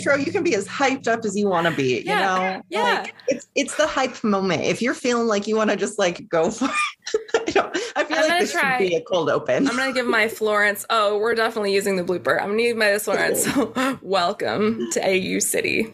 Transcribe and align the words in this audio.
intro, 0.00 0.16
you 0.16 0.32
can 0.32 0.42
be 0.42 0.54
as 0.54 0.66
hyped 0.66 1.06
up 1.08 1.24
as 1.24 1.36
you 1.36 1.48
want 1.48 1.66
to 1.66 1.72
be. 1.72 2.02
Yeah, 2.02 2.14
you 2.14 2.56
know, 2.56 2.62
yeah. 2.70 3.00
Like, 3.02 3.14
it's 3.28 3.48
it's 3.54 3.76
the 3.76 3.86
hype 3.86 4.22
moment. 4.24 4.62
If 4.62 4.82
you're 4.82 4.94
feeling 4.94 5.26
like 5.26 5.46
you 5.46 5.56
want 5.56 5.70
to 5.70 5.76
just 5.76 5.98
like 5.98 6.28
go 6.28 6.50
for 6.50 6.66
it, 6.66 7.20
I, 7.48 7.50
don't, 7.50 7.76
I 7.96 8.04
feel 8.04 8.18
I'm 8.18 8.28
like 8.28 8.40
this 8.40 8.52
try. 8.52 8.78
should 8.78 8.88
be 8.88 8.96
a 8.96 9.02
cold 9.02 9.30
open. 9.30 9.68
I'm 9.68 9.76
gonna 9.76 9.92
give 9.92 10.06
my 10.06 10.28
Florence. 10.28 10.84
Oh, 10.90 11.18
we're 11.18 11.34
definitely 11.34 11.74
using 11.74 11.96
the 11.96 12.04
blooper. 12.04 12.40
I'm 12.40 12.50
gonna 12.50 12.62
use 12.62 12.76
my 12.76 12.98
Florence. 12.98 13.44
So, 13.44 13.98
welcome 14.02 14.90
to 14.92 15.00
AU 15.00 15.38
City, 15.40 15.92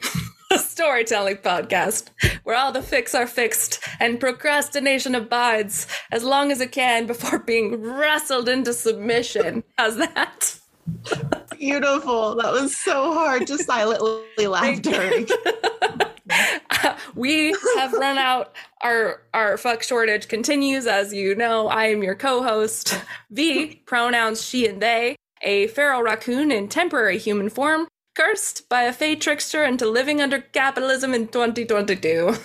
a 0.52 0.59
storytelling 0.59 1.37
podcast 1.38 2.11
where 2.45 2.57
all 2.57 2.73
the 2.73 2.80
fics 2.80 3.15
are 3.15 3.27
fixed 3.27 3.80
and 4.01 4.21
procrastination 4.21 5.15
abides 5.15 5.87
as 6.13 6.23
long 6.25 6.52
as 6.52 6.61
it 6.61 6.73
can 6.73 7.07
before 7.07 7.38
being 7.38 7.83
wrestled 7.83 8.49
into 8.49 8.73
submission. 8.73 9.65
How's 9.77 9.97
that? 9.97 10.59
Beautiful. 11.59 12.34
That 12.37 12.52
was 12.52 12.77
so 12.78 13.12
hard 13.12 13.46
to 13.48 13.59
silently 13.59 14.46
laugh 14.46 14.80
during. 14.83 15.27
we 17.15 17.55
have 17.77 17.92
run 17.92 18.19
out. 18.19 18.55
Our 18.82 19.23
our 19.34 19.56
fuck 19.56 19.82
shortage 19.82 20.29
continues, 20.29 20.87
as 20.87 21.12
you 21.12 21.34
know. 21.34 21.69
I 21.69 21.87
am 21.87 22.02
your 22.02 22.15
co-host. 22.15 23.01
V 23.30 23.82
pronouns 23.87 24.42
she 24.45 24.66
and 24.66 24.80
they. 24.82 25.16
A 25.42 25.66
feral 25.69 26.02
raccoon 26.02 26.51
in 26.51 26.69
temporary 26.69 27.19
human 27.19 27.48
form, 27.51 27.88
cursed 28.16 28.68
by 28.68 28.82
a 28.82 28.93
fey 28.93 29.15
trickster 29.16 29.65
into 29.65 29.87
living 29.88 30.20
under 30.20 30.41
capitalism 30.41 31.15
in 31.15 31.29
2022. 31.29 32.35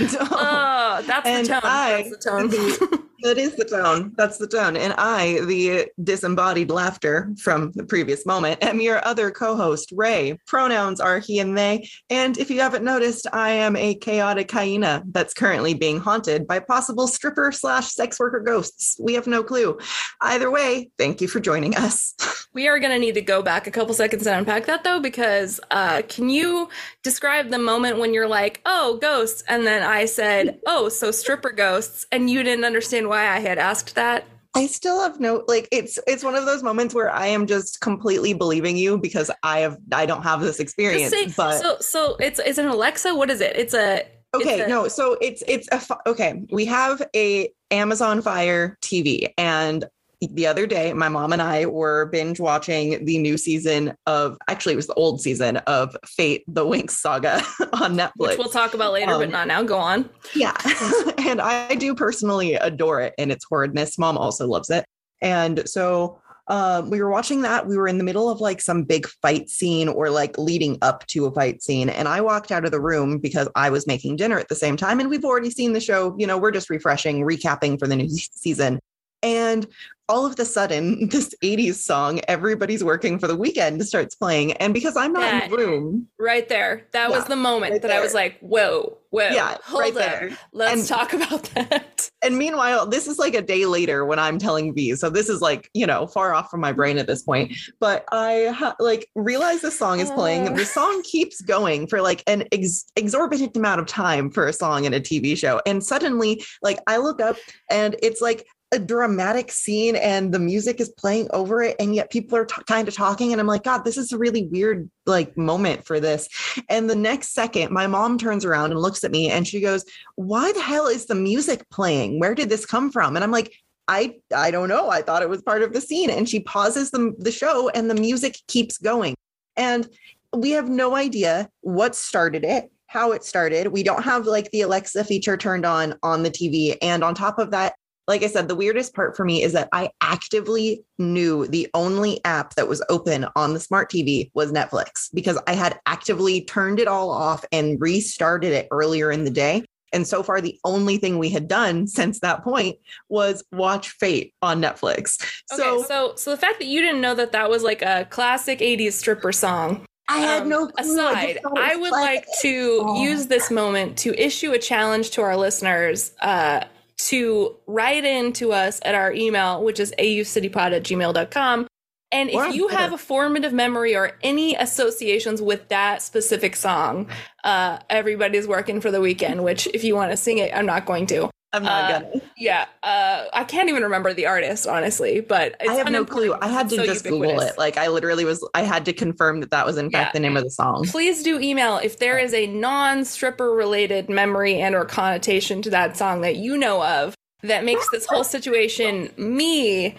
Oh, 0.00 1.02
that's 1.06 1.26
And 1.26 1.46
the 1.46 1.52
tone. 1.52 1.60
I- 1.64 2.02
that's 2.02 2.10
the 2.10 2.88
tone. 2.98 3.08
That 3.22 3.38
is 3.38 3.54
the 3.56 3.64
tone. 3.64 4.12
That's 4.16 4.38
the 4.38 4.46
tone. 4.46 4.76
And 4.76 4.92
I, 4.98 5.40
the 5.46 5.88
disembodied 6.02 6.70
laughter 6.70 7.32
from 7.40 7.72
the 7.74 7.84
previous 7.84 8.26
moment, 8.26 8.62
am 8.62 8.80
your 8.80 9.06
other 9.06 9.30
co 9.30 9.56
host, 9.56 9.92
Rey. 9.92 10.38
Pronouns 10.46 11.00
are 11.00 11.18
he 11.18 11.38
and 11.38 11.56
they. 11.56 11.88
And 12.10 12.36
if 12.38 12.50
you 12.50 12.60
haven't 12.60 12.84
noticed, 12.84 13.26
I 13.32 13.50
am 13.50 13.76
a 13.76 13.94
chaotic 13.94 14.50
hyena 14.50 15.02
that's 15.10 15.34
currently 15.34 15.74
being 15.74 16.00
haunted 16.00 16.46
by 16.46 16.60
possible 16.60 17.06
stripper 17.06 17.52
slash 17.52 17.88
sex 17.88 18.18
worker 18.18 18.40
ghosts. 18.40 18.96
We 19.00 19.14
have 19.14 19.26
no 19.26 19.42
clue. 19.42 19.78
Either 20.20 20.50
way, 20.50 20.90
thank 20.98 21.20
you 21.20 21.28
for 21.28 21.40
joining 21.40 21.76
us. 21.76 22.14
We 22.54 22.68
are 22.68 22.78
going 22.78 22.92
to 22.92 23.00
need 23.00 23.16
to 23.16 23.20
go 23.20 23.42
back 23.42 23.66
a 23.66 23.72
couple 23.72 23.94
seconds 23.94 24.28
and 24.28 24.38
unpack 24.38 24.66
that 24.66 24.84
though, 24.84 25.00
because 25.00 25.58
uh, 25.72 26.02
can 26.08 26.28
you 26.28 26.68
describe 27.02 27.50
the 27.50 27.58
moment 27.58 27.98
when 27.98 28.14
you're 28.14 28.28
like, 28.28 28.60
oh, 28.64 28.96
ghosts? 29.02 29.42
And 29.48 29.66
then 29.66 29.82
I 29.82 30.04
said, 30.04 30.60
oh, 30.64 30.88
so 30.88 31.10
stripper 31.10 31.50
ghosts. 31.50 32.06
And 32.12 32.30
you 32.30 32.44
didn't 32.44 32.64
understand 32.64 33.03
why 33.08 33.28
I 33.28 33.40
had 33.40 33.58
asked 33.58 33.94
that. 33.94 34.24
I 34.56 34.66
still 34.66 35.00
have 35.00 35.18
no 35.18 35.42
like 35.48 35.66
it's 35.72 35.98
it's 36.06 36.22
one 36.22 36.36
of 36.36 36.46
those 36.46 36.62
moments 36.62 36.94
where 36.94 37.10
I 37.10 37.26
am 37.26 37.46
just 37.46 37.80
completely 37.80 38.34
believing 38.34 38.76
you 38.76 38.98
because 38.98 39.28
I 39.42 39.60
have 39.60 39.78
I 39.92 40.06
don't 40.06 40.22
have 40.22 40.40
this 40.40 40.60
experience. 40.60 41.10
say, 41.12 41.26
but 41.36 41.60
so, 41.60 41.76
so 41.80 42.16
it's, 42.20 42.38
it's 42.38 42.58
an 42.58 42.66
Alexa. 42.66 43.14
What 43.16 43.30
is 43.30 43.40
it? 43.40 43.56
It's 43.56 43.74
a, 43.74 44.06
Okay, 44.34 44.60
It's 44.60 44.64
a- 44.64 44.68
no. 44.68 44.88
So 44.88 45.16
it's 45.20 45.42
it's 45.46 45.68
a 45.72 46.08
okay. 46.08 46.42
We 46.50 46.64
have 46.66 47.02
a 47.14 47.50
Amazon 47.70 48.20
Fire 48.22 48.76
TV, 48.82 49.32
and 49.38 49.84
the 50.32 50.46
other 50.46 50.66
day, 50.66 50.92
my 50.92 51.08
mom 51.08 51.32
and 51.32 51.42
I 51.42 51.66
were 51.66 52.06
binge 52.06 52.40
watching 52.40 53.04
the 53.04 53.18
new 53.18 53.36
season 53.36 53.94
of 54.06 54.36
actually 54.48 54.72
it 54.74 54.76
was 54.76 54.86
the 54.86 54.94
old 54.94 55.20
season 55.20 55.58
of 55.58 55.96
Fate: 56.06 56.44
The 56.46 56.64
Winx 56.64 56.90
Saga 56.90 57.36
on 57.72 57.96
Netflix. 57.96 58.10
which 58.16 58.38
we'll 58.38 58.48
talk 58.48 58.74
about 58.74 58.92
later, 58.92 59.16
but 59.18 59.24
Um, 59.24 59.30
not 59.30 59.46
now. 59.48 59.62
Go 59.62 59.78
on. 59.78 60.08
Yeah. 60.34 60.56
and 61.18 61.40
I 61.40 61.74
do 61.74 61.94
personally 61.94 62.54
adore 62.54 63.00
it 63.00 63.14
and 63.18 63.30
its 63.32 63.44
horridness. 63.44 63.98
Mom 63.98 64.16
also 64.18 64.46
loves 64.46 64.70
it. 64.70 64.84
And 65.22 65.68
so 65.68 66.20
um, 66.48 66.90
we 66.90 67.00
were 67.02 67.10
watching 67.10 67.42
that. 67.42 67.66
We 67.66 67.76
were 67.78 67.88
in 67.88 67.96
the 67.96 68.04
middle 68.04 68.28
of 68.28 68.40
like 68.40 68.60
some 68.60 68.82
big 68.82 69.06
fight 69.22 69.48
scene 69.48 69.88
or 69.88 70.10
like 70.10 70.36
leading 70.36 70.76
up 70.82 71.06
to 71.06 71.24
a 71.24 71.32
fight 71.32 71.62
scene. 71.62 71.88
And 71.88 72.06
I 72.06 72.20
walked 72.20 72.52
out 72.52 72.66
of 72.66 72.70
the 72.70 72.80
room 72.80 73.18
because 73.18 73.48
I 73.54 73.70
was 73.70 73.86
making 73.86 74.16
dinner 74.16 74.38
at 74.38 74.48
the 74.48 74.54
same 74.54 74.76
time. 74.76 75.00
And 75.00 75.08
we've 75.08 75.24
already 75.24 75.50
seen 75.50 75.72
the 75.72 75.80
show. 75.80 76.14
You 76.18 76.26
know, 76.26 76.36
we're 76.36 76.50
just 76.50 76.68
refreshing, 76.68 77.22
recapping 77.22 77.78
for 77.78 77.86
the 77.86 77.96
new 77.96 78.08
season. 78.10 78.78
And 79.22 79.66
all 80.08 80.26
of 80.26 80.36
the 80.36 80.44
sudden, 80.44 81.08
this 81.10 81.34
80s 81.42 81.74
song, 81.76 82.20
Everybody's 82.28 82.84
Working 82.84 83.18
for 83.18 83.26
the 83.26 83.36
Weekend, 83.36 83.84
starts 83.86 84.14
playing. 84.14 84.52
And 84.54 84.74
because 84.74 84.96
I'm 84.96 85.12
not 85.12 85.44
in 85.44 85.50
the 85.50 85.56
room, 85.56 86.08
Right 86.18 86.48
there. 86.48 86.86
That 86.92 87.10
was 87.10 87.24
the 87.24 87.36
moment 87.36 87.72
right 87.72 87.82
that 87.82 87.90
I 87.90 88.00
was 88.00 88.14
like, 88.14 88.38
whoa, 88.40 88.98
whoa, 89.10 89.28
yeah, 89.28 89.56
hold 89.62 89.80
right 89.80 89.92
up. 89.92 89.98
there. 89.98 90.38
Let's 90.52 90.80
And- 90.80 90.88
talk 90.88 91.12
about 91.12 91.42
that. 91.54 92.10
And 92.22 92.38
meanwhile, 92.38 92.86
this 92.86 93.06
is 93.06 93.18
like 93.18 93.34
a 93.34 93.42
day 93.42 93.66
later 93.66 94.04
when 94.04 94.18
I'm 94.18 94.38
telling 94.38 94.74
V. 94.74 94.94
So 94.96 95.10
this 95.10 95.28
is 95.28 95.40
like, 95.42 95.68
you 95.74 95.86
know, 95.86 96.06
far 96.06 96.34
off 96.34 96.50
from 96.50 96.60
my 96.60 96.72
brain 96.72 96.96
at 96.98 97.06
this 97.06 97.22
point. 97.22 97.52
But 97.80 98.04
I 98.12 98.52
ha- 98.54 98.76
like 98.80 99.06
realize 99.14 99.60
the 99.60 99.70
song 99.70 100.00
is 100.00 100.10
playing. 100.10 100.48
Uh. 100.48 100.52
The 100.54 100.64
song 100.64 101.02
keeps 101.02 101.40
going 101.42 101.86
for 101.86 102.00
like 102.00 102.22
an 102.26 102.44
ex- 102.52 102.86
exorbitant 102.96 103.56
amount 103.56 103.80
of 103.80 103.86
time 103.86 104.30
for 104.30 104.46
a 104.46 104.52
song 104.52 104.84
in 104.84 104.94
a 104.94 105.00
TV 105.00 105.36
show. 105.36 105.60
And 105.66 105.84
suddenly, 105.84 106.42
like, 106.62 106.78
I 106.86 106.96
look 106.96 107.20
up 107.20 107.36
and 107.70 107.96
it's 108.02 108.20
like 108.22 108.46
a 108.74 108.78
dramatic 108.78 109.50
scene 109.50 109.96
and 109.96 110.34
the 110.34 110.38
music 110.38 110.80
is 110.80 110.90
playing 110.90 111.28
over 111.32 111.62
it. 111.62 111.76
And 111.78 111.94
yet 111.94 112.10
people 112.10 112.36
are 112.36 112.44
t- 112.44 112.62
kind 112.66 112.86
of 112.86 112.94
talking. 112.94 113.32
And 113.32 113.40
I'm 113.40 113.46
like, 113.46 113.62
God, 113.62 113.84
this 113.84 113.96
is 113.96 114.12
a 114.12 114.18
really 114.18 114.48
weird 114.48 114.90
like 115.06 115.36
moment 115.36 115.86
for 115.86 116.00
this. 116.00 116.28
And 116.68 116.90
the 116.90 116.96
next 116.96 117.32
second, 117.32 117.72
my 117.72 117.86
mom 117.86 118.18
turns 118.18 118.44
around 118.44 118.72
and 118.72 118.80
looks 118.80 119.04
at 119.04 119.10
me 119.10 119.30
and 119.30 119.48
she 119.48 119.60
goes, 119.60 119.84
why 120.16 120.52
the 120.52 120.60
hell 120.60 120.86
is 120.86 121.06
the 121.06 121.14
music 121.14 121.68
playing? 121.70 122.20
Where 122.20 122.34
did 122.34 122.50
this 122.50 122.66
come 122.66 122.90
from? 122.90 123.16
And 123.16 123.24
I'm 123.24 123.30
like, 123.30 123.54
I 123.86 124.16
I 124.34 124.50
don't 124.50 124.68
know. 124.68 124.90
I 124.90 125.02
thought 125.02 125.22
it 125.22 125.28
was 125.28 125.42
part 125.42 125.62
of 125.62 125.72
the 125.72 125.80
scene. 125.80 126.10
And 126.10 126.28
she 126.28 126.40
pauses 126.40 126.90
the, 126.90 127.14
the 127.18 127.32
show 127.32 127.68
and 127.70 127.88
the 127.88 127.94
music 127.94 128.36
keeps 128.48 128.78
going. 128.78 129.14
And 129.56 129.88
we 130.34 130.50
have 130.50 130.68
no 130.68 130.96
idea 130.96 131.48
what 131.60 131.94
started 131.94 132.44
it, 132.44 132.70
how 132.86 133.12
it 133.12 133.24
started. 133.24 133.68
We 133.68 133.82
don't 133.82 134.02
have 134.02 134.26
like 134.26 134.50
the 134.50 134.62
Alexa 134.62 135.04
feature 135.04 135.36
turned 135.36 135.64
on 135.64 135.96
on 136.02 136.22
the 136.22 136.30
TV. 136.30 136.76
And 136.82 137.04
on 137.04 137.14
top 137.14 137.38
of 137.38 137.50
that, 137.52 137.74
like 138.06 138.22
I 138.22 138.26
said, 138.26 138.48
the 138.48 138.54
weirdest 138.54 138.94
part 138.94 139.16
for 139.16 139.24
me 139.24 139.42
is 139.42 139.52
that 139.54 139.68
I 139.72 139.90
actively 140.00 140.84
knew 140.98 141.46
the 141.46 141.68
only 141.74 142.22
app 142.24 142.54
that 142.54 142.68
was 142.68 142.82
open 142.90 143.26
on 143.34 143.54
the 143.54 143.60
smart 143.60 143.90
TV 143.90 144.30
was 144.34 144.52
Netflix 144.52 145.08
because 145.14 145.38
I 145.46 145.54
had 145.54 145.78
actively 145.86 146.42
turned 146.42 146.80
it 146.80 146.88
all 146.88 147.10
off 147.10 147.44
and 147.50 147.80
restarted 147.80 148.52
it 148.52 148.68
earlier 148.70 149.10
in 149.10 149.24
the 149.24 149.30
day. 149.30 149.64
And 149.92 150.06
so 150.06 150.22
far, 150.24 150.40
the 150.40 150.58
only 150.64 150.96
thing 150.98 151.18
we 151.18 151.30
had 151.30 151.46
done 151.48 151.86
since 151.98 152.20
that 152.20 152.42
point 152.44 152.76
was 153.08 153.42
watch 153.52 153.90
Fate 153.90 154.34
on 154.42 154.60
Netflix. 154.60 155.22
So, 155.46 155.76
okay, 155.78 155.86
so 155.86 156.12
so 156.16 156.30
the 156.32 156.36
fact 156.36 156.58
that 156.58 156.66
you 156.66 156.80
didn't 156.82 157.00
know 157.00 157.14
that 157.14 157.32
that 157.32 157.48
was 157.48 157.62
like 157.62 157.80
a 157.80 158.06
classic 158.10 158.58
80s 158.58 158.92
stripper 158.92 159.32
song 159.32 159.86
I 160.08 160.18
had 160.18 160.42
um, 160.42 160.48
no 160.50 160.66
clue. 160.66 160.92
aside 160.94 161.36
it 161.36 161.42
i 161.56 161.76
would 161.76 161.88
classic. 161.88 162.26
like 162.26 162.26
to 162.42 162.82
Oh. 162.86 163.02
use 163.02 163.26
this 163.28 163.50
moment 163.50 163.96
to 163.98 164.12
issue 164.22 164.52
a 164.52 164.58
challenge 164.58 165.12
to 165.12 165.22
our 165.22 165.34
listeners 165.34 166.12
uh, 166.20 166.64
to 167.04 167.56
write 167.66 168.04
in 168.04 168.32
to 168.32 168.52
us 168.52 168.80
at 168.84 168.94
our 168.94 169.12
email 169.12 169.62
which 169.62 169.78
is 169.78 169.94
aucitypod 169.98 170.74
at 170.74 170.82
gmail.com 170.82 171.66
and 172.12 172.30
if 172.30 172.54
you 172.54 172.68
have 172.68 172.92
a 172.92 172.98
formative 172.98 173.52
memory 173.52 173.96
or 173.96 174.16
any 174.22 174.54
associations 174.54 175.42
with 175.42 175.68
that 175.68 176.00
specific 176.00 176.56
song 176.56 177.08
uh, 177.44 177.78
everybody's 177.90 178.46
working 178.46 178.80
for 178.80 178.90
the 178.90 179.00
weekend 179.00 179.44
which 179.44 179.66
if 179.74 179.84
you 179.84 179.94
want 179.94 180.10
to 180.10 180.16
sing 180.16 180.38
it 180.38 180.50
i'm 180.54 180.66
not 180.66 180.86
going 180.86 181.06
to 181.06 181.28
I'm 181.54 181.62
not 181.62 181.84
uh, 181.84 182.00
gonna. 182.00 182.22
yeah 182.36 182.66
uh, 182.82 183.24
i 183.32 183.44
can't 183.44 183.68
even 183.68 183.82
remember 183.84 184.12
the 184.12 184.26
artist 184.26 184.66
honestly 184.66 185.20
but 185.20 185.54
I 185.66 185.74
have 185.74 185.90
no 185.90 186.04
clue. 186.04 186.34
I 186.40 186.48
had 186.48 186.68
to 186.70 186.76
it's 186.76 186.86
just 186.86 187.04
so 187.04 187.10
Google 187.10 187.40
it. 187.40 187.56
Like 187.58 187.76
I 187.76 187.88
literally 187.88 188.24
was. 188.24 188.46
I 188.54 188.62
had 188.62 188.84
to 188.86 188.92
confirm 188.92 189.40
that 189.40 189.50
that 189.50 189.66
was 189.66 189.76
in 189.76 189.90
fact 189.90 190.08
Yeah. 190.08 190.12
the 190.12 190.20
name 190.20 190.36
of 190.36 190.44
the 190.44 190.50
song. 190.50 190.84
please 190.86 191.22
do 191.22 191.40
email 191.40 191.78
if 191.78 191.98
there 191.98 192.18
is 192.18 192.34
a 192.34 192.46
non-stripper 192.46 193.50
related 193.50 194.08
memory 194.08 194.60
and 194.60 194.74
or 194.74 194.84
connotation 194.84 195.62
to 195.62 195.70
that 195.70 195.96
song 195.96 196.20
that 196.22 196.36
you 196.36 196.56
know 196.56 196.82
of 196.82 197.14
that 197.42 197.64
makes 197.64 197.88
this 197.90 198.06
whole 198.06 198.24
situation 198.24 199.10
me 199.16 199.94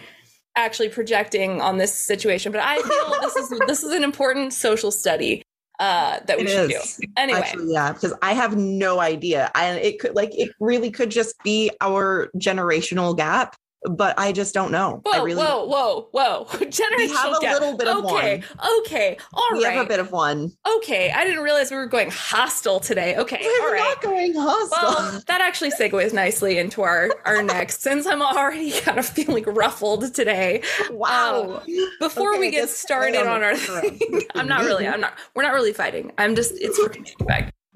actually 0.56 0.90
projecting 0.90 1.62
on 1.62 1.78
this 1.78 1.94
situation 1.94 2.52
but 2.52 2.62
i 2.62 2.76
feel 2.82 3.22
this 3.22 3.36
is 3.36 3.60
this 3.68 3.84
is 3.84 3.92
an 3.92 4.04
important 4.04 4.54
social 4.54 4.90
study 4.92 5.44
uh 5.80 6.20
that 6.26 6.38
we 6.38 6.44
It 6.44 6.50
should 6.50 6.72
is. 6.72 6.98
do 6.98 7.08
anyway 7.18 7.40
Actually, 7.40 7.74
yeah, 7.74 7.92
because 7.94 8.14
I 8.22 8.34
have 8.34 8.56
no 8.58 9.00
idea. 9.00 9.52
And 9.56 9.78
it 9.80 10.00
could 10.00 10.16
like 10.16 10.38
it 10.38 10.52
really 10.60 10.92
could 10.92 11.12
just 11.12 11.36
be 11.44 11.72
our 11.82 12.30
generational 12.38 13.16
gap, 13.16 13.56
but 13.90 14.18
I 14.18 14.32
just 14.32 14.54
don't 14.54 14.72
know. 14.72 15.02
I 15.06 15.18
whoa 15.20 15.24
really 15.24 15.44
whoa 15.44 15.66
whoa 15.66 16.08
whoa 16.12 16.46
generational 16.52 16.98
We 16.98 17.08
have 17.14 17.38
a 17.38 17.40
gap. 17.42 17.54
little 17.54 17.78
bit 17.78 17.88
of 17.88 18.04
one. 18.04 18.16
okay 18.16 18.44
okay 18.80 19.18
all 19.34 19.48
we 19.54 19.64
right 19.66 19.74
have 19.76 19.86
a 19.86 19.90
bit 19.90 20.00
of 20.00 20.12
one. 20.12 20.52
okay 20.78 21.12
i 21.12 21.24
didn't 21.24 21.44
realize 21.44 21.72
we 21.72 21.78
were 21.78 21.86
going 21.88 22.10
hostile 22.12 22.80
today 22.80 23.16
okay 23.18 23.40
We're 23.42 23.68
all 23.68 23.74
right 23.74 23.80
not 23.80 24.02
going 24.02 24.34
hostile. 24.36 24.90
Well, 25.12 25.22
that 25.28 25.42
actually 25.42 25.72
segues 25.72 26.14
nicely 26.14 26.58
into 26.58 26.82
our 26.82 27.10
our 27.26 27.42
next. 27.44 27.82
Since 27.82 28.06
I'm 28.08 28.22
already 28.22 28.72
kind 28.82 28.98
of 29.00 29.06
feeling 29.06 29.44
ruffled 29.44 30.14
today, 30.14 30.62
wow. 30.92 31.62
Um, 31.68 31.88
before 32.00 32.32
Okay, 32.32 32.40
we 32.40 32.52
get 32.52 32.70
started 32.70 33.26
on 33.28 33.44
our 33.44 33.56
thing, 33.56 34.00
I'm 34.36 34.48
not 34.48 34.62
really. 34.66 34.88
I'm 34.88 35.02
not. 35.02 35.14
We're 35.36 35.44
not 35.44 35.54
really 35.54 35.74
fighting. 35.74 36.12
I'm 36.18 36.36
just. 36.36 36.54
It's 36.56 36.78
for 36.78 36.94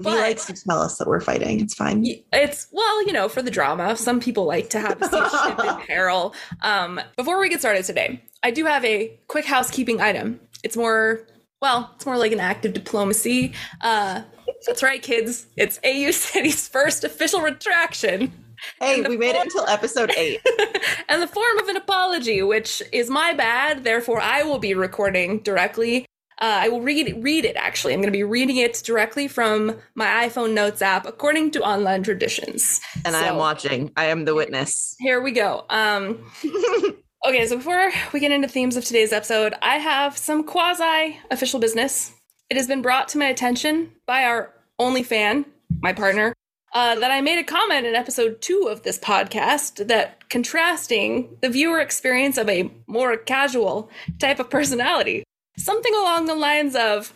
feedback. 0.03 0.13
he 0.13 0.19
likes 0.29 0.45
to 0.45 0.53
tell 0.53 0.81
us 0.81 0.97
that 0.97 1.07
we're 1.07 1.21
fighting. 1.21 1.59
It's 1.59 1.73
fine. 1.73 2.03
It's 2.33 2.67
well, 2.71 3.05
you 3.05 3.13
know, 3.13 3.29
for 3.29 3.41
the 3.41 3.51
drama. 3.51 3.95
Some 3.95 4.19
people 4.19 4.45
like 4.45 4.69
to 4.71 4.79
have 4.79 4.97
see 5.03 5.37
ship 5.47 5.59
in 5.59 5.85
peril. 5.87 6.33
Um, 6.61 6.99
before 7.17 7.39
we 7.39 7.49
get 7.49 7.59
started 7.59 7.85
today, 7.85 8.23
I 8.43 8.51
do 8.51 8.65
have 8.65 8.83
a 8.85 9.19
quick 9.27 9.45
housekeeping 9.45 10.01
item. 10.01 10.39
It's 10.63 10.75
more 10.77 11.27
well, 11.61 11.91
it's 11.95 12.05
more 12.05 12.17
like 12.17 12.31
an 12.31 12.39
act 12.39 12.65
of 12.65 12.73
diplomacy. 12.73 13.53
Uh, 13.81 14.21
that's 14.65 14.81
right, 14.83 15.01
kids. 15.01 15.47
It's 15.57 15.79
AU 15.83 16.11
City's 16.11 16.67
first 16.67 17.03
official 17.03 17.41
retraction. 17.41 18.31
Hey, 18.79 19.01
we 19.01 19.15
made 19.15 19.35
it 19.35 19.43
until 19.43 19.65
episode 19.67 20.11
eight. 20.17 20.41
and 21.09 21.21
the 21.21 21.27
form 21.27 21.57
of 21.59 21.67
an 21.69 21.77
apology, 21.77 22.41
which 22.41 22.81
is 22.91 23.09
my 23.09 23.33
bad. 23.33 23.83
Therefore, 23.83 24.19
I 24.19 24.43
will 24.43 24.59
be 24.59 24.73
recording 24.73 25.39
directly. 25.39 26.05
Uh, 26.41 26.59
I 26.61 26.69
will 26.69 26.81
read 26.81 27.21
read 27.21 27.43
it. 27.43 27.55
Actually, 27.57 27.93
I'm 27.93 27.99
going 27.99 28.11
to 28.11 28.17
be 28.17 28.23
reading 28.23 28.57
it 28.57 28.81
directly 28.85 29.27
from 29.27 29.75
my 29.95 30.05
iPhone 30.27 30.53
Notes 30.53 30.81
app, 30.81 31.05
according 31.05 31.51
to 31.51 31.61
online 31.61 32.03
traditions. 32.03 32.79
And 33.03 33.13
so, 33.13 33.19
I 33.19 33.23
am 33.25 33.37
watching. 33.37 33.91
I 33.97 34.05
am 34.05 34.25
the 34.25 34.33
witness. 34.33 34.95
Here 34.99 35.21
we 35.21 35.31
go. 35.31 35.65
Um, 35.69 36.31
okay, 37.27 37.45
so 37.45 37.57
before 37.57 37.91
we 38.13 38.21
get 38.21 38.31
into 38.31 38.47
themes 38.47 38.77
of 38.77 38.85
today's 38.85 39.11
episode, 39.11 39.53
I 39.61 39.75
have 39.77 40.17
some 40.17 40.45
quasi 40.45 41.19
official 41.29 41.59
business. 41.59 42.13
It 42.49 42.55
has 42.55 42.67
been 42.67 42.81
brought 42.81 43.09
to 43.09 43.17
my 43.17 43.25
attention 43.25 43.91
by 44.05 44.23
our 44.23 44.53
only 44.79 45.03
fan, 45.03 45.45
my 45.81 45.91
partner, 45.91 46.33
uh, 46.73 46.95
that 46.95 47.11
I 47.11 47.21
made 47.21 47.39
a 47.39 47.43
comment 47.43 47.85
in 47.85 47.95
episode 47.95 48.41
two 48.41 48.67
of 48.69 48.83
this 48.83 48.97
podcast 48.97 49.87
that 49.87 50.29
contrasting 50.29 51.37
the 51.41 51.49
viewer 51.49 51.79
experience 51.79 52.37
of 52.37 52.47
a 52.47 52.71
more 52.87 53.17
casual 53.17 53.89
type 54.19 54.39
of 54.39 54.49
personality. 54.49 55.23
Something 55.59 55.93
along 55.93 56.25
the 56.25 56.35
lines 56.35 56.73
of, 56.73 57.13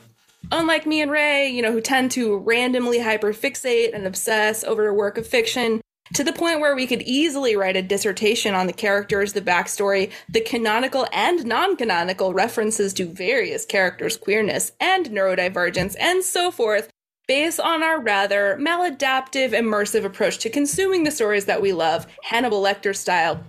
unlike 0.51 0.85
me 0.85 1.01
and 1.01 1.09
Ray, 1.09 1.47
you 1.47 1.61
know, 1.61 1.71
who 1.71 1.79
tend 1.79 2.11
to 2.11 2.35
randomly 2.35 2.99
hyperfixate 2.99 3.95
and 3.95 4.05
obsess 4.05 4.65
over 4.65 4.85
a 4.85 4.93
work 4.93 5.17
of 5.17 5.25
fiction, 5.25 5.79
to 6.13 6.25
the 6.25 6.33
point 6.33 6.59
where 6.59 6.75
we 6.75 6.85
could 6.85 7.01
easily 7.03 7.55
write 7.55 7.77
a 7.77 7.81
dissertation 7.81 8.53
on 8.53 8.67
the 8.67 8.73
characters, 8.73 9.31
the 9.31 9.41
backstory, 9.41 10.11
the 10.27 10.41
canonical 10.41 11.07
and 11.13 11.45
non 11.45 11.77
canonical 11.77 12.33
references 12.33 12.93
to 12.95 13.05
various 13.05 13.65
characters' 13.65 14.17
queerness 14.17 14.73
and 14.77 15.05
neurodivergence, 15.05 15.95
and 15.97 16.21
so 16.21 16.51
forth, 16.51 16.89
based 17.29 17.61
on 17.61 17.81
our 17.81 18.01
rather 18.01 18.57
maladaptive, 18.59 19.51
immersive 19.51 20.03
approach 20.03 20.39
to 20.39 20.49
consuming 20.49 21.05
the 21.05 21.11
stories 21.11 21.45
that 21.45 21.61
we 21.61 21.71
love, 21.71 22.05
Hannibal 22.23 22.61
Lecter 22.61 22.93
style. 22.93 23.41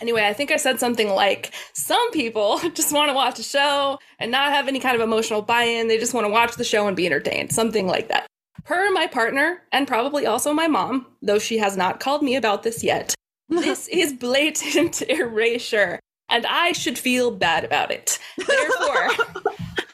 Anyway, 0.00 0.26
I 0.26 0.32
think 0.32 0.50
I 0.50 0.56
said 0.56 0.80
something 0.80 1.08
like 1.10 1.52
some 1.74 2.10
people 2.10 2.58
just 2.74 2.92
want 2.92 3.10
to 3.10 3.14
watch 3.14 3.38
a 3.38 3.42
show 3.42 3.98
and 4.18 4.30
not 4.30 4.52
have 4.52 4.68
any 4.68 4.80
kind 4.80 4.94
of 4.94 5.02
emotional 5.02 5.42
buy 5.42 5.64
in. 5.64 5.88
They 5.88 5.98
just 5.98 6.14
want 6.14 6.26
to 6.26 6.32
watch 6.32 6.56
the 6.56 6.64
show 6.64 6.86
and 6.86 6.96
be 6.96 7.06
entertained, 7.06 7.52
something 7.52 7.86
like 7.86 8.08
that. 8.08 8.26
Her, 8.64 8.90
my 8.92 9.06
partner, 9.06 9.62
and 9.72 9.88
probably 9.88 10.26
also 10.26 10.52
my 10.52 10.68
mom, 10.68 11.06
though 11.22 11.38
she 11.38 11.58
has 11.58 11.76
not 11.76 12.00
called 12.00 12.22
me 12.22 12.36
about 12.36 12.62
this 12.62 12.84
yet, 12.84 13.14
this 13.48 13.88
is 13.88 14.12
blatant 14.12 15.02
erasure, 15.08 15.98
and 16.28 16.46
I 16.46 16.72
should 16.72 16.98
feel 16.98 17.30
bad 17.30 17.64
about 17.64 17.90
it. 17.90 18.18
Therefore, 18.36 19.10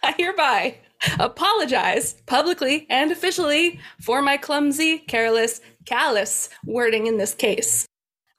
I 0.03 0.15
hereby 0.17 0.79
apologize 1.19 2.15
publicly 2.27 2.87
and 2.91 3.11
officially 3.11 3.81
for 4.01 4.23
my 4.23 4.37
clumsy, 4.37 4.99
careless, 4.99 5.61
callous 5.85 6.49
wording 6.65 7.07
in 7.07 7.17
this 7.17 7.35
case. 7.35 7.87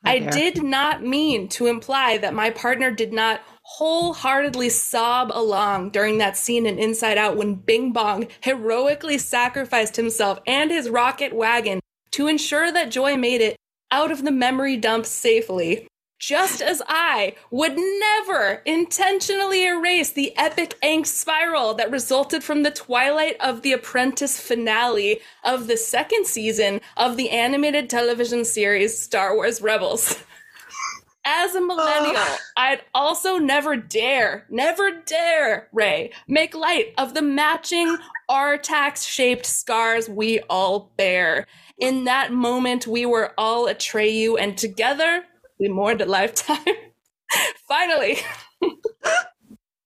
I 0.04 0.20
did 0.20 0.64
not 0.64 1.04
mean 1.04 1.50
to 1.50 1.68
imply 1.68 2.18
that 2.18 2.34
my 2.34 2.50
partner 2.50 2.92
did 2.92 3.12
not 3.12 3.42
wholeheartedly 3.64 4.70
sob 4.70 5.32
along 5.34 5.90
during 5.90 6.18
that 6.20 6.38
scene 6.38 6.66
in 6.66 6.80
Inside 6.80 7.18
Out 7.18 7.36
when 7.36 7.56
Bing 7.56 7.92
Bong 7.92 8.28
heroically 8.42 9.18
sacrificed 9.18 9.98
himself 9.98 10.40
and 10.48 10.72
his 10.72 10.90
rocket 10.90 11.34
wagon 11.34 11.82
to 12.12 12.28
ensure 12.28 12.72
that 12.72 12.92
Joy 12.92 13.18
made 13.18 13.42
it 13.42 13.58
out 13.92 14.12
of 14.12 14.24
the 14.24 14.32
memory 14.32 14.78
dump 14.78 15.06
safely 15.06 15.88
just 16.20 16.62
as 16.62 16.82
I 16.88 17.36
would 17.52 17.76
never 17.78 18.62
intentionally 18.66 19.66
erase 19.66 20.12
the 20.12 20.36
epic 20.36 20.76
angst 20.84 21.08
spiral 21.08 21.74
that 21.76 21.92
resulted 21.92 22.44
from 22.44 22.64
the 22.64 22.72
Twilight 22.72 23.38
of 23.40 23.62
the 23.62 23.74
Apprentice 23.74 24.40
finale 24.40 25.20
of 25.44 25.68
the 25.68 25.78
second 25.78 26.26
season 26.26 26.82
of 26.96 27.18
the 27.18 27.30
animated 27.30 27.90
television 27.90 28.46
series 28.46 29.00
Star 29.00 29.36
Wars 29.36 29.62
Rebels. 29.62 30.18
As 31.30 31.56
a 31.56 31.62
millennial, 31.62 32.24
I'd 32.56 32.84
also 32.96 33.38
never 33.38 33.76
dare, 33.76 34.46
never 34.50 35.02
dare, 35.06 35.68
Rey, 35.74 36.12
make 36.26 36.56
light 36.56 36.94
of 36.98 37.14
the 37.14 37.22
matching 37.22 37.98
Artax 38.32 39.06
shaped 39.06 39.46
scars 39.46 40.08
we 40.08 40.40
all 40.50 40.90
bear. 40.96 41.46
In 41.78 42.06
that 42.06 42.32
moment, 42.32 42.88
we 42.88 43.06
were 43.06 43.34
all 43.38 43.68
Atreyu, 43.68 44.40
and 44.40 44.58
together 44.58 45.26
we 45.60 45.70
mourned 45.70 46.02
a 46.02 46.06
lifetime. 46.06 46.76
Finally, 47.68 48.20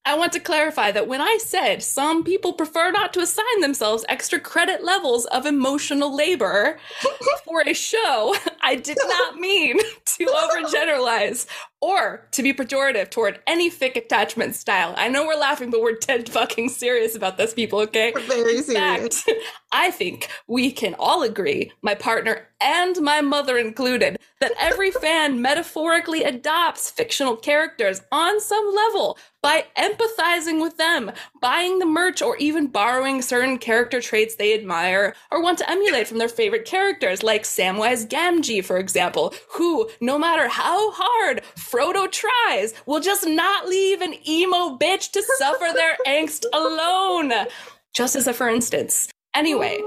I 0.03 0.18
want 0.18 0.33
to 0.33 0.39
clarify 0.39 0.91
that 0.91 1.07
when 1.07 1.21
I 1.21 1.38
said 1.39 1.83
some 1.83 2.23
people 2.23 2.53
prefer 2.53 2.91
not 2.91 3.13
to 3.13 3.19
assign 3.19 3.62
themselves 3.62 4.03
extra 4.09 4.39
credit 4.39 4.83
levels 4.83 5.25
of 5.27 5.45
emotional 5.45 6.15
labor 6.15 6.79
for 7.45 7.62
a 7.62 7.73
show, 7.73 8.35
I 8.62 8.75
did 8.75 8.97
not 9.07 9.35
mean 9.38 9.77
to 9.77 10.25
overgeneralize 10.25 11.45
or 11.81 12.27
to 12.31 12.43
be 12.43 12.53
pejorative 12.53 13.09
toward 13.09 13.39
any 13.47 13.69
fic 13.69 13.95
attachment 13.95 14.55
style. 14.55 14.93
I 14.97 15.09
know 15.09 15.25
we're 15.25 15.35
laughing, 15.35 15.71
but 15.71 15.81
we're 15.81 15.95
dead 15.95 16.29
fucking 16.29 16.69
serious 16.69 17.15
about 17.15 17.37
this, 17.37 17.53
people, 17.53 17.79
okay? 17.81 18.11
We're 18.13 18.21
very 18.21 18.57
In 18.57 18.63
serious. 18.63 19.23
Fact, 19.23 19.37
I 19.71 19.91
think 19.91 20.29
we 20.47 20.71
can 20.71 20.95
all 20.99 21.23
agree, 21.23 21.71
my 21.81 21.95
partner 21.95 22.47
and 22.61 23.01
my 23.01 23.21
mother 23.21 23.57
included, 23.57 24.17
that 24.39 24.53
every 24.59 24.91
fan 25.01 25.41
metaphorically 25.41 26.23
adopts 26.23 26.91
fictional 26.91 27.35
characters 27.35 28.01
on 28.11 28.39
some 28.39 28.71
level 28.73 29.17
by 29.41 29.65
empathizing 29.75 30.61
with 30.61 30.77
them, 30.77 31.11
buying 31.41 31.79
the 31.79 31.85
merch, 31.85 32.21
or 32.21 32.37
even 32.37 32.67
borrowing 32.67 33.21
certain 33.23 33.57
character 33.57 33.99
traits 33.99 34.35
they 34.35 34.53
admire 34.53 35.15
or 35.31 35.41
want 35.41 35.57
to 35.57 35.69
emulate 35.69 36.07
from 36.07 36.19
their 36.19 36.29
favorite 36.29 36.65
characters, 36.65 37.23
like 37.23 37.43
Samwise 37.43 38.07
Gamgee, 38.07 38.63
for 38.63 38.77
example, 38.77 39.33
who, 39.53 39.89
no 39.99 40.19
matter 40.19 40.47
how 40.47 40.91
hard 40.91 41.41
Frodo 41.71 42.12
tries, 42.12 42.73
We'll 42.85 43.00
just 43.00 43.25
not 43.27 43.68
leave 43.68 44.01
an 44.01 44.15
emo 44.27 44.77
bitch 44.77 45.12
to 45.12 45.24
suffer 45.38 45.67
their 45.74 45.95
angst 46.07 46.45
alone. 46.53 47.31
Just 47.95 48.15
as 48.15 48.27
a 48.27 48.34
for 48.34 48.50
instance. 48.50 49.10
Anyway, 49.34 49.79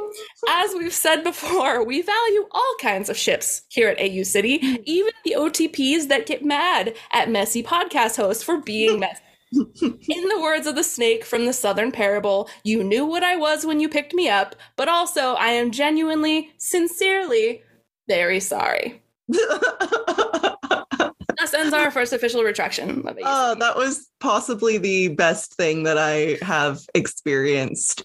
as 0.49 0.73
we've 0.75 0.94
said 0.94 1.23
before, 1.23 1.85
we 1.85 2.00
value 2.00 2.47
all 2.50 2.75
kinds 2.80 3.11
of 3.11 3.16
ships 3.16 3.62
here 3.68 3.88
at 3.88 4.00
AU 4.00 4.23
City, 4.23 4.54
even 4.87 5.12
the 5.25 5.35
OTPs 5.37 6.08
that 6.08 6.25
get 6.26 6.42
mad 6.42 6.94
at 7.12 7.28
messy 7.28 7.62
podcast 7.62 8.16
hosts 8.16 8.42
for 8.42 8.62
being 8.62 9.00
messy. 9.00 9.20
In 9.52 10.28
the 10.28 10.40
words 10.40 10.66
of 10.66 10.76
the 10.76 10.82
snake 10.82 11.25
from 11.25 11.44
the 11.44 11.52
Southern 11.52 11.92
Parable, 11.92 12.49
you 12.64 12.82
knew 12.82 13.04
what 13.04 13.23
I 13.23 13.37
was 13.37 13.66
when 13.66 13.80
you 13.80 13.88
picked 13.88 14.14
me 14.14 14.30
up, 14.30 14.56
but 14.76 14.88
also 14.88 15.35
I 15.35 15.50
am 15.50 15.70
genuinely, 15.70 16.50
sincerely 16.56 17.62
very 18.08 18.40
sorry. 18.40 19.02
Thus 21.38 21.54
ends 21.54 21.74
our 21.74 21.90
first 21.90 22.12
official 22.12 22.42
retraction. 22.42 23.02
Oh, 23.22 23.54
that 23.54 23.76
was 23.76 24.08
possibly 24.20 24.78
the 24.78 25.08
best 25.08 25.54
thing 25.54 25.84
that 25.84 25.98
I 25.98 26.38
have 26.42 26.80
experienced 26.94 28.04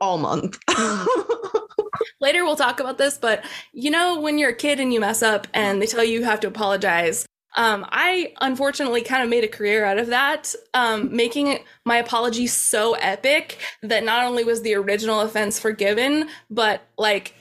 all 0.00 0.18
month. 0.18 0.58
Later, 2.20 2.44
we'll 2.44 2.56
talk 2.56 2.80
about 2.80 2.98
this, 2.98 3.18
but 3.18 3.44
you 3.72 3.90
know, 3.90 4.20
when 4.20 4.38
you're 4.38 4.50
a 4.50 4.54
kid 4.54 4.80
and 4.80 4.92
you 4.92 5.00
mess 5.00 5.22
up 5.22 5.46
and 5.54 5.80
they 5.80 5.86
tell 5.86 6.04
you 6.04 6.20
you 6.20 6.24
have 6.24 6.40
to 6.40 6.48
apologize, 6.48 7.26
um, 7.56 7.84
I 7.90 8.32
unfortunately 8.40 9.02
kind 9.02 9.22
of 9.22 9.28
made 9.28 9.44
a 9.44 9.48
career 9.48 9.84
out 9.84 9.98
of 9.98 10.08
that, 10.08 10.54
um, 10.72 11.14
making 11.14 11.58
my 11.84 11.96
apology 11.96 12.46
so 12.46 12.94
epic 12.94 13.58
that 13.82 14.04
not 14.04 14.24
only 14.24 14.44
was 14.44 14.62
the 14.62 14.74
original 14.74 15.20
offense 15.20 15.58
forgiven, 15.58 16.28
but 16.48 16.82
like 16.96 17.34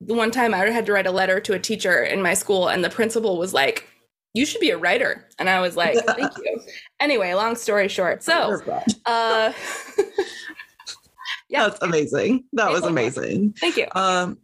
the 0.00 0.14
one 0.14 0.30
time 0.30 0.54
I 0.54 0.70
had 0.70 0.86
to 0.86 0.92
write 0.92 1.06
a 1.06 1.12
letter 1.12 1.40
to 1.40 1.52
a 1.52 1.58
teacher 1.58 2.02
in 2.02 2.22
my 2.22 2.34
school, 2.34 2.68
and 2.68 2.82
the 2.82 2.90
principal 2.90 3.36
was 3.36 3.52
like, 3.52 3.86
you 4.34 4.46
should 4.46 4.60
be 4.60 4.70
a 4.70 4.78
writer. 4.78 5.26
And 5.38 5.48
I 5.48 5.60
was 5.60 5.76
like, 5.76 5.96
thank 6.04 6.32
you. 6.38 6.60
Anyway, 7.00 7.32
long 7.34 7.56
story 7.56 7.88
short. 7.88 8.22
So, 8.22 8.60
uh, 9.06 9.52
yeah. 11.48 11.68
That's 11.68 11.82
amazing. 11.82 12.44
That 12.52 12.70
was 12.70 12.84
amazing. 12.84 13.54
Thank 13.54 13.76
you. 13.76 13.86
Um, 13.94 14.38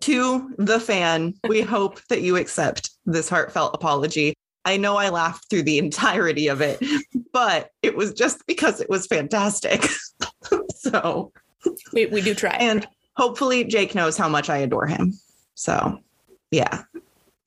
to 0.00 0.52
the 0.58 0.80
fan, 0.80 1.34
we 1.48 1.60
hope 1.60 2.00
that 2.08 2.22
you 2.22 2.36
accept 2.36 2.90
this 3.06 3.28
heartfelt 3.28 3.74
apology. 3.74 4.34
I 4.64 4.76
know 4.76 4.96
I 4.96 5.10
laughed 5.10 5.48
through 5.48 5.62
the 5.62 5.78
entirety 5.78 6.48
of 6.48 6.60
it, 6.60 6.82
but 7.32 7.70
it 7.82 7.96
was 7.96 8.12
just 8.12 8.46
because 8.46 8.80
it 8.80 8.90
was 8.90 9.06
fantastic. 9.06 9.86
so 10.76 11.32
we, 11.92 12.06
we 12.06 12.20
do 12.20 12.34
try. 12.34 12.56
And 12.58 12.86
hopefully 13.16 13.64
Jake 13.64 13.94
knows 13.94 14.16
how 14.16 14.28
much 14.28 14.50
I 14.50 14.58
adore 14.58 14.86
him. 14.86 15.12
So 15.54 15.98
yeah, 16.50 16.82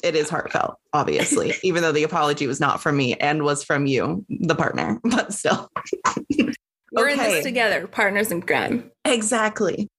it 0.03 0.15
is 0.15 0.29
heartfelt, 0.29 0.75
obviously, 0.91 1.53
even 1.63 1.81
though 1.81 1.91
the 1.91 2.03
apology 2.03 2.45
was 2.45 2.59
not 2.59 2.81
from 2.81 2.97
me 2.97 3.15
and 3.15 3.43
was 3.43 3.63
from 3.63 3.87
you, 3.87 4.25
the 4.29 4.55
partner, 4.55 4.99
but 5.03 5.33
still. 5.33 5.71
We're 6.91 7.09
okay. 7.09 7.13
in 7.13 7.17
this 7.17 7.43
together, 7.43 7.87
partners 7.87 8.31
in 8.31 8.43
crime. 8.43 8.91
Exactly. 9.03 9.89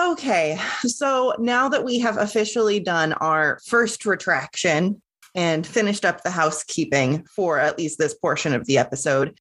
Okay. 0.00 0.56
So 0.84 1.34
now 1.40 1.68
that 1.68 1.84
we 1.84 1.98
have 1.98 2.16
officially 2.16 2.78
done 2.78 3.12
our 3.14 3.58
first 3.66 4.06
retraction 4.06 5.02
and 5.34 5.66
finished 5.66 6.04
up 6.04 6.22
the 6.22 6.30
housekeeping 6.30 7.24
for 7.24 7.58
at 7.58 7.76
least 7.76 7.98
this 7.98 8.14
portion 8.14 8.54
of 8.54 8.66
the 8.66 8.78
episode, 8.78 9.36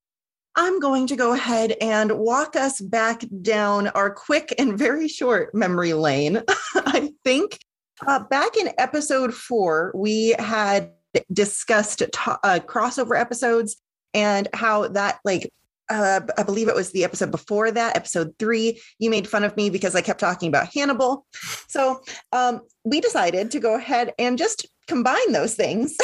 I'm 0.55 0.79
going 0.79 1.07
to 1.07 1.15
go 1.15 1.33
ahead 1.33 1.75
and 1.79 2.11
walk 2.13 2.55
us 2.55 2.81
back 2.81 3.23
down 3.41 3.87
our 3.89 4.09
quick 4.09 4.53
and 4.57 4.77
very 4.77 5.07
short 5.07 5.53
memory 5.53 5.93
lane. 5.93 6.41
I 6.75 7.11
think 7.23 7.59
uh, 8.07 8.19
back 8.19 8.57
in 8.57 8.71
episode 8.77 9.33
four, 9.33 9.91
we 9.95 10.35
had 10.39 10.91
discussed 11.31 11.99
t- 11.99 12.07
uh, 12.25 12.59
crossover 12.65 13.19
episodes 13.19 13.77
and 14.13 14.47
how 14.53 14.87
that, 14.89 15.19
like, 15.23 15.51
uh, 15.89 16.21
I 16.37 16.43
believe 16.43 16.69
it 16.69 16.75
was 16.75 16.91
the 16.91 17.03
episode 17.03 17.31
before 17.31 17.69
that, 17.69 17.97
episode 17.97 18.33
three. 18.39 18.81
You 18.99 19.09
made 19.09 19.27
fun 19.27 19.43
of 19.43 19.57
me 19.57 19.69
because 19.69 19.93
I 19.93 20.01
kept 20.01 20.21
talking 20.21 20.47
about 20.47 20.73
Hannibal. 20.73 21.25
So 21.67 22.01
um, 22.31 22.61
we 22.85 23.01
decided 23.01 23.51
to 23.51 23.59
go 23.59 23.75
ahead 23.75 24.13
and 24.17 24.37
just 24.37 24.67
combine 24.87 25.31
those 25.33 25.55
things. 25.55 25.97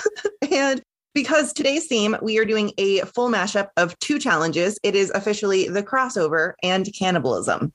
and 0.50 0.82
because 1.14 1.52
today's 1.52 1.86
theme, 1.86 2.16
we 2.20 2.38
are 2.38 2.44
doing 2.44 2.72
a 2.78 3.00
full 3.00 3.30
mashup 3.30 3.68
of 3.76 3.98
two 4.00 4.18
challenges. 4.18 4.78
It 4.82 4.94
is 4.94 5.10
officially 5.10 5.68
the 5.68 5.82
crossover 5.82 6.54
and 6.62 6.88
cannibalism. 6.96 7.72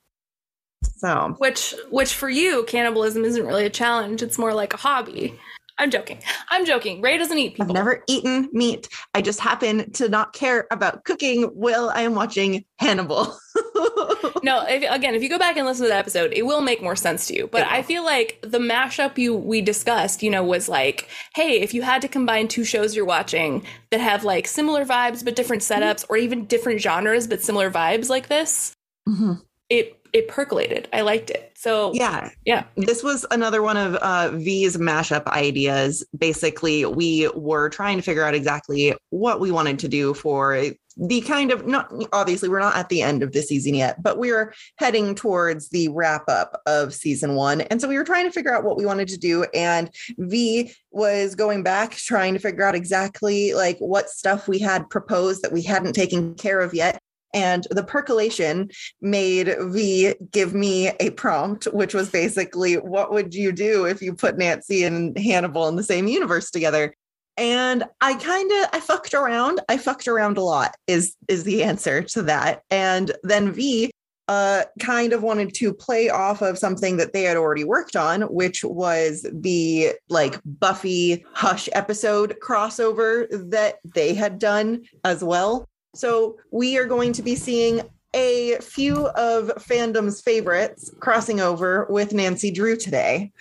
So, 1.04 1.36
which 1.40 1.76
which 1.90 2.14
for 2.14 2.30
you, 2.30 2.64
cannibalism 2.64 3.26
isn't 3.26 3.46
really 3.46 3.66
a 3.66 3.70
challenge. 3.70 4.24
It's 4.24 4.38
more 4.38 4.54
like 4.54 4.74
a 4.74 4.78
hobby. 4.78 5.38
I'm 5.78 5.92
joking. 5.92 6.20
I'm 6.50 6.66
joking. 6.66 7.02
Rey 7.02 7.18
doesn't 7.18 7.38
eat 7.38 7.56
people. 7.56 7.66
I've 7.66 7.74
never 7.74 8.04
eaten 8.08 8.48
meat. 8.54 8.88
I 9.14 9.22
just 9.22 9.42
happen 9.42 9.92
to 9.94 10.08
not 10.08 10.32
care 10.32 10.66
about 10.72 11.04
cooking 11.04 11.44
while 11.56 11.90
I 11.90 12.02
am 12.02 12.16
watching 12.16 12.64
Hannibal. 12.78 13.36
no, 14.44 14.64
if, 14.68 14.90
again, 14.90 15.16
if 15.16 15.24
you 15.24 15.30
go 15.30 15.40
back 15.40 15.58
and 15.58 15.66
listen 15.66 15.86
to 15.86 15.90
that 15.90 15.98
episode, 15.98 16.32
it 16.32 16.46
will 16.46 16.62
make 16.62 16.82
more 16.82 16.96
sense 16.96 17.28
to 17.28 17.36
you. 17.36 17.48
But 17.48 17.64
I 17.64 17.82
feel 17.82 18.06
like 18.06 18.40
the 18.44 18.60
mashup 18.60 19.18
you 19.18 19.36
we 19.36 19.62
discussed, 19.62 20.24
you 20.24 20.30
know, 20.30 20.44
was 20.44 20.70
like, 20.70 21.10
hey, 21.36 21.60
if 21.60 21.74
you 21.74 21.82
had 21.82 22.02
to 22.04 22.08
combine 22.08 22.48
two 22.48 22.64
shows 22.64 22.96
you're 22.96 23.04
watching 23.04 23.66
that 23.90 24.00
have 24.00 24.24
like 24.24 24.48
similar 24.48 24.86
vibes 24.86 25.26
but 25.26 25.36
different 25.36 25.64
setups, 25.64 26.04
mm-hmm. 26.04 26.14
or 26.14 26.18
even 26.18 26.46
different 26.46 26.82
genres 26.82 27.28
but 27.28 27.42
similar 27.42 27.72
vibes 27.72 28.10
like 28.10 28.28
this, 28.30 28.74
mm-hmm. 29.10 29.34
it 29.70 30.00
it 30.14 30.28
percolated. 30.28 30.88
I 30.94 31.02
liked 31.02 31.32
it. 31.32 31.52
So 31.56 31.92
yeah, 31.94 32.30
yeah. 32.46 32.66
This 32.78 33.04
was 33.04 33.26
another 33.32 33.62
one 33.62 33.78
of 33.78 33.96
uh, 33.96 34.30
V's 34.32 34.78
mashup 34.78 35.26
ideas. 35.28 36.06
Basically, 36.18 36.86
we 36.86 37.28
were 37.30 37.70
trying 37.70 37.98
to 37.98 38.04
figure 38.04 38.24
out 38.24 38.36
exactly 38.36 38.94
what 39.10 39.40
we 39.40 39.52
wanted 39.52 39.80
to 39.80 39.88
do 39.88 40.14
for 40.14 40.72
the 40.98 41.22
kind 41.22 41.52
of 41.52 41.66
not 41.66 41.92
obviously 42.12 42.50
we're 42.50 42.60
not 42.60 42.76
at 42.76 42.90
the 42.90 43.02
end 43.02 43.24
of 43.24 43.32
the 43.32 43.42
season 43.42 43.74
yet, 43.74 44.02
but 44.04 44.18
we're 44.18 44.54
heading 44.78 45.16
towards 45.16 45.70
the 45.70 45.88
wrap 45.90 46.24
up 46.28 46.62
of 46.66 46.94
season 46.94 47.36
one. 47.36 47.62
And 47.62 47.82
so 47.82 47.88
we 47.88 47.98
were 47.98 48.04
trying 48.04 48.26
to 48.26 48.32
figure 48.32 48.56
out 48.56 48.64
what 48.64 48.78
we 48.78 48.86
wanted 48.86 49.08
to 49.10 49.18
do. 49.18 49.44
And 49.54 49.90
V 50.18 50.72
was 50.92 51.36
going 51.36 51.64
back 51.64 51.94
trying 51.94 52.34
to 52.34 52.40
figure 52.40 52.64
out 52.64 52.76
exactly 52.76 53.54
like 53.54 53.78
what 53.80 54.10
stuff 54.10 54.48
we 54.48 54.60
had 54.60 54.90
proposed 54.90 55.42
that 55.42 55.52
we 55.52 55.64
hadn't 55.64 55.94
taken 55.94 56.36
care 56.36 56.60
of 56.60 56.74
yet. 56.74 57.02
And 57.34 57.66
the 57.72 57.84
percolation 57.84 58.70
made 59.02 59.56
V 59.60 60.14
give 60.32 60.54
me 60.54 60.90
a 61.00 61.10
prompt, 61.12 61.66
which 61.66 61.94
was 61.94 62.10
basically, 62.10 62.76
what 62.76 63.12
would 63.12 63.34
you 63.34 63.52
do 63.52 63.86
if 63.86 64.02
you 64.02 64.14
put 64.14 64.38
Nancy 64.38 64.84
and 64.84 65.18
Hannibal 65.18 65.68
in 65.68 65.76
the 65.76 65.84
same 65.84 66.08
universe 66.08 66.52
together? 66.52 66.94
And 67.36 67.84
I 68.00 68.14
kind 68.14 68.52
of 68.52 68.70
I 68.74 68.80
fucked 68.80 69.16
around. 69.16 69.60
I 69.68 69.78
fucked 69.78 70.08
around 70.08 70.38
a 70.38 70.44
lot 70.44 70.76
is 70.86 71.16
is 71.28 71.44
the 71.44 71.64
answer 71.64 72.04
to 72.04 72.22
that. 72.24 72.62
And 72.70 73.12
then 73.24 73.52
V 73.52 73.92
uh, 74.28 74.64
kind 74.80 75.14
of 75.14 75.22
wanted 75.22 75.54
to 75.56 75.74
play 75.74 76.10
off 76.10 76.42
of 76.42 76.58
something 76.58 76.98
that 76.98 77.12
they 77.12 77.24
had 77.24 77.36
already 77.36 77.64
worked 77.64 77.96
on, 77.96 78.22
which 78.24 78.64
was 78.64 79.26
the 79.34 79.94
like 80.10 80.40
Buffy 80.46 81.26
Hush 81.34 81.68
episode 81.74 82.38
crossover 82.42 83.28
that 83.50 83.80
they 83.84 84.14
had 84.14 84.40
done 84.40 84.84
as 85.04 85.24
well. 85.24 85.68
So 85.96 86.38
we 86.52 86.78
are 86.78 86.86
going 86.86 87.14
to 87.14 87.22
be 87.22 87.36
seeing 87.36 87.82
a 88.14 88.58
few 88.62 89.08
of 89.08 89.48
fandom's 89.58 90.22
favorites 90.22 90.92
crossing 91.00 91.40
over 91.40 91.88
with 91.90 92.14
Nancy 92.14 92.52
Drew 92.52 92.76
today. 92.76 93.32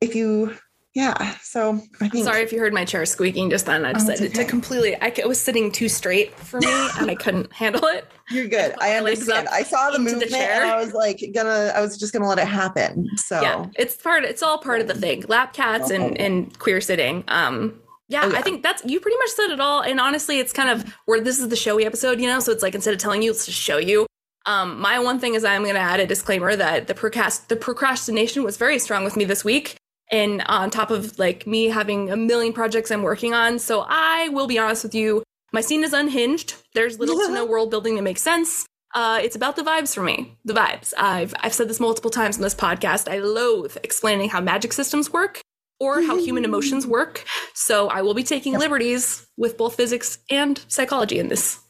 If 0.00 0.14
you 0.14 0.56
yeah 0.96 1.34
so 1.42 1.78
i 2.00 2.08
think 2.08 2.24
sorry 2.24 2.42
if 2.42 2.50
you 2.50 2.58
heard 2.58 2.72
my 2.72 2.84
chair 2.84 3.04
squeaking 3.04 3.50
just 3.50 3.66
then. 3.66 3.84
I 3.84 3.92
just 3.92 4.08
oh, 4.08 4.14
okay. 4.14 4.28
to 4.28 4.44
completely 4.46 4.96
I, 4.96 5.08
it 5.08 5.28
was 5.28 5.38
sitting 5.38 5.70
too 5.70 5.90
straight 5.90 6.34
for 6.34 6.58
me 6.58 6.68
and 6.98 7.10
i 7.10 7.14
couldn't 7.14 7.52
handle 7.52 7.84
it. 7.84 8.06
You're 8.30 8.48
good. 8.48 8.74
I, 8.80 8.96
understand. 8.96 9.46
i 9.48 9.62
saw 9.62 9.90
the 9.90 9.98
movement 9.98 10.30
the 10.30 10.38
and 10.38 10.64
i 10.64 10.82
was 10.82 10.94
like 10.94 11.22
gonna 11.34 11.70
i 11.76 11.82
was 11.82 11.98
just 11.98 12.14
gonna 12.14 12.26
let 12.26 12.38
it 12.38 12.48
happen 12.48 13.06
so. 13.16 13.42
Yeah 13.42 13.66
it's 13.76 13.94
part 13.94 14.24
it's 14.24 14.42
all 14.42 14.56
part 14.56 14.80
of 14.80 14.88
the 14.88 14.94
thing. 14.94 15.24
Lap 15.28 15.52
cats 15.52 15.90
and 15.90 16.18
and 16.18 16.58
queer 16.58 16.80
sitting 16.80 17.24
um 17.28 17.78
yeah, 18.08 18.22
oh, 18.24 18.30
yeah, 18.30 18.38
I 18.38 18.42
think 18.42 18.62
that's 18.62 18.84
you 18.84 19.00
pretty 19.00 19.16
much 19.18 19.30
said 19.30 19.50
it 19.50 19.60
all. 19.60 19.82
And 19.82 19.98
honestly, 19.98 20.38
it's 20.38 20.52
kind 20.52 20.70
of 20.70 20.94
where 21.06 21.20
this 21.20 21.40
is 21.40 21.48
the 21.48 21.56
showy 21.56 21.84
episode, 21.84 22.20
you 22.20 22.26
know. 22.26 22.38
So 22.40 22.52
it's 22.52 22.62
like 22.62 22.74
instead 22.74 22.94
of 22.94 23.00
telling 23.00 23.22
you, 23.22 23.32
let's 23.32 23.46
just 23.46 23.58
show 23.58 23.78
you. 23.78 24.06
Um, 24.46 24.80
my 24.80 25.00
one 25.00 25.18
thing 25.18 25.34
is 25.34 25.44
I'm 25.44 25.62
going 25.62 25.74
to 25.74 25.80
add 25.80 25.98
a 25.98 26.06
disclaimer 26.06 26.54
that 26.54 26.86
the 26.86 26.94
procrast 26.94 27.48
the 27.48 27.56
procrastination 27.56 28.44
was 28.44 28.56
very 28.56 28.78
strong 28.78 29.02
with 29.02 29.16
me 29.16 29.24
this 29.24 29.44
week, 29.44 29.76
and 30.12 30.42
on 30.46 30.70
top 30.70 30.92
of 30.92 31.18
like 31.18 31.46
me 31.48 31.66
having 31.66 32.10
a 32.10 32.16
million 32.16 32.52
projects 32.52 32.92
I'm 32.92 33.02
working 33.02 33.34
on. 33.34 33.58
So 33.58 33.84
I 33.88 34.28
will 34.28 34.46
be 34.46 34.58
honest 34.58 34.84
with 34.84 34.94
you, 34.94 35.24
my 35.52 35.60
scene 35.60 35.82
is 35.82 35.92
unhinged. 35.92 36.54
There's 36.74 37.00
little 37.00 37.18
to 37.18 37.32
no 37.32 37.44
world 37.50 37.70
building 37.70 37.96
that 37.96 38.02
makes 38.02 38.22
sense. 38.22 38.66
Uh, 38.94 39.20
it's 39.20 39.34
about 39.34 39.56
the 39.56 39.62
vibes 39.62 39.92
for 39.92 40.02
me. 40.02 40.38
The 40.44 40.54
vibes. 40.54 40.94
I've 40.96 41.34
I've 41.40 41.52
said 41.52 41.68
this 41.68 41.80
multiple 41.80 42.10
times 42.10 42.36
in 42.36 42.42
this 42.42 42.54
podcast. 42.54 43.10
I 43.10 43.18
loathe 43.18 43.76
explaining 43.82 44.28
how 44.28 44.40
magic 44.40 44.72
systems 44.72 45.12
work 45.12 45.40
or 45.78 46.02
how 46.02 46.18
human 46.18 46.44
emotions 46.44 46.86
work. 46.96 47.24
So 47.54 47.88
I 47.88 48.02
will 48.02 48.14
be 48.14 48.22
taking 48.22 48.52
yep. 48.52 48.60
liberties 48.60 49.26
with 49.36 49.56
both 49.56 49.74
physics 49.74 50.18
and 50.30 50.60
psychology 50.68 51.18
in 51.18 51.28
this. 51.28 51.60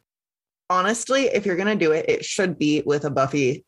Honestly, 0.69 1.25
if 1.27 1.47
you're 1.47 1.57
gonna 1.57 1.77
do 1.77 1.93
it, 1.93 2.07
it 2.09 2.25
should 2.25 2.59
be 2.59 2.83
with 2.87 3.05
a 3.05 3.11
Buffy 3.11 3.65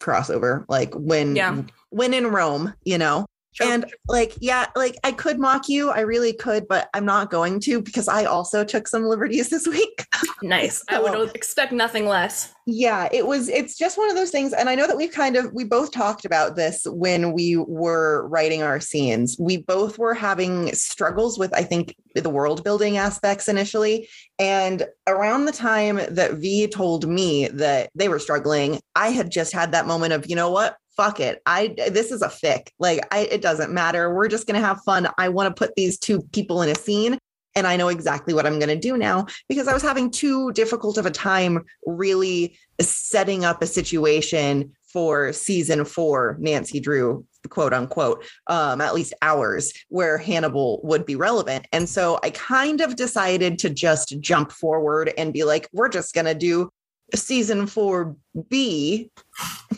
crossover. 0.00 0.64
Like 0.68 0.92
when 0.94 1.36
yeah. 1.36 1.62
when 1.90 2.14
in 2.14 2.26
Rome, 2.26 2.74
you 2.84 2.98
know. 2.98 3.26
Sure. 3.52 3.66
And 3.66 3.92
like, 4.06 4.34
yeah, 4.40 4.66
like 4.76 4.96
I 5.02 5.10
could 5.10 5.38
mock 5.38 5.68
you. 5.68 5.90
I 5.90 6.00
really 6.00 6.32
could, 6.32 6.68
but 6.68 6.88
I'm 6.94 7.04
not 7.04 7.30
going 7.30 7.58
to 7.60 7.82
because 7.82 8.06
I 8.06 8.24
also 8.24 8.64
took 8.64 8.86
some 8.86 9.04
liberties 9.04 9.48
this 9.48 9.66
week. 9.66 10.06
nice. 10.42 10.78
so, 10.78 10.84
I 10.88 11.00
would 11.00 11.34
expect 11.34 11.72
nothing 11.72 12.06
less. 12.06 12.54
Yeah, 12.66 13.08
it 13.10 13.26
was, 13.26 13.48
it's 13.48 13.76
just 13.76 13.98
one 13.98 14.08
of 14.08 14.14
those 14.14 14.30
things. 14.30 14.52
And 14.52 14.68
I 14.68 14.76
know 14.76 14.86
that 14.86 14.96
we've 14.96 15.12
kind 15.12 15.34
of, 15.34 15.52
we 15.52 15.64
both 15.64 15.90
talked 15.90 16.24
about 16.24 16.54
this 16.54 16.86
when 16.86 17.32
we 17.32 17.56
were 17.56 18.28
writing 18.28 18.62
our 18.62 18.78
scenes. 18.78 19.36
We 19.40 19.56
both 19.56 19.98
were 19.98 20.14
having 20.14 20.72
struggles 20.72 21.36
with, 21.36 21.52
I 21.52 21.64
think, 21.64 21.96
the 22.14 22.30
world 22.30 22.62
building 22.62 22.98
aspects 22.98 23.48
initially. 23.48 24.08
And 24.38 24.86
around 25.08 25.46
the 25.46 25.52
time 25.52 26.00
that 26.10 26.34
V 26.34 26.68
told 26.68 27.08
me 27.08 27.48
that 27.48 27.90
they 27.96 28.08
were 28.08 28.20
struggling, 28.20 28.80
I 28.94 29.08
had 29.08 29.32
just 29.32 29.52
had 29.52 29.72
that 29.72 29.86
moment 29.86 30.12
of, 30.12 30.30
you 30.30 30.36
know 30.36 30.50
what? 30.50 30.76
Fuck 31.00 31.18
it. 31.18 31.40
I 31.46 31.68
this 31.88 32.12
is 32.12 32.20
a 32.20 32.28
fic. 32.28 32.68
Like 32.78 33.00
I 33.10 33.20
it 33.20 33.40
doesn't 33.40 33.72
matter. 33.72 34.14
We're 34.14 34.28
just 34.28 34.46
going 34.46 34.60
to 34.60 34.66
have 34.66 34.82
fun. 34.82 35.08
I 35.16 35.30
want 35.30 35.54
to 35.54 35.58
put 35.58 35.74
these 35.74 35.98
two 35.98 36.20
people 36.32 36.60
in 36.60 36.68
a 36.68 36.74
scene 36.74 37.18
and 37.56 37.66
I 37.66 37.76
know 37.76 37.88
exactly 37.88 38.34
what 38.34 38.46
I'm 38.46 38.58
going 38.58 38.68
to 38.68 38.76
do 38.76 38.98
now 38.98 39.26
because 39.48 39.66
I 39.66 39.72
was 39.72 39.82
having 39.82 40.10
too 40.10 40.52
difficult 40.52 40.98
of 40.98 41.06
a 41.06 41.10
time 41.10 41.64
really 41.86 42.58
setting 42.80 43.46
up 43.46 43.62
a 43.62 43.66
situation 43.66 44.72
for 44.92 45.32
season 45.32 45.86
4 45.86 46.36
Nancy 46.38 46.80
Drew 46.80 47.24
quote 47.48 47.72
unquote 47.72 48.22
um 48.48 48.82
at 48.82 48.94
least 48.94 49.14
hours 49.22 49.72
where 49.88 50.18
Hannibal 50.18 50.82
would 50.84 51.06
be 51.06 51.16
relevant. 51.16 51.66
And 51.72 51.88
so 51.88 52.20
I 52.22 52.28
kind 52.28 52.82
of 52.82 52.96
decided 52.96 53.58
to 53.60 53.70
just 53.70 54.20
jump 54.20 54.52
forward 54.52 55.14
and 55.16 55.32
be 55.32 55.44
like 55.44 55.66
we're 55.72 55.88
just 55.88 56.12
going 56.12 56.26
to 56.26 56.34
do 56.34 56.70
season 57.16 57.66
4B 57.66 59.10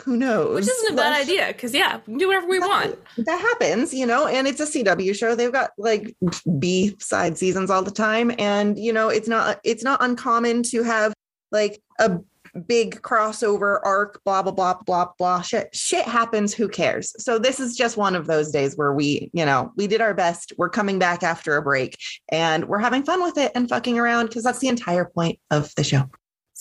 who 0.04 0.16
knows? 0.16 0.54
Which 0.54 0.69
isn't 0.69 0.95
a 0.95 0.97
bad 0.97 1.21
idea 1.21 1.49
because 1.49 1.75
yeah, 1.75 1.99
we 1.99 2.12
can 2.12 2.19
do 2.19 2.28
whatever 2.28 2.49
we 2.49 2.59
that, 2.59 2.69
want. 2.69 2.99
That 3.19 3.40
happens, 3.40 3.95
you 3.95 4.07
know, 4.07 4.26
and 4.26 4.47
it's 4.47 4.61
a 4.61 4.66
CW 4.66 5.14
show. 5.14 5.35
They've 5.35 5.52
got 5.52 5.71
like 5.78 6.16
B 6.59 6.97
side 6.99 7.38
seasons 7.38 7.71
all 7.71 7.83
the 7.83 7.90
time, 7.90 8.33
and 8.38 8.78
you 8.78 8.92
know, 8.92 9.09
it's 9.09 9.28
not 9.28 9.61
it's 9.64 9.85
not 9.85 10.02
uncommon 10.02 10.62
to 10.64 10.83
have 10.83 11.12
like 11.50 11.81
a 11.99 12.19
big 12.66 13.00
crossover 13.02 13.81
arc, 13.85 14.23
blah 14.25 14.42
blah 14.42 14.52
blah 14.52 14.75
blah 14.85 15.09
blah. 15.19 15.40
Shit, 15.42 15.75
shit 15.75 16.04
happens. 16.04 16.52
Who 16.54 16.69
cares? 16.69 17.14
So 17.23 17.38
this 17.38 17.61
is 17.61 17.76
just 17.76 17.97
one 17.97 18.14
of 18.14 18.26
those 18.26 18.50
days 18.50 18.76
where 18.76 18.92
we, 18.92 19.31
you 19.33 19.45
know, 19.45 19.73
we 19.76 19.87
did 19.87 20.00
our 20.00 20.14
best. 20.14 20.52
We're 20.59 20.71
coming 20.71 20.99
back 20.99 21.23
after 21.23 21.57
a 21.57 21.62
break, 21.62 21.97
and 22.31 22.66
we're 22.66 22.78
having 22.78 23.04
fun 23.04 23.23
with 23.23 23.38
it 23.38 23.52
and 23.54 23.69
fucking 23.69 23.99
around 23.99 24.26
because 24.26 24.45
that's 24.45 24.59
the 24.59 24.69
entire 24.69 25.04
point 25.04 25.38
of 25.50 25.73
the 25.76 25.85
show. 25.85 26.11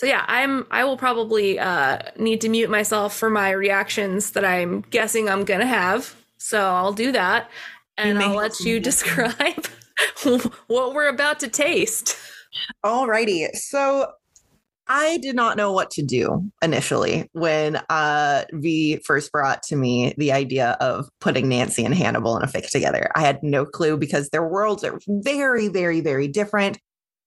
So 0.02 0.08
yeah, 0.08 0.26
I'm 0.28 0.66
I 0.72 0.84
will 0.84 0.98
probably 0.98 1.60
uh, 1.60 2.00
need 2.18 2.42
to 2.42 2.50
mute 2.50 2.72
myself 2.72 3.16
for 3.16 3.30
my 3.30 3.52
reactions 3.52 4.32
that 4.32 4.44
I'm 4.44 4.82
guessing 4.90 5.30
I'm 5.30 5.46
gonna 5.46 5.68
have. 5.68 6.16
So 6.40 6.60
I'll 6.60 6.92
do 6.92 7.12
that, 7.12 7.52
and 8.00 8.18
I'll 8.18 8.36
let 8.36 8.60
you 8.62 8.80
describe 8.80 9.68
what 10.66 10.96
we're 10.96 11.08
about 11.08 11.40
to 11.42 11.50
taste. 11.50 12.18
Alrighty, 12.84 13.56
so 13.56 14.12
I 14.88 15.20
did 15.20 15.36
not 15.36 15.56
know 15.56 15.72
what 15.72 15.92
to 15.92 16.02
do 16.02 16.50
initially 16.64 17.30
when 17.34 17.80
uh, 17.92 18.46
V 18.54 19.02
first 19.06 19.32
brought 19.32 19.62
to 19.66 19.76
me 19.76 20.16
the 20.18 20.32
idea 20.32 20.78
of 20.82 21.10
putting 21.20 21.48
Nancy 21.48 21.86
and 21.86 21.94
Hannibal 21.94 22.36
in 22.38 22.44
a 22.44 22.48
fic 22.48 22.72
together. 22.72 23.12
I 23.16 23.22
had 23.22 23.44
no 23.44 23.68
clue 23.68 23.98
because 23.98 24.30
their 24.30 24.48
worlds 24.48 24.84
are 24.84 25.00
very, 25.08 25.68
very, 25.68 26.02
very 26.02 26.28
different, 26.28 26.80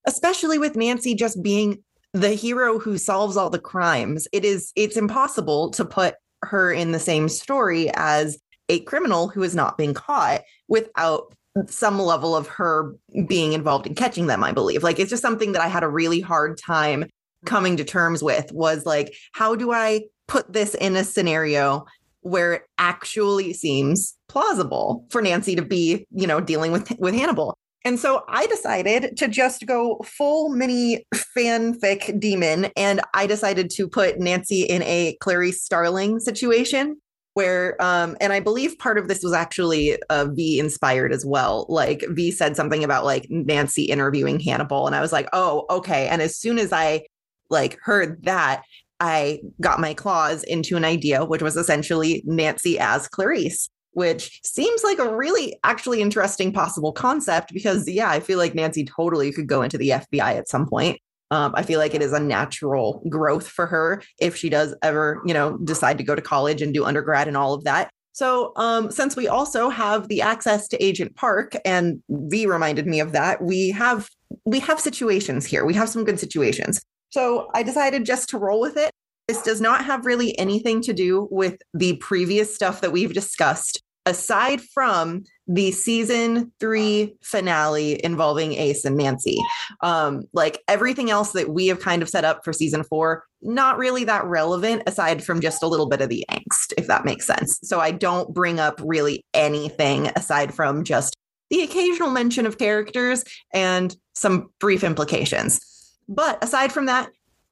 especially 0.08 0.58
with 0.58 0.74
Nancy 0.74 1.14
just 1.14 1.40
being 1.40 1.84
the 2.14 2.30
hero 2.30 2.78
who 2.78 2.96
solves 2.96 3.36
all 3.36 3.50
the 3.50 3.58
crimes. 3.58 4.26
It 4.32 4.44
is 4.44 4.72
it's 4.76 4.96
impossible 4.96 5.70
to 5.72 5.84
put 5.84 6.14
her 6.44 6.72
in 6.72 6.92
the 6.92 7.00
same 7.00 7.28
story 7.28 7.90
as 7.94 8.38
a 8.68 8.80
criminal 8.80 9.28
who 9.28 9.42
is 9.42 9.54
not 9.54 9.76
being 9.76 9.92
caught 9.92 10.42
without 10.68 11.34
some 11.66 11.98
level 11.98 12.34
of 12.34 12.46
her 12.46 12.94
being 13.26 13.52
involved 13.52 13.86
in 13.86 13.94
catching 13.94 14.28
them, 14.28 14.42
I 14.42 14.52
believe. 14.52 14.82
Like 14.82 14.98
it's 14.98 15.10
just 15.10 15.22
something 15.22 15.52
that 15.52 15.62
I 15.62 15.68
had 15.68 15.82
a 15.82 15.88
really 15.88 16.20
hard 16.20 16.56
time 16.56 17.04
coming 17.44 17.76
to 17.76 17.84
terms 17.84 18.22
with 18.22 18.50
was 18.52 18.86
like, 18.86 19.14
how 19.32 19.54
do 19.56 19.72
I 19.72 20.04
put 20.28 20.52
this 20.52 20.74
in 20.74 20.96
a 20.96 21.04
scenario 21.04 21.84
where 22.20 22.54
it 22.54 22.62
actually 22.78 23.52
seems 23.52 24.16
plausible 24.28 25.04
for 25.10 25.20
Nancy 25.20 25.56
to 25.56 25.62
be, 25.62 26.06
you 26.10 26.26
know, 26.26 26.40
dealing 26.40 26.70
with 26.70 26.90
with 26.98 27.14
Hannibal? 27.14 27.58
And 27.84 28.00
so 28.00 28.24
I 28.28 28.46
decided 28.46 29.16
to 29.18 29.28
just 29.28 29.66
go 29.66 29.98
full 30.04 30.48
mini 30.48 31.04
fanfic 31.36 32.18
demon. 32.18 32.70
And 32.76 33.02
I 33.12 33.26
decided 33.26 33.70
to 33.70 33.88
put 33.88 34.18
Nancy 34.18 34.62
in 34.62 34.82
a 34.82 35.16
Clarice 35.20 35.62
Starling 35.62 36.18
situation 36.18 36.96
where 37.34 37.80
um 37.82 38.16
and 38.20 38.32
i 38.32 38.40
believe 38.40 38.78
part 38.78 38.96
of 38.96 39.08
this 39.08 39.22
was 39.22 39.32
actually 39.32 39.98
uh 40.08 40.26
v 40.32 40.58
inspired 40.58 41.12
as 41.12 41.26
well 41.26 41.66
like 41.68 42.04
v 42.10 42.30
said 42.30 42.56
something 42.56 42.82
about 42.82 43.04
like 43.04 43.26
nancy 43.28 43.82
interviewing 43.82 44.40
hannibal 44.40 44.86
and 44.86 44.96
i 44.96 45.00
was 45.00 45.12
like 45.12 45.28
oh 45.32 45.66
okay 45.68 46.08
and 46.08 46.22
as 46.22 46.36
soon 46.36 46.58
as 46.58 46.72
i 46.72 47.02
like 47.50 47.76
heard 47.82 48.22
that 48.24 48.62
i 49.00 49.40
got 49.60 49.80
my 49.80 49.92
claws 49.92 50.44
into 50.44 50.76
an 50.76 50.84
idea 50.84 51.24
which 51.24 51.42
was 51.42 51.56
essentially 51.56 52.22
nancy 52.24 52.78
as 52.78 53.08
clarice 53.08 53.68
which 53.94 54.40
seems 54.44 54.82
like 54.84 54.98
a 54.98 55.14
really 55.14 55.58
actually 55.64 56.00
interesting 56.00 56.52
possible 56.52 56.92
concept 56.92 57.52
because 57.52 57.88
yeah 57.88 58.10
i 58.10 58.20
feel 58.20 58.38
like 58.38 58.54
nancy 58.54 58.84
totally 58.84 59.32
could 59.32 59.46
go 59.46 59.62
into 59.62 59.78
the 59.78 59.90
fbi 59.90 60.36
at 60.36 60.48
some 60.48 60.66
point 60.66 60.98
um, 61.30 61.52
I 61.56 61.62
feel 61.62 61.80
like 61.80 61.94
it 61.94 62.02
is 62.02 62.12
a 62.12 62.20
natural 62.20 63.02
growth 63.08 63.48
for 63.48 63.66
her 63.66 64.02
if 64.20 64.36
she 64.36 64.48
does 64.48 64.72
ever, 64.82 65.20
you 65.24 65.34
know, 65.34 65.56
decide 65.58 65.98
to 65.98 66.04
go 66.04 66.14
to 66.14 66.22
college 66.22 66.62
and 66.62 66.72
do 66.72 66.84
undergrad 66.84 67.26
and 67.26 67.36
all 67.36 67.54
of 67.54 67.64
that. 67.64 67.90
So, 68.12 68.52
um, 68.54 68.92
since 68.92 69.16
we 69.16 69.26
also 69.26 69.68
have 69.68 70.06
the 70.06 70.22
access 70.22 70.68
to 70.68 70.82
Agent 70.82 71.16
Park, 71.16 71.56
and 71.64 72.00
V 72.08 72.46
reminded 72.46 72.86
me 72.86 73.00
of 73.00 73.10
that, 73.12 73.42
we 73.42 73.70
have 73.70 74.08
we 74.44 74.60
have 74.60 74.78
situations 74.78 75.44
here. 75.44 75.64
We 75.64 75.74
have 75.74 75.88
some 75.88 76.04
good 76.04 76.20
situations. 76.20 76.80
So 77.10 77.48
I 77.54 77.64
decided 77.64 78.04
just 78.04 78.28
to 78.30 78.38
roll 78.38 78.60
with 78.60 78.76
it. 78.76 78.92
This 79.28 79.42
does 79.42 79.60
not 79.60 79.84
have 79.84 80.06
really 80.06 80.38
anything 80.38 80.82
to 80.82 80.92
do 80.92 81.28
with 81.30 81.56
the 81.72 81.96
previous 81.96 82.54
stuff 82.54 82.80
that 82.82 82.92
we've 82.92 83.14
discussed 83.14 83.82
aside 84.06 84.60
from 84.60 85.24
the 85.46 85.70
season 85.70 86.52
three 86.60 87.16
finale 87.22 88.02
involving 88.04 88.52
Ace 88.54 88.84
and 88.84 88.96
Nancy. 88.96 89.38
Um, 89.82 90.24
like 90.32 90.62
everything 90.68 91.10
else 91.10 91.32
that 91.32 91.48
we 91.48 91.68
have 91.68 91.80
kind 91.80 92.02
of 92.02 92.08
set 92.08 92.24
up 92.24 92.44
for 92.44 92.52
season 92.52 92.84
four, 92.84 93.24
not 93.42 93.78
really 93.78 94.04
that 94.04 94.24
relevant 94.24 94.82
aside 94.86 95.24
from 95.24 95.40
just 95.40 95.62
a 95.62 95.66
little 95.66 95.88
bit 95.88 96.00
of 96.00 96.08
the 96.08 96.24
angst, 96.30 96.72
if 96.76 96.86
that 96.86 97.04
makes 97.04 97.26
sense. 97.26 97.58
So 97.62 97.80
I 97.80 97.90
don't 97.90 98.32
bring 98.34 98.60
up 98.60 98.80
really 98.84 99.24
anything 99.32 100.10
aside 100.16 100.54
from 100.54 100.84
just 100.84 101.16
the 101.50 101.62
occasional 101.62 102.10
mention 102.10 102.46
of 102.46 102.58
characters 102.58 103.24
and 103.52 103.94
some 104.14 104.48
brief 104.60 104.84
implications. 104.84 105.60
But 106.08 106.42
aside 106.42 106.72
from 106.72 106.86
that, 106.86 107.10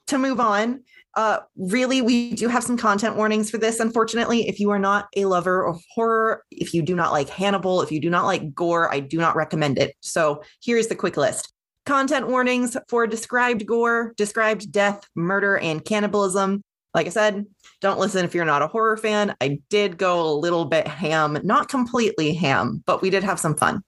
to 0.09 0.19
move 0.19 0.41
on, 0.41 0.83
uh, 1.15 1.41
really, 1.57 2.01
we 2.01 2.33
do 2.33 2.49
have 2.49 2.65
some 2.65 2.77
content 2.77 3.17
warnings 3.17 3.51
for 3.51 3.59
this. 3.59 3.81
Unfortunately, 3.81 4.49
if 4.49 4.59
you 4.59 4.71
are 4.71 4.79
not 4.79 5.09
a 5.17 5.27
lover 5.27 5.67
of 5.67 5.83
horror, 5.95 6.45
if 6.51 6.73
you 6.73 6.83
do 6.83 6.95
not 6.95 7.13
like 7.13 7.29
Hannibal, 7.29 7.83
if 7.83 7.93
you 7.93 8.01
do 8.01 8.11
not 8.11 8.25
like 8.25 8.55
gore, 8.55 8.93
I 8.93 9.01
do 9.01 9.19
not 9.19 9.37
recommend 9.37 9.79
it. 9.79 9.95
So 10.01 10.43
here's 10.63 10.87
the 10.87 10.95
quick 10.95 11.17
list 11.17 11.53
content 11.85 12.29
warnings 12.29 12.77
for 12.89 13.07
described 13.07 13.67
gore, 13.67 14.15
described 14.17 14.73
death, 14.73 15.03
murder, 15.15 15.59
and 15.59 15.85
cannibalism. 15.85 16.63
Like 16.95 17.07
I 17.07 17.11
said, 17.11 17.47
don't 17.81 17.99
listen 17.99 18.25
if 18.25 18.35
you're 18.35 18.45
not 18.45 18.63
a 18.63 18.69
horror 18.69 18.97
fan. 18.97 19.35
I 19.41 19.59
did 19.71 19.99
go 19.99 20.31
a 20.31 20.35
little 20.35 20.67
bit 20.67 20.87
ham, 20.87 21.39
not 21.43 21.69
completely 21.69 22.35
ham, 22.35 22.83
but 22.87 23.03
we 23.03 23.11
did 23.11 23.25
have 23.25 23.41
some 23.41 23.57
fun. 23.57 23.83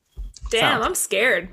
Damn, 0.50 0.80
so. 0.80 0.86
I'm 0.86 0.94
scared. 0.94 1.48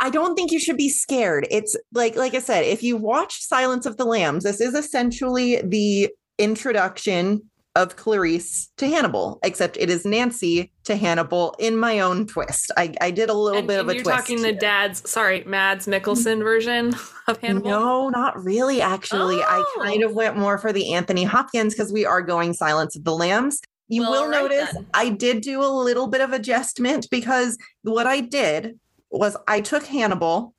I 0.00 0.10
don't 0.10 0.34
think 0.34 0.50
you 0.50 0.58
should 0.58 0.78
be 0.78 0.88
scared. 0.88 1.46
It's 1.50 1.76
like 1.92 2.16
like 2.16 2.34
I 2.34 2.40
said, 2.40 2.64
if 2.64 2.82
you 2.82 2.96
watch 2.96 3.40
Silence 3.40 3.86
of 3.86 3.98
the 3.98 4.04
Lambs, 4.04 4.44
this 4.44 4.60
is 4.60 4.74
essentially 4.74 5.60
the 5.62 6.08
introduction 6.38 7.42
of 7.76 7.96
Clarice 7.96 8.68
to 8.78 8.88
Hannibal, 8.88 9.38
except 9.44 9.76
it 9.76 9.90
is 9.90 10.04
Nancy 10.04 10.72
to 10.84 10.96
Hannibal 10.96 11.54
in 11.58 11.76
my 11.76 12.00
own 12.00 12.26
twist. 12.26 12.72
I, 12.76 12.94
I 13.00 13.10
did 13.10 13.30
a 13.30 13.34
little 13.34 13.60
and, 13.60 13.68
bit 13.68 13.78
and 13.78 13.88
of 13.88 13.92
a 13.92 13.94
you're 13.94 14.02
twist. 14.02 14.28
You're 14.28 14.38
talking 14.38 14.54
the 14.54 14.58
dad's, 14.58 15.08
sorry, 15.08 15.44
Mads 15.44 15.86
Mikkelsen 15.86 16.38
mm. 16.38 16.42
version 16.42 16.94
of 17.28 17.38
Hannibal? 17.38 17.70
No, 17.70 18.08
not 18.08 18.42
really, 18.42 18.82
actually. 18.82 19.36
Oh. 19.36 19.74
I 19.78 19.84
kind 19.84 20.02
of 20.02 20.14
went 20.14 20.36
more 20.36 20.58
for 20.58 20.72
the 20.72 20.94
Anthony 20.94 21.22
Hopkins 21.22 21.74
because 21.74 21.92
we 21.92 22.04
are 22.04 22.22
going 22.22 22.54
Silence 22.54 22.96
of 22.96 23.04
the 23.04 23.14
Lambs. 23.14 23.60
You 23.86 24.02
well, 24.02 24.12
will 24.12 24.28
right 24.30 24.42
notice 24.42 24.72
then. 24.72 24.86
I 24.94 25.10
did 25.10 25.42
do 25.42 25.62
a 25.62 25.66
little 25.66 26.08
bit 26.08 26.20
of 26.20 26.32
adjustment 26.32 27.08
because 27.10 27.56
what 27.82 28.06
I 28.06 28.20
did 28.20 28.78
was 29.10 29.36
I 29.46 29.60
took 29.60 29.84
Hannibal 29.84 30.54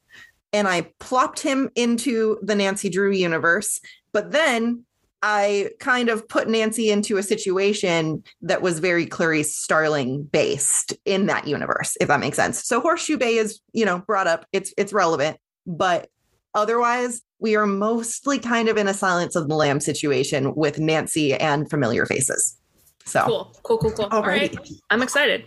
and 0.54 0.68
I 0.68 0.92
plopped 1.00 1.40
him 1.40 1.70
into 1.76 2.38
the 2.42 2.56
Nancy 2.56 2.90
Drew 2.90 3.12
universe, 3.12 3.80
but 4.12 4.32
then 4.32 4.86
I 5.24 5.70
kind 5.80 6.10
of 6.10 6.28
put 6.28 6.48
Nancy 6.48 6.90
into 6.90 7.18
a 7.18 7.24
situation 7.24 8.24
that 8.42 8.62
was 8.62 8.80
very 8.80 9.06
Clarice 9.06 9.56
Starling 9.56 10.24
based 10.24 10.94
in 11.06 11.28
that 11.28 11.48
universe, 11.48 11.96
if 12.02 12.08
that 12.08 12.20
makes 12.20 12.38
sense. 12.38 12.66
So 12.66 12.82
Horseshoe 12.82 13.18
Bay 13.18 13.36
is, 13.36 13.60
you 13.72 13.86
know, 13.86 14.00
brought 14.00 14.28
up. 14.28 14.46
It's 14.52 14.74
it's 14.78 14.94
relevant, 14.94 15.38
but 15.68 16.10
otherwise 16.56 17.22
we 17.40 17.56
are 17.56 17.68
mostly 17.68 18.40
kind 18.40 18.68
of 18.68 18.78
in 18.78 18.88
a 18.88 18.94
Silence 18.94 19.36
of 19.36 19.48
the 19.48 19.56
Lamb 19.56 19.80
situation 19.80 20.56
with 20.56 20.80
Nancy 20.80 21.34
and 21.36 21.70
familiar 21.70 22.06
faces. 22.06 22.58
So 23.06 23.24
cool, 23.24 23.56
cool, 23.64 23.78
cool, 23.78 23.92
cool. 23.92 24.06
Alrighty. 24.08 24.14
All 24.14 24.22
right, 24.24 24.58
I'm 24.90 25.02
excited. 25.04 25.46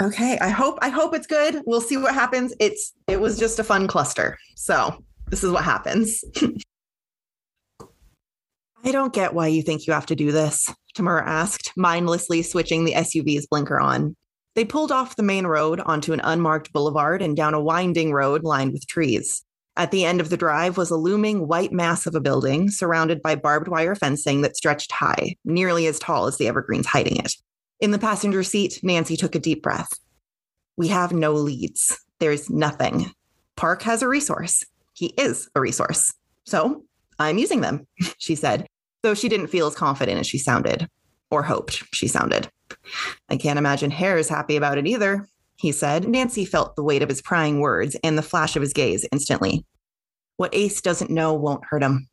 Okay, 0.00 0.38
I 0.40 0.48
hope 0.48 0.78
I 0.80 0.88
hope 0.88 1.14
it's 1.14 1.26
good. 1.26 1.62
We'll 1.66 1.82
see 1.82 1.98
what 1.98 2.14
happens. 2.14 2.54
It's 2.58 2.94
it 3.06 3.20
was 3.20 3.38
just 3.38 3.58
a 3.58 3.64
fun 3.64 3.86
cluster. 3.86 4.38
So, 4.56 5.04
this 5.28 5.44
is 5.44 5.50
what 5.50 5.64
happens. 5.64 6.24
I 8.82 8.92
don't 8.92 9.12
get 9.12 9.34
why 9.34 9.48
you 9.48 9.60
think 9.62 9.86
you 9.86 9.92
have 9.92 10.06
to 10.06 10.16
do 10.16 10.32
this, 10.32 10.66
Tamura 10.96 11.22
asked, 11.26 11.72
mindlessly 11.76 12.40
switching 12.40 12.86
the 12.86 12.94
SUV's 12.94 13.46
blinker 13.46 13.78
on. 13.78 14.16
They 14.54 14.64
pulled 14.64 14.90
off 14.90 15.16
the 15.16 15.22
main 15.22 15.46
road 15.46 15.80
onto 15.80 16.14
an 16.14 16.20
unmarked 16.24 16.72
boulevard 16.72 17.20
and 17.20 17.36
down 17.36 17.52
a 17.52 17.60
winding 17.60 18.10
road 18.12 18.42
lined 18.42 18.72
with 18.72 18.86
trees. 18.86 19.44
At 19.76 19.90
the 19.90 20.06
end 20.06 20.22
of 20.22 20.30
the 20.30 20.36
drive 20.38 20.78
was 20.78 20.90
a 20.90 20.96
looming 20.96 21.46
white 21.46 21.72
mass 21.72 22.06
of 22.06 22.14
a 22.14 22.20
building 22.20 22.70
surrounded 22.70 23.20
by 23.20 23.34
barbed 23.34 23.68
wire 23.68 23.94
fencing 23.94 24.40
that 24.42 24.56
stretched 24.56 24.92
high, 24.92 25.36
nearly 25.44 25.86
as 25.86 25.98
tall 25.98 26.26
as 26.26 26.38
the 26.38 26.48
evergreens 26.48 26.86
hiding 26.86 27.16
it. 27.16 27.34
In 27.80 27.92
the 27.92 27.98
passenger 27.98 28.42
seat, 28.42 28.80
Nancy 28.82 29.16
took 29.16 29.34
a 29.34 29.38
deep 29.38 29.62
breath. 29.62 29.88
We 30.76 30.88
have 30.88 31.12
no 31.12 31.32
leads. 31.32 31.98
There's 32.18 32.50
nothing. 32.50 33.10
Park 33.56 33.82
has 33.82 34.02
a 34.02 34.08
resource. 34.08 34.64
He 34.92 35.14
is 35.16 35.48
a 35.54 35.60
resource. 35.60 36.12
So 36.44 36.84
I'm 37.18 37.38
using 37.38 37.62
them, 37.62 37.86
she 38.18 38.34
said, 38.34 38.66
though 39.02 39.14
she 39.14 39.30
didn't 39.30 39.46
feel 39.46 39.66
as 39.66 39.74
confident 39.74 40.20
as 40.20 40.26
she 40.26 40.36
sounded, 40.36 40.88
or 41.30 41.42
hoped 41.42 41.82
she 41.94 42.06
sounded. 42.06 42.50
I 43.30 43.38
can't 43.38 43.58
imagine 43.58 43.90
Hare 43.90 44.18
is 44.18 44.28
happy 44.28 44.56
about 44.56 44.76
it 44.76 44.86
either, 44.86 45.26
he 45.56 45.72
said. 45.72 46.06
Nancy 46.06 46.44
felt 46.44 46.76
the 46.76 46.82
weight 46.82 47.02
of 47.02 47.08
his 47.08 47.22
prying 47.22 47.60
words 47.60 47.96
and 48.04 48.18
the 48.18 48.22
flash 48.22 48.56
of 48.56 48.62
his 48.62 48.74
gaze 48.74 49.06
instantly. 49.10 49.64
What 50.36 50.54
Ace 50.54 50.82
doesn't 50.82 51.10
know 51.10 51.32
won't 51.32 51.64
hurt 51.64 51.82
him. 51.82 52.08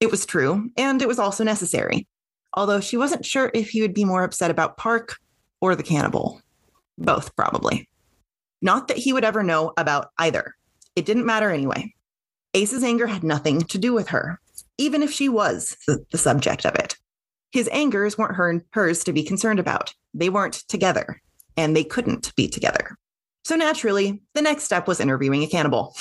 It 0.00 0.10
was 0.10 0.24
true, 0.24 0.70
and 0.78 1.02
it 1.02 1.08
was 1.08 1.18
also 1.18 1.44
necessary 1.44 2.06
although 2.54 2.80
she 2.80 2.96
wasn't 2.96 3.24
sure 3.24 3.50
if 3.54 3.70
he 3.70 3.82
would 3.82 3.94
be 3.94 4.04
more 4.04 4.24
upset 4.24 4.50
about 4.50 4.76
Park 4.76 5.16
or 5.60 5.74
the 5.74 5.82
cannibal. 5.82 6.40
Both, 6.98 7.34
probably. 7.36 7.88
Not 8.60 8.88
that 8.88 8.98
he 8.98 9.12
would 9.12 9.24
ever 9.24 9.42
know 9.42 9.72
about 9.76 10.10
either. 10.18 10.54
It 10.94 11.06
didn't 11.06 11.26
matter 11.26 11.50
anyway. 11.50 11.94
Ace's 12.54 12.84
anger 12.84 13.06
had 13.06 13.24
nothing 13.24 13.62
to 13.62 13.78
do 13.78 13.92
with 13.94 14.08
her, 14.08 14.40
even 14.76 15.02
if 15.02 15.10
she 15.10 15.28
was 15.28 15.76
the, 15.86 16.18
subject 16.18 16.66
of 16.66 16.74
it. 16.74 16.96
His 17.50 17.68
angers 17.68 18.18
weren't 18.18 18.36
her, 18.36 18.62
hers 18.72 19.04
to 19.04 19.12
be 19.12 19.22
concerned 19.22 19.58
about. 19.58 19.94
They 20.12 20.28
weren't 20.28 20.62
together, 20.68 21.22
and 21.56 21.74
they 21.74 21.84
couldn't 21.84 22.34
be 22.36 22.48
together. 22.48 22.96
So 23.44 23.56
naturally, 23.56 24.20
the 24.34 24.42
next 24.42 24.64
step 24.64 24.86
was 24.86 25.00
interviewing 25.00 25.42
a 25.42 25.48
cannibal. 25.48 25.94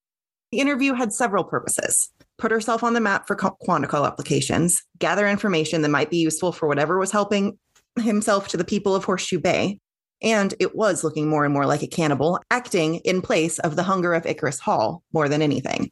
the 0.52 0.60
interview 0.60 0.94
had 0.94 1.12
several 1.12 1.44
purposes 1.44 2.10
put 2.38 2.52
herself 2.52 2.82
on 2.82 2.94
the 2.94 3.00
map 3.00 3.26
for 3.26 3.36
Quantico 3.36 4.06
applications, 4.06 4.82
gather 4.98 5.28
information 5.28 5.82
that 5.82 5.90
might 5.90 6.10
be 6.10 6.18
useful 6.18 6.52
for 6.52 6.68
whatever 6.68 6.98
was 6.98 7.10
helping 7.10 7.58
himself 8.00 8.48
to 8.48 8.56
the 8.56 8.64
people 8.64 8.94
of 8.94 9.04
Horseshoe 9.04 9.40
Bay. 9.40 9.80
And 10.22 10.54
it 10.58 10.74
was 10.74 11.04
looking 11.04 11.28
more 11.28 11.44
and 11.44 11.54
more 11.54 11.66
like 11.66 11.82
a 11.82 11.88
cannibal, 11.88 12.40
acting 12.50 12.96
in 12.96 13.22
place 13.22 13.58
of 13.60 13.76
the 13.76 13.82
hunger 13.82 14.14
of 14.14 14.26
Icarus 14.26 14.58
Hall 14.58 15.02
more 15.12 15.28
than 15.28 15.42
anything. 15.42 15.90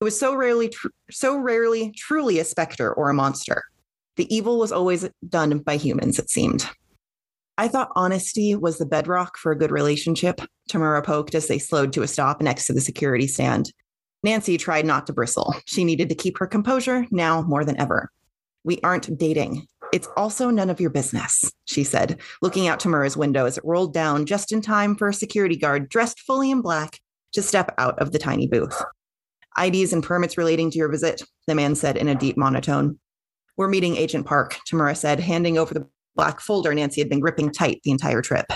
It 0.00 0.04
was 0.04 0.18
so 0.18 0.34
rarely, 0.34 0.70
tr- 0.70 0.88
so 1.10 1.36
rarely 1.36 1.92
truly 1.96 2.38
a 2.38 2.44
specter 2.44 2.92
or 2.92 3.10
a 3.10 3.14
monster. 3.14 3.64
The 4.16 4.34
evil 4.34 4.58
was 4.58 4.72
always 4.72 5.08
done 5.28 5.58
by 5.58 5.76
humans, 5.76 6.18
it 6.18 6.30
seemed. 6.30 6.66
I 7.58 7.68
thought 7.68 7.92
honesty 7.94 8.54
was 8.54 8.78
the 8.78 8.86
bedrock 8.86 9.36
for 9.36 9.52
a 9.52 9.58
good 9.58 9.70
relationship, 9.70 10.40
Tamura 10.70 11.04
poked 11.04 11.34
as 11.34 11.46
they 11.46 11.58
slowed 11.58 11.92
to 11.92 12.02
a 12.02 12.08
stop 12.08 12.40
next 12.40 12.66
to 12.66 12.72
the 12.72 12.80
security 12.80 13.26
stand. 13.26 13.70
Nancy 14.22 14.58
tried 14.58 14.84
not 14.84 15.06
to 15.06 15.12
bristle. 15.12 15.54
She 15.64 15.84
needed 15.84 16.08
to 16.08 16.14
keep 16.14 16.38
her 16.38 16.46
composure 16.46 17.06
now 17.10 17.42
more 17.42 17.64
than 17.64 17.80
ever. 17.80 18.10
We 18.64 18.78
aren't 18.82 19.18
dating. 19.18 19.66
It's 19.92 20.08
also 20.16 20.50
none 20.50 20.70
of 20.70 20.80
your 20.80 20.90
business, 20.90 21.50
she 21.64 21.82
said, 21.82 22.20
looking 22.42 22.68
out 22.68 22.80
to 22.80 22.88
Tamura's 22.88 23.16
window 23.16 23.46
as 23.46 23.58
it 23.58 23.64
rolled 23.64 23.94
down 23.94 24.26
just 24.26 24.52
in 24.52 24.60
time 24.60 24.94
for 24.94 25.08
a 25.08 25.14
security 25.14 25.56
guard 25.56 25.88
dressed 25.88 26.20
fully 26.20 26.50
in 26.50 26.60
black 26.60 27.00
to 27.32 27.42
step 27.42 27.74
out 27.78 27.98
of 27.98 28.12
the 28.12 28.18
tiny 28.18 28.46
booth. 28.46 28.82
IDs 29.60 29.92
and 29.92 30.02
permits 30.02 30.38
relating 30.38 30.70
to 30.70 30.78
your 30.78 30.88
visit, 30.88 31.22
the 31.46 31.54
man 31.54 31.74
said 31.74 31.96
in 31.96 32.08
a 32.08 32.14
deep 32.14 32.36
monotone. 32.36 32.98
We're 33.56 33.68
meeting 33.68 33.96
Agent 33.96 34.26
Park, 34.26 34.56
Tamura 34.70 34.96
said, 34.96 35.20
handing 35.20 35.58
over 35.58 35.74
the 35.74 35.88
black 36.14 36.40
folder 36.40 36.72
Nancy 36.72 37.00
had 37.00 37.08
been 37.08 37.20
gripping 37.20 37.50
tight 37.50 37.80
the 37.82 37.90
entire 37.90 38.22
trip. 38.22 38.46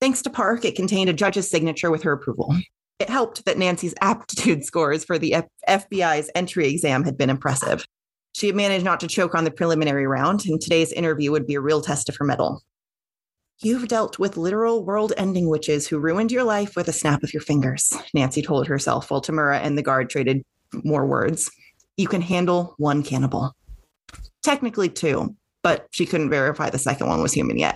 Thanks 0.00 0.22
to 0.22 0.30
Park, 0.30 0.64
it 0.64 0.74
contained 0.74 1.10
a 1.10 1.12
judge's 1.12 1.48
signature 1.48 1.90
with 1.90 2.02
her 2.02 2.12
approval. 2.12 2.56
It 3.02 3.10
helped 3.10 3.46
that 3.46 3.58
Nancy's 3.58 3.94
aptitude 4.00 4.64
scores 4.70 5.04
for 5.04 5.18
the 5.18 5.34
F- 5.34 5.48
FBI's 5.68 6.30
entry 6.36 6.68
exam 6.68 7.02
had 7.02 7.18
been 7.18 7.30
impressive. 7.30 7.84
She 8.32 8.46
had 8.46 8.54
managed 8.54 8.84
not 8.84 9.00
to 9.00 9.08
choke 9.08 9.34
on 9.34 9.42
the 9.42 9.50
preliminary 9.50 10.06
round, 10.06 10.46
and 10.46 10.60
today's 10.60 10.92
interview 10.92 11.32
would 11.32 11.44
be 11.44 11.56
a 11.56 11.60
real 11.60 11.82
test 11.82 12.08
of 12.08 12.14
her 12.14 12.24
mettle. 12.24 12.62
You've 13.58 13.88
dealt 13.88 14.20
with 14.20 14.36
literal 14.36 14.84
world 14.84 15.12
ending 15.16 15.48
witches 15.48 15.88
who 15.88 15.98
ruined 15.98 16.30
your 16.30 16.44
life 16.44 16.76
with 16.76 16.86
a 16.86 16.92
snap 16.92 17.24
of 17.24 17.34
your 17.34 17.40
fingers, 17.40 17.92
Nancy 18.14 18.40
told 18.40 18.68
herself 18.68 19.10
while 19.10 19.20
Tamura 19.20 19.58
and 19.58 19.76
the 19.76 19.82
guard 19.82 20.08
traded 20.08 20.44
more 20.84 21.04
words. 21.04 21.50
You 21.96 22.06
can 22.06 22.20
handle 22.20 22.76
one 22.78 23.02
cannibal. 23.02 23.52
Technically, 24.44 24.88
two, 24.88 25.34
but 25.64 25.88
she 25.90 26.06
couldn't 26.06 26.30
verify 26.30 26.70
the 26.70 26.78
second 26.78 27.08
one 27.08 27.20
was 27.20 27.32
human 27.32 27.58
yet. 27.58 27.74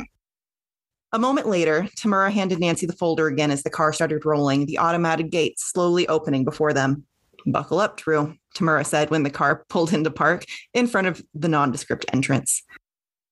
A 1.16 1.18
moment 1.18 1.48
later, 1.48 1.88
Tamura 1.96 2.30
handed 2.30 2.60
Nancy 2.60 2.84
the 2.84 2.92
folder 2.92 3.26
again 3.26 3.50
as 3.50 3.62
the 3.62 3.70
car 3.70 3.90
started 3.90 4.26
rolling, 4.26 4.66
the 4.66 4.78
automatic 4.78 5.30
gates 5.30 5.64
slowly 5.64 6.06
opening 6.08 6.44
before 6.44 6.74
them. 6.74 7.06
Buckle 7.46 7.80
up, 7.80 7.96
Drew, 7.96 8.34
Tamura 8.54 8.84
said 8.84 9.08
when 9.08 9.22
the 9.22 9.30
car 9.30 9.64
pulled 9.70 9.94
into 9.94 10.10
park 10.10 10.44
in 10.74 10.86
front 10.86 11.06
of 11.06 11.22
the 11.32 11.48
nondescript 11.48 12.04
entrance. 12.12 12.62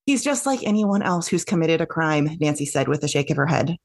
He's 0.07 0.25
just 0.25 0.47
like 0.47 0.61
anyone 0.63 1.03
else 1.03 1.29
who's 1.29 1.45
committed 1.45 1.83
a 1.83 1.87
crime, 1.87 2.31
Nancy 2.41 2.65
said 2.65 2.89
with 2.89 3.05
a 3.05 3.09
shake 3.09 3.29
of 3.29 3.37
her 3.37 3.49
head. 3.49 3.77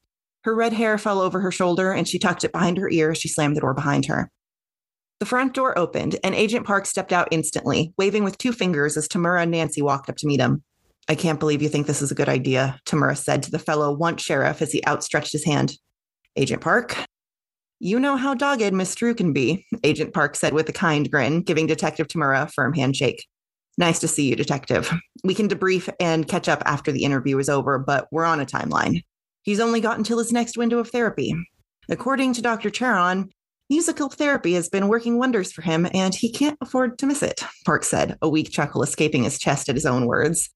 Her 0.44 0.54
red 0.54 0.72
hair 0.72 0.96
fell 0.96 1.20
over 1.20 1.40
her 1.40 1.52
shoulder 1.52 1.92
and 1.92 2.08
she 2.08 2.18
tucked 2.18 2.44
it 2.44 2.52
behind 2.52 2.78
her 2.78 2.88
ear 2.88 3.10
as 3.10 3.18
she 3.18 3.28
slammed 3.28 3.54
the 3.54 3.60
door 3.60 3.74
behind 3.74 4.06
her. 4.06 4.30
The 5.18 5.26
front 5.26 5.52
door 5.52 5.78
opened 5.78 6.18
and 6.24 6.34
Agent 6.34 6.64
Park 6.64 6.86
stepped 6.86 7.12
out 7.12 7.28
instantly, 7.30 7.92
waving 7.98 8.24
with 8.24 8.38
two 8.38 8.54
fingers 8.54 8.96
as 8.96 9.08
Tamura 9.08 9.42
and 9.42 9.50
Nancy 9.50 9.82
walked 9.82 10.08
up 10.08 10.16
to 10.16 10.26
meet 10.26 10.40
him. 10.40 10.62
I 11.10 11.16
can't 11.16 11.40
believe 11.40 11.60
you 11.60 11.68
think 11.68 11.88
this 11.88 12.02
is 12.02 12.12
a 12.12 12.14
good 12.14 12.28
idea, 12.28 12.78
Tamura 12.86 13.16
said 13.16 13.42
to 13.42 13.50
the 13.50 13.58
fellow 13.58 13.92
once 13.92 14.22
sheriff 14.22 14.62
as 14.62 14.70
he 14.70 14.80
outstretched 14.86 15.32
his 15.32 15.44
hand. 15.44 15.76
Agent 16.36 16.62
Park, 16.62 16.96
you 17.80 17.98
know 17.98 18.16
how 18.16 18.32
dogged 18.32 18.72
Miss 18.72 18.94
Drew 18.94 19.12
can 19.12 19.32
be, 19.32 19.66
Agent 19.82 20.14
Park 20.14 20.36
said 20.36 20.52
with 20.52 20.68
a 20.68 20.72
kind 20.72 21.10
grin, 21.10 21.42
giving 21.42 21.66
Detective 21.66 22.06
Tamura 22.06 22.44
a 22.44 22.46
firm 22.46 22.74
handshake. 22.74 23.26
Nice 23.76 23.98
to 23.98 24.06
see 24.06 24.28
you, 24.28 24.36
Detective. 24.36 24.88
We 25.24 25.34
can 25.34 25.48
debrief 25.48 25.92
and 25.98 26.28
catch 26.28 26.48
up 26.48 26.62
after 26.64 26.92
the 26.92 27.02
interview 27.02 27.38
is 27.38 27.48
over, 27.48 27.76
but 27.80 28.06
we're 28.12 28.24
on 28.24 28.38
a 28.38 28.46
timeline. 28.46 29.02
He's 29.42 29.58
only 29.58 29.80
got 29.80 29.98
until 29.98 30.18
his 30.18 30.32
next 30.32 30.56
window 30.56 30.78
of 30.78 30.90
therapy. 30.90 31.34
According 31.88 32.34
to 32.34 32.42
Dr. 32.42 32.70
Charon, 32.70 33.30
musical 33.68 34.10
therapy 34.10 34.52
has 34.52 34.68
been 34.68 34.86
working 34.86 35.18
wonders 35.18 35.50
for 35.50 35.62
him, 35.62 35.88
and 35.92 36.14
he 36.14 36.30
can't 36.30 36.58
afford 36.60 37.00
to 37.00 37.06
miss 37.06 37.24
it, 37.24 37.42
Park 37.66 37.82
said, 37.82 38.16
a 38.22 38.28
weak 38.28 38.52
chuckle 38.52 38.84
escaping 38.84 39.24
his 39.24 39.40
chest 39.40 39.68
at 39.68 39.74
his 39.74 39.86
own 39.86 40.06
words. 40.06 40.50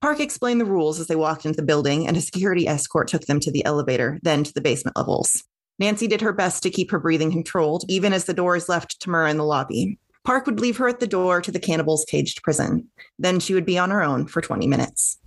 Park 0.00 0.20
explained 0.20 0.60
the 0.60 0.66
rules 0.66 1.00
as 1.00 1.06
they 1.06 1.16
walked 1.16 1.46
into 1.46 1.56
the 1.56 1.66
building, 1.66 2.06
and 2.06 2.16
a 2.16 2.20
security 2.20 2.68
escort 2.68 3.08
took 3.08 3.22
them 3.22 3.40
to 3.40 3.50
the 3.50 3.64
elevator, 3.64 4.18
then 4.22 4.44
to 4.44 4.52
the 4.52 4.60
basement 4.60 4.96
levels. 4.96 5.44
Nancy 5.78 6.06
did 6.06 6.20
her 6.20 6.32
best 6.32 6.62
to 6.62 6.70
keep 6.70 6.90
her 6.90 7.00
breathing 7.00 7.32
controlled, 7.32 7.84
even 7.88 8.12
as 8.12 8.26
the 8.26 8.34
doors 8.34 8.68
left 8.68 9.00
Tamura 9.00 9.30
in 9.30 9.38
the 9.38 9.44
lobby. 9.44 9.98
Park 10.24 10.46
would 10.46 10.60
leave 10.60 10.76
her 10.76 10.88
at 10.88 11.00
the 11.00 11.06
door 11.06 11.40
to 11.40 11.50
the 11.50 11.58
cannibal's 11.58 12.04
caged 12.04 12.42
prison. 12.42 12.88
Then 13.18 13.40
she 13.40 13.54
would 13.54 13.66
be 13.66 13.78
on 13.78 13.90
her 13.90 14.02
own 14.02 14.26
for 14.26 14.40
20 14.40 14.66
minutes. 14.66 15.18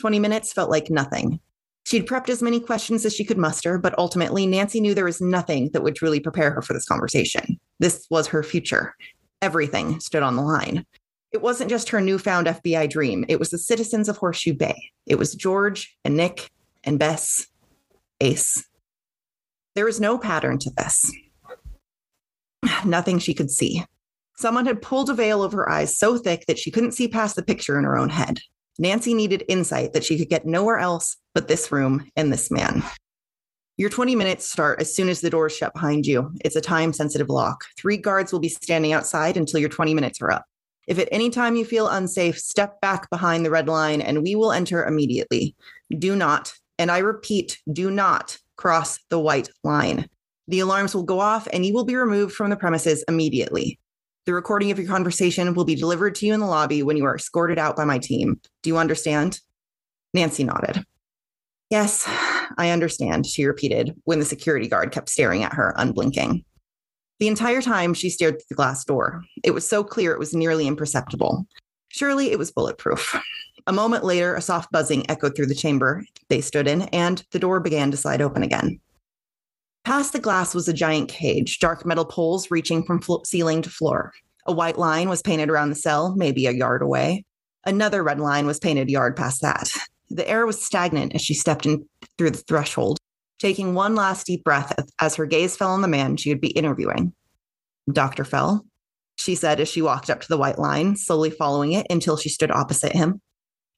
20 0.00 0.18
minutes 0.18 0.52
felt 0.52 0.70
like 0.70 0.90
nothing. 0.90 1.40
She'd 1.84 2.06
prepped 2.06 2.28
as 2.28 2.42
many 2.42 2.60
questions 2.60 3.04
as 3.04 3.14
she 3.14 3.24
could 3.24 3.38
muster, 3.38 3.78
but 3.78 3.98
ultimately, 3.98 4.46
Nancy 4.46 4.80
knew 4.80 4.94
there 4.94 5.04
was 5.04 5.20
nothing 5.20 5.70
that 5.72 5.82
would 5.82 5.96
truly 5.96 6.20
prepare 6.20 6.52
her 6.52 6.62
for 6.62 6.72
this 6.72 6.84
conversation. 6.84 7.58
This 7.80 8.06
was 8.10 8.28
her 8.28 8.42
future. 8.42 8.94
Everything 9.40 9.98
stood 9.98 10.22
on 10.22 10.36
the 10.36 10.42
line. 10.42 10.86
It 11.32 11.40
wasn't 11.40 11.70
just 11.70 11.88
her 11.88 12.00
newfound 12.00 12.46
FBI 12.46 12.90
dream, 12.90 13.24
it 13.28 13.38
was 13.38 13.50
the 13.50 13.58
citizens 13.58 14.08
of 14.08 14.18
Horseshoe 14.18 14.54
Bay. 14.54 14.90
It 15.06 15.18
was 15.18 15.34
George 15.34 15.96
and 16.04 16.16
Nick 16.16 16.50
and 16.84 16.98
Bess, 16.98 17.46
Ace. 18.20 18.68
There 19.74 19.86
was 19.86 20.00
no 20.00 20.18
pattern 20.18 20.58
to 20.58 20.70
this. 20.76 21.10
Nothing 22.84 23.18
she 23.18 23.32
could 23.32 23.50
see. 23.50 23.82
Someone 24.36 24.66
had 24.66 24.82
pulled 24.82 25.08
a 25.08 25.14
veil 25.14 25.42
over 25.42 25.58
her 25.58 25.70
eyes 25.70 25.96
so 25.96 26.18
thick 26.18 26.44
that 26.46 26.58
she 26.58 26.70
couldn't 26.70 26.92
see 26.92 27.08
past 27.08 27.36
the 27.36 27.42
picture 27.42 27.78
in 27.78 27.84
her 27.84 27.96
own 27.96 28.10
head. 28.10 28.40
Nancy 28.78 29.14
needed 29.14 29.44
insight 29.48 29.92
that 29.92 30.04
she 30.04 30.18
could 30.18 30.28
get 30.28 30.46
nowhere 30.46 30.78
else 30.78 31.16
but 31.34 31.48
this 31.48 31.72
room 31.72 32.10
and 32.16 32.32
this 32.32 32.50
man. 32.50 32.82
Your 33.78 33.90
20 33.90 34.14
minutes 34.16 34.50
start 34.50 34.80
as 34.80 34.94
soon 34.94 35.08
as 35.08 35.20
the 35.20 35.30
doors 35.30 35.56
shut 35.56 35.72
behind 35.72 36.06
you. 36.06 36.30
It's 36.44 36.56
a 36.56 36.60
time 36.60 36.92
sensitive 36.92 37.28
lock. 37.30 37.64
Three 37.78 37.96
guards 37.96 38.32
will 38.32 38.40
be 38.40 38.48
standing 38.48 38.92
outside 38.92 39.36
until 39.36 39.60
your 39.60 39.70
20 39.70 39.94
minutes 39.94 40.20
are 40.20 40.30
up. 40.30 40.44
If 40.86 40.98
at 40.98 41.08
any 41.12 41.30
time 41.30 41.56
you 41.56 41.64
feel 41.64 41.88
unsafe, 41.88 42.38
step 42.38 42.80
back 42.80 43.08
behind 43.10 43.44
the 43.44 43.50
red 43.50 43.68
line 43.68 44.00
and 44.00 44.22
we 44.22 44.34
will 44.34 44.52
enter 44.52 44.84
immediately. 44.84 45.54
Do 45.96 46.16
not, 46.16 46.52
and 46.78 46.90
I 46.90 46.98
repeat, 46.98 47.60
do 47.72 47.90
not 47.90 48.38
cross 48.56 48.98
the 49.08 49.18
white 49.18 49.48
line. 49.62 50.08
The 50.48 50.60
alarms 50.60 50.94
will 50.94 51.04
go 51.04 51.20
off 51.20 51.46
and 51.52 51.64
you 51.64 51.72
will 51.72 51.84
be 51.84 51.96
removed 51.96 52.34
from 52.34 52.50
the 52.50 52.56
premises 52.56 53.04
immediately. 53.08 53.78
The 54.26 54.34
recording 54.34 54.70
of 54.70 54.78
your 54.78 54.88
conversation 54.88 55.54
will 55.54 55.64
be 55.64 55.74
delivered 55.74 56.14
to 56.16 56.26
you 56.26 56.34
in 56.34 56.40
the 56.40 56.46
lobby 56.46 56.82
when 56.82 56.96
you 56.96 57.04
are 57.04 57.16
escorted 57.16 57.58
out 57.58 57.76
by 57.76 57.84
my 57.84 57.98
team. 57.98 58.40
Do 58.62 58.70
you 58.70 58.76
understand? 58.76 59.40
Nancy 60.14 60.44
nodded. 60.44 60.84
Yes, 61.70 62.04
I 62.58 62.70
understand, 62.70 63.26
she 63.26 63.46
repeated 63.46 63.94
when 64.04 64.18
the 64.18 64.24
security 64.24 64.68
guard 64.68 64.92
kept 64.92 65.08
staring 65.08 65.42
at 65.42 65.54
her, 65.54 65.74
unblinking. 65.76 66.44
The 67.20 67.28
entire 67.28 67.62
time 67.62 67.94
she 67.94 68.10
stared 68.10 68.34
through 68.34 68.46
the 68.48 68.54
glass 68.54 68.84
door. 68.84 69.22
It 69.44 69.52
was 69.52 69.68
so 69.68 69.84
clear 69.84 70.12
it 70.12 70.18
was 70.18 70.34
nearly 70.34 70.66
imperceptible. 70.66 71.46
Surely 71.88 72.32
it 72.32 72.38
was 72.38 72.50
bulletproof. 72.50 73.16
A 73.66 73.72
moment 73.72 74.04
later, 74.04 74.34
a 74.34 74.40
soft 74.40 74.72
buzzing 74.72 75.08
echoed 75.08 75.36
through 75.36 75.46
the 75.46 75.54
chamber 75.54 76.04
they 76.28 76.40
stood 76.40 76.66
in, 76.66 76.82
and 76.82 77.24
the 77.30 77.38
door 77.38 77.60
began 77.60 77.90
to 77.90 77.96
slide 77.96 78.20
open 78.20 78.42
again. 78.42 78.80
Past 79.84 80.12
the 80.12 80.18
glass 80.18 80.54
was 80.54 80.68
a 80.68 80.72
giant 80.72 81.08
cage, 81.08 81.58
dark 81.58 81.84
metal 81.84 82.04
poles 82.04 82.50
reaching 82.50 82.82
from 82.84 83.00
flo- 83.00 83.22
ceiling 83.24 83.62
to 83.62 83.70
floor. 83.70 84.12
A 84.46 84.52
white 84.52 84.78
line 84.78 85.08
was 85.08 85.22
painted 85.22 85.50
around 85.50 85.70
the 85.70 85.76
cell, 85.76 86.14
maybe 86.16 86.46
a 86.46 86.52
yard 86.52 86.82
away. 86.82 87.24
Another 87.64 88.02
red 88.02 88.18
line 88.18 88.46
was 88.46 88.58
painted 88.58 88.88
a 88.88 88.92
yard 88.92 89.16
past 89.16 89.42
that. 89.42 89.72
The 90.10 90.28
air 90.28 90.46
was 90.46 90.62
stagnant 90.62 91.14
as 91.14 91.22
she 91.22 91.34
stepped 91.34 91.66
in 91.66 91.88
through 92.18 92.30
the 92.30 92.38
threshold, 92.38 92.98
taking 93.42 93.74
one 93.74 93.96
last 93.96 94.24
deep 94.24 94.44
breath 94.44 94.72
as 95.00 95.16
her 95.16 95.26
gaze 95.26 95.56
fell 95.56 95.72
on 95.72 95.82
the 95.82 95.88
man 95.88 96.16
she 96.16 96.28
would 96.28 96.40
be 96.40 96.52
interviewing. 96.52 97.12
Dr. 97.92 98.24
Fell, 98.24 98.64
she 99.16 99.34
said 99.34 99.58
as 99.58 99.68
she 99.68 99.82
walked 99.82 100.08
up 100.08 100.20
to 100.20 100.28
the 100.28 100.38
white 100.38 100.60
line, 100.60 100.94
slowly 100.94 101.28
following 101.28 101.72
it 101.72 101.84
until 101.90 102.16
she 102.16 102.28
stood 102.28 102.52
opposite 102.52 102.92
him. 102.92 103.20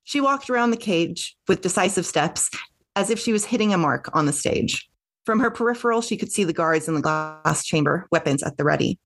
She 0.04 0.20
walked 0.20 0.50
around 0.50 0.70
the 0.70 0.76
cage 0.76 1.34
with 1.48 1.62
decisive 1.62 2.04
steps, 2.04 2.50
as 2.94 3.08
if 3.08 3.18
she 3.18 3.32
was 3.32 3.46
hitting 3.46 3.72
a 3.72 3.78
mark 3.78 4.14
on 4.14 4.26
the 4.26 4.34
stage. 4.34 4.86
From 5.24 5.40
her 5.40 5.50
peripheral, 5.50 6.02
she 6.02 6.18
could 6.18 6.30
see 6.30 6.44
the 6.44 6.52
guards 6.52 6.86
in 6.86 6.94
the 6.94 7.00
glass 7.00 7.64
chamber, 7.64 8.06
weapons 8.12 8.42
at 8.42 8.58
the 8.58 8.64
ready. 8.64 8.98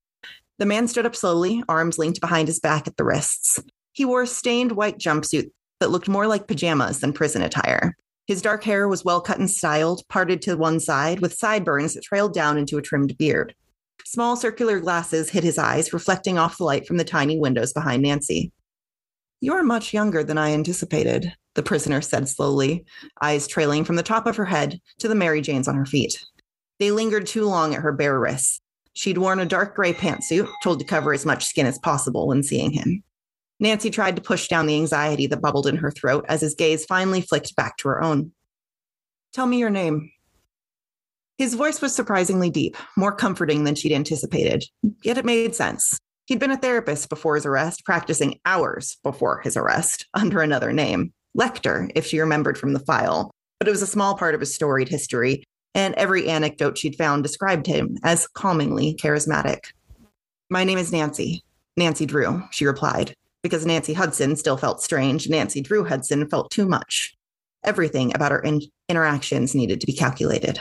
The 0.58 0.66
man 0.66 0.88
stood 0.88 1.06
up 1.06 1.14
slowly, 1.14 1.62
arms 1.68 1.98
linked 1.98 2.20
behind 2.20 2.48
his 2.48 2.58
back 2.58 2.88
at 2.88 2.96
the 2.96 3.04
wrists. 3.04 3.60
He 3.92 4.04
wore 4.04 4.22
a 4.22 4.26
stained 4.26 4.72
white 4.72 4.98
jumpsuit 4.98 5.52
that 5.78 5.90
looked 5.90 6.08
more 6.08 6.26
like 6.26 6.48
pajamas 6.48 6.98
than 6.98 7.12
prison 7.12 7.42
attire. 7.42 7.94
His 8.28 8.42
dark 8.42 8.62
hair 8.62 8.86
was 8.86 9.06
well 9.06 9.22
cut 9.22 9.38
and 9.38 9.50
styled, 9.50 10.06
parted 10.08 10.42
to 10.42 10.54
one 10.54 10.80
side, 10.80 11.20
with 11.20 11.32
sideburns 11.32 11.94
that 11.94 12.04
trailed 12.04 12.34
down 12.34 12.58
into 12.58 12.76
a 12.76 12.82
trimmed 12.82 13.16
beard. 13.16 13.54
Small 14.04 14.36
circular 14.36 14.80
glasses 14.80 15.30
hid 15.30 15.42
his 15.42 15.56
eyes, 15.56 15.94
reflecting 15.94 16.36
off 16.36 16.58
the 16.58 16.64
light 16.64 16.86
from 16.86 16.98
the 16.98 17.04
tiny 17.04 17.38
windows 17.38 17.72
behind 17.72 18.02
Nancy. 18.02 18.52
You're 19.40 19.62
much 19.62 19.94
younger 19.94 20.22
than 20.22 20.36
I 20.36 20.52
anticipated, 20.52 21.32
the 21.54 21.62
prisoner 21.62 22.02
said 22.02 22.28
slowly, 22.28 22.84
eyes 23.22 23.46
trailing 23.46 23.84
from 23.84 23.96
the 23.96 24.02
top 24.02 24.26
of 24.26 24.36
her 24.36 24.44
head 24.44 24.78
to 24.98 25.08
the 25.08 25.14
Mary 25.14 25.40
Janes 25.40 25.66
on 25.66 25.76
her 25.76 25.86
feet. 25.86 26.22
They 26.78 26.90
lingered 26.90 27.26
too 27.26 27.46
long 27.46 27.74
at 27.74 27.80
her 27.80 27.92
bare 27.92 28.20
wrists. 28.20 28.60
She'd 28.92 29.16
worn 29.16 29.40
a 29.40 29.46
dark 29.46 29.74
gray 29.74 29.94
pantsuit, 29.94 30.48
told 30.62 30.80
to 30.80 30.84
cover 30.84 31.14
as 31.14 31.24
much 31.24 31.46
skin 31.46 31.66
as 31.66 31.78
possible 31.78 32.26
when 32.26 32.42
seeing 32.42 32.72
him. 32.72 33.02
Nancy 33.60 33.90
tried 33.90 34.16
to 34.16 34.22
push 34.22 34.48
down 34.48 34.66
the 34.66 34.76
anxiety 34.76 35.26
that 35.26 35.40
bubbled 35.40 35.66
in 35.66 35.76
her 35.76 35.90
throat 35.90 36.24
as 36.28 36.40
his 36.40 36.54
gaze 36.54 36.84
finally 36.84 37.20
flicked 37.20 37.56
back 37.56 37.76
to 37.78 37.88
her 37.88 38.02
own. 38.02 38.32
Tell 39.32 39.46
me 39.46 39.58
your 39.58 39.70
name. 39.70 40.10
His 41.38 41.54
voice 41.54 41.80
was 41.80 41.94
surprisingly 41.94 42.50
deep, 42.50 42.76
more 42.96 43.12
comforting 43.12 43.64
than 43.64 43.74
she'd 43.74 43.92
anticipated, 43.92 44.64
yet 45.02 45.18
it 45.18 45.24
made 45.24 45.54
sense. 45.54 45.98
He'd 46.26 46.40
been 46.40 46.50
a 46.50 46.56
therapist 46.56 47.08
before 47.08 47.36
his 47.36 47.46
arrest, 47.46 47.84
practicing 47.84 48.40
hours 48.44 48.98
before 49.02 49.40
his 49.40 49.56
arrest 49.56 50.06
under 50.14 50.40
another 50.40 50.72
name, 50.72 51.12
Lecter, 51.38 51.90
if 51.94 52.06
she 52.06 52.20
remembered 52.20 52.58
from 52.58 52.72
the 52.72 52.80
file. 52.80 53.30
But 53.58 53.68
it 53.68 53.72
was 53.72 53.82
a 53.82 53.86
small 53.86 54.16
part 54.16 54.34
of 54.34 54.40
his 54.40 54.54
storied 54.54 54.88
history, 54.88 55.44
and 55.74 55.94
every 55.94 56.28
anecdote 56.28 56.76
she'd 56.76 56.96
found 56.96 57.22
described 57.22 57.66
him 57.66 57.96
as 58.02 58.26
calmingly 58.26 58.94
charismatic. 59.00 59.72
My 60.50 60.64
name 60.64 60.78
is 60.78 60.92
Nancy. 60.92 61.44
Nancy 61.76 62.06
Drew, 62.06 62.42
she 62.50 62.66
replied. 62.66 63.14
Because 63.42 63.66
Nancy 63.66 63.92
Hudson 63.92 64.36
still 64.36 64.56
felt 64.56 64.82
strange, 64.82 65.28
Nancy 65.28 65.60
Drew 65.60 65.84
Hudson 65.84 66.28
felt 66.28 66.50
too 66.50 66.66
much. 66.66 67.14
Everything 67.64 68.14
about 68.14 68.32
our 68.32 68.40
in- 68.40 68.62
interactions 68.88 69.54
needed 69.54 69.80
to 69.80 69.86
be 69.86 69.92
calculated. 69.92 70.60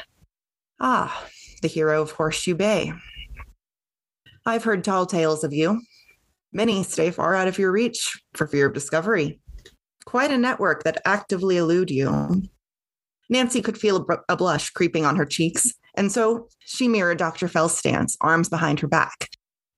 Ah, 0.80 1.26
the 1.62 1.68
hero 1.68 2.02
of 2.02 2.12
Horseshoe 2.12 2.56
Bay. 2.56 2.94
I've 4.46 4.64
heard 4.64 4.84
tall 4.84 5.06
tales 5.06 5.44
of 5.44 5.54
you. 5.54 5.82
Many 6.54 6.84
stay 6.84 7.12
far 7.12 7.36
out 7.36 7.48
of 7.48 7.58
your 7.58 7.72
reach 7.72 8.22
for 8.34 8.48
fear 8.48 8.68
of 8.68 8.74
discovery. 8.74 9.40
Quite 10.06 10.32
a 10.32 10.38
network 10.38 10.84
that 10.84 11.02
actively 11.06 11.58
elude 11.58 11.92
you. 11.92 12.44
Nancy 13.30 13.62
could 13.62 13.78
feel 13.78 13.98
a, 13.98 14.04
br- 14.04 14.14
a 14.30 14.38
blush 14.38 14.70
creeping 14.70 15.06
on 15.06 15.18
her 15.18 15.26
cheeks, 15.26 15.74
and 15.96 16.12
so 16.12 16.48
she 16.60 16.88
mirrored 16.88 17.18
Dr. 17.18 17.48
Fell's 17.48 17.78
stance, 17.78 18.16
arms 18.22 18.48
behind 18.48 18.80
her 18.80 18.88
back, 18.88 19.30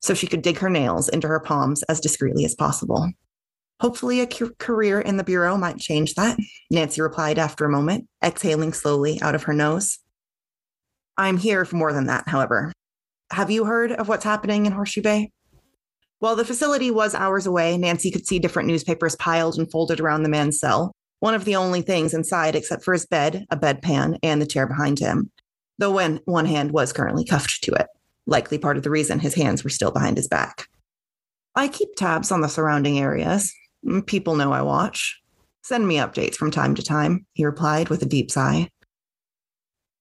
so 0.01 0.13
she 0.13 0.27
could 0.27 0.41
dig 0.41 0.57
her 0.59 0.69
nails 0.69 1.09
into 1.09 1.27
her 1.27 1.39
palms 1.39 1.83
as 1.83 1.99
discreetly 1.99 2.45
as 2.45 2.55
possible. 2.55 3.11
Hopefully, 3.79 4.19
a 4.19 4.27
career 4.27 4.99
in 4.99 5.17
the 5.17 5.23
Bureau 5.23 5.55
might 5.57 5.77
change 5.77 6.15
that, 6.15 6.37
Nancy 6.69 7.01
replied 7.01 7.39
after 7.39 7.65
a 7.65 7.69
moment, 7.69 8.07
exhaling 8.23 8.73
slowly 8.73 9.21
out 9.21 9.35
of 9.35 9.43
her 9.43 9.53
nose. 9.53 9.99
I'm 11.17 11.37
here 11.37 11.63
for 11.65 11.77
more 11.77 11.93
than 11.93 12.07
that, 12.07 12.27
however. 12.27 12.73
Have 13.31 13.51
you 13.51 13.65
heard 13.65 13.91
of 13.91 14.07
what's 14.07 14.23
happening 14.23 14.65
in 14.65 14.73
Horseshoe 14.73 15.01
Bay? 15.01 15.31
While 16.19 16.35
the 16.35 16.43
facility 16.43 16.91
was 16.91 17.15
hours 17.15 17.45
away, 17.45 17.77
Nancy 17.77 18.11
could 18.11 18.27
see 18.27 18.39
different 18.39 18.67
newspapers 18.67 19.15
piled 19.15 19.57
and 19.57 19.71
folded 19.71 20.01
around 20.01 20.23
the 20.23 20.29
man's 20.29 20.59
cell, 20.59 20.91
one 21.19 21.33
of 21.33 21.45
the 21.45 21.55
only 21.55 21.81
things 21.81 22.13
inside 22.13 22.55
except 22.55 22.83
for 22.83 22.93
his 22.93 23.05
bed, 23.05 23.45
a 23.49 23.57
bedpan, 23.57 24.17
and 24.23 24.41
the 24.41 24.45
chair 24.45 24.67
behind 24.67 24.99
him, 24.99 25.31
though 25.77 25.91
when 25.91 26.19
one 26.25 26.45
hand 26.45 26.71
was 26.71 26.91
currently 26.91 27.23
cuffed 27.23 27.63
to 27.63 27.71
it, 27.73 27.87
likely 28.29 28.57
part 28.57 28.77
of 28.77 28.83
the 28.83 28.89
reason 28.89 29.19
his 29.19 29.35
hands 29.35 29.63
were 29.63 29.69
still 29.69 29.91
behind 29.91 30.17
his 30.17 30.27
back. 30.27 30.67
I 31.55 31.67
keep 31.67 31.95
tabs 31.95 32.31
on 32.31 32.41
the 32.41 32.47
surrounding 32.47 32.99
areas. 32.99 33.53
Mm, 33.85 34.05
people 34.05 34.35
know 34.35 34.53
I 34.53 34.61
watch. 34.61 35.19
Send 35.63 35.87
me 35.87 35.97
updates 35.97 36.35
from 36.35 36.51
time 36.51 36.75
to 36.75 36.83
time, 36.83 37.25
he 37.33 37.45
replied 37.45 37.89
with 37.89 38.01
a 38.01 38.05
deep 38.05 38.31
sigh. 38.31 38.69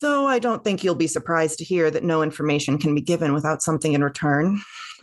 Though 0.00 0.26
I 0.26 0.38
don't 0.38 0.62
think 0.62 0.84
you'll 0.84 0.94
be 0.94 1.08
surprised 1.08 1.58
to 1.58 1.64
hear 1.64 1.90
that 1.90 2.04
no 2.04 2.22
information 2.22 2.78
can 2.78 2.94
be 2.94 3.00
given 3.00 3.34
without 3.34 3.62
something 3.62 3.94
in 3.94 4.04
return. 4.04 4.60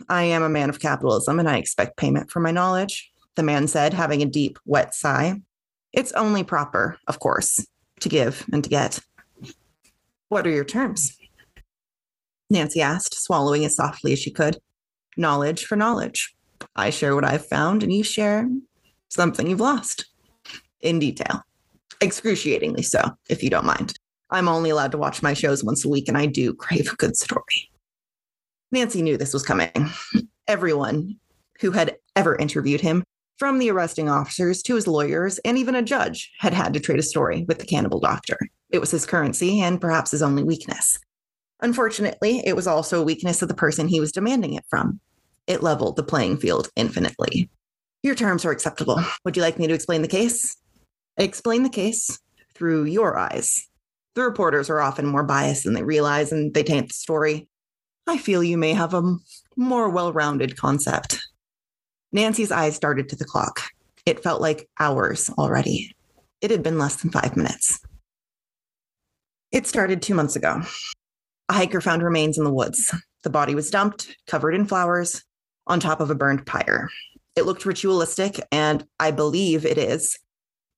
I 0.08 0.22
am 0.24 0.42
a 0.42 0.48
man 0.48 0.70
of 0.70 0.80
capitalism 0.80 1.38
and 1.38 1.48
I 1.48 1.58
expect 1.58 1.98
payment 1.98 2.30
for 2.30 2.40
my 2.40 2.50
knowledge, 2.50 3.10
the 3.34 3.42
man 3.42 3.68
said, 3.68 3.92
having 3.92 4.22
a 4.22 4.26
deep, 4.26 4.58
wet 4.64 4.94
sigh. 4.94 5.42
It's 5.92 6.12
only 6.12 6.44
proper, 6.44 6.98
of 7.06 7.20
course, 7.20 7.64
to 8.00 8.08
give 8.08 8.46
and 8.52 8.64
to 8.64 8.70
get. 8.70 8.98
What 10.28 10.46
are 10.46 10.50
your 10.50 10.64
terms? 10.64 11.16
Nancy 12.48 12.80
asked, 12.80 13.14
swallowing 13.14 13.64
as 13.64 13.76
softly 13.76 14.12
as 14.12 14.18
she 14.18 14.30
could. 14.30 14.58
Knowledge 15.16 15.64
for 15.64 15.76
knowledge. 15.76 16.34
I 16.74 16.90
share 16.90 17.14
what 17.14 17.24
I've 17.24 17.46
found, 17.46 17.82
and 17.82 17.92
you 17.92 18.04
share 18.04 18.48
something 19.08 19.48
you've 19.48 19.60
lost. 19.60 20.06
In 20.80 20.98
detail. 20.98 21.42
Excruciatingly 22.00 22.82
so, 22.82 23.02
if 23.28 23.42
you 23.42 23.50
don't 23.50 23.64
mind. 23.64 23.98
I'm 24.30 24.48
only 24.48 24.70
allowed 24.70 24.92
to 24.92 24.98
watch 24.98 25.22
my 25.22 25.34
shows 25.34 25.64
once 25.64 25.84
a 25.84 25.88
week, 25.88 26.08
and 26.08 26.18
I 26.18 26.26
do 26.26 26.54
crave 26.54 26.92
a 26.92 26.96
good 26.96 27.16
story. 27.16 27.70
Nancy 28.70 29.02
knew 29.02 29.16
this 29.16 29.32
was 29.32 29.42
coming. 29.42 29.70
Everyone 30.48 31.16
who 31.60 31.70
had 31.70 31.96
ever 32.14 32.36
interviewed 32.36 32.80
him, 32.80 33.02
from 33.38 33.58
the 33.58 33.70
arresting 33.70 34.08
officers 34.08 34.62
to 34.62 34.74
his 34.74 34.86
lawyers, 34.86 35.38
and 35.38 35.58
even 35.58 35.74
a 35.74 35.82
judge, 35.82 36.32
had 36.38 36.54
had 36.54 36.72
to 36.74 36.80
trade 36.80 36.98
a 36.98 37.02
story 37.02 37.44
with 37.48 37.58
the 37.58 37.66
cannibal 37.66 38.00
doctor. 38.00 38.38
It 38.70 38.80
was 38.80 38.90
his 38.90 39.06
currency 39.06 39.60
and 39.60 39.80
perhaps 39.80 40.10
his 40.10 40.22
only 40.22 40.42
weakness. 40.42 40.98
Unfortunately, 41.60 42.42
it 42.44 42.54
was 42.54 42.66
also 42.66 43.00
a 43.00 43.04
weakness 43.04 43.42
of 43.42 43.48
the 43.48 43.54
person 43.54 43.88
he 43.88 44.00
was 44.00 44.12
demanding 44.12 44.54
it 44.54 44.64
from. 44.68 45.00
It 45.46 45.62
leveled 45.62 45.96
the 45.96 46.02
playing 46.02 46.38
field 46.38 46.68
infinitely. 46.76 47.50
Your 48.02 48.14
terms 48.14 48.44
are 48.44 48.50
acceptable. 48.50 49.02
Would 49.24 49.36
you 49.36 49.42
like 49.42 49.58
me 49.58 49.66
to 49.66 49.74
explain 49.74 50.02
the 50.02 50.08
case? 50.08 50.56
Explain 51.16 51.62
the 51.62 51.70
case 51.70 52.18
through 52.54 52.84
your 52.84 53.18
eyes. 53.18 53.68
The 54.14 54.22
reporters 54.22 54.70
are 54.70 54.80
often 54.80 55.06
more 55.06 55.24
biased 55.24 55.64
than 55.64 55.74
they 55.74 55.82
realize 55.82 56.32
and 56.32 56.52
they 56.54 56.62
taint 56.62 56.88
the 56.88 56.94
story. 56.94 57.48
I 58.06 58.18
feel 58.18 58.42
you 58.42 58.56
may 58.56 58.72
have 58.72 58.94
a 58.94 59.16
more 59.56 59.88
well 59.90 60.12
rounded 60.12 60.56
concept. 60.56 61.20
Nancy's 62.12 62.52
eyes 62.52 62.78
darted 62.78 63.08
to 63.08 63.16
the 63.16 63.24
clock. 63.24 63.62
It 64.04 64.22
felt 64.22 64.40
like 64.40 64.68
hours 64.78 65.28
already. 65.38 65.94
It 66.40 66.50
had 66.50 66.62
been 66.62 66.78
less 66.78 66.96
than 66.96 67.10
five 67.10 67.36
minutes. 67.36 67.80
It 69.52 69.66
started 69.66 70.00
two 70.00 70.14
months 70.14 70.36
ago. 70.36 70.62
A 71.48 71.52
hiker 71.52 71.80
found 71.80 72.02
remains 72.02 72.38
in 72.38 72.44
the 72.44 72.52
woods. 72.52 72.92
The 73.22 73.30
body 73.30 73.54
was 73.54 73.70
dumped, 73.70 74.16
covered 74.26 74.54
in 74.54 74.66
flowers, 74.66 75.22
on 75.66 75.80
top 75.80 76.00
of 76.00 76.10
a 76.10 76.14
burned 76.14 76.46
pyre. 76.46 76.88
It 77.36 77.46
looked 77.46 77.66
ritualistic, 77.66 78.40
and 78.50 78.86
I 78.98 79.10
believe 79.10 79.64
it 79.64 79.78
is. 79.78 80.18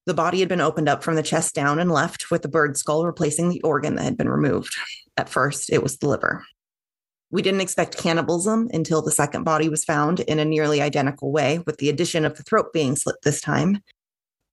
The 0.07 0.15
body 0.15 0.41
had 0.41 0.49
been 0.49 0.61
opened 0.61 0.89
up 0.89 1.03
from 1.03 1.15
the 1.15 1.23
chest 1.23 1.55
down 1.55 1.79
and 1.79 1.91
left, 1.91 2.31
with 2.31 2.43
the 2.43 2.49
bird 2.49 2.77
skull 2.77 3.07
replacing 3.07 3.49
the 3.49 3.61
organ 3.63 3.95
that 3.95 4.05
had 4.05 4.17
been 4.17 4.29
removed. 4.29 4.75
At 5.17 5.29
first, 5.29 5.71
it 5.71 5.83
was 5.83 5.99
the 5.99 6.09
liver. 6.09 6.45
We 7.31 7.43
didn't 7.43 7.61
expect 7.61 7.99
cannibalism 7.99 8.71
until 8.73 9.03
the 9.03 9.11
second 9.11 9.45
body 9.45 9.69
was 9.69 9.85
found 9.85 10.21
in 10.21 10.39
a 10.39 10.45
nearly 10.45 10.81
identical 10.81 11.31
way, 11.31 11.61
with 11.67 11.77
the 11.77 11.91
addition 11.91 12.25
of 12.25 12.37
the 12.37 12.43
throat 12.43 12.73
being 12.73 12.97
slit 12.97 13.17
this 13.23 13.41
time. 13.41 13.83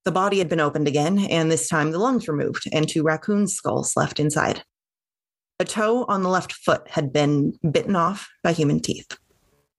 The 0.04 0.12
body 0.12 0.40
had 0.40 0.50
been 0.50 0.60
opened 0.60 0.88
again, 0.88 1.20
and 1.20 1.50
this 1.50 1.70
time 1.70 1.92
the 1.92 2.00
lungs 2.00 2.28
removed 2.28 2.64
and 2.72 2.88
two 2.88 3.04
raccoon 3.04 3.48
skulls 3.48 3.96
left 3.96 4.20
inside. 4.20 4.64
A 5.60 5.66
toe 5.66 6.06
on 6.10 6.22
the 6.22 6.30
left 6.30 6.52
foot 6.52 6.88
had 6.90 7.14
been 7.14 7.54
bitten 7.72 7.96
off 7.96 8.30
by 8.44 8.52
human 8.52 8.82
teeth 8.82 9.18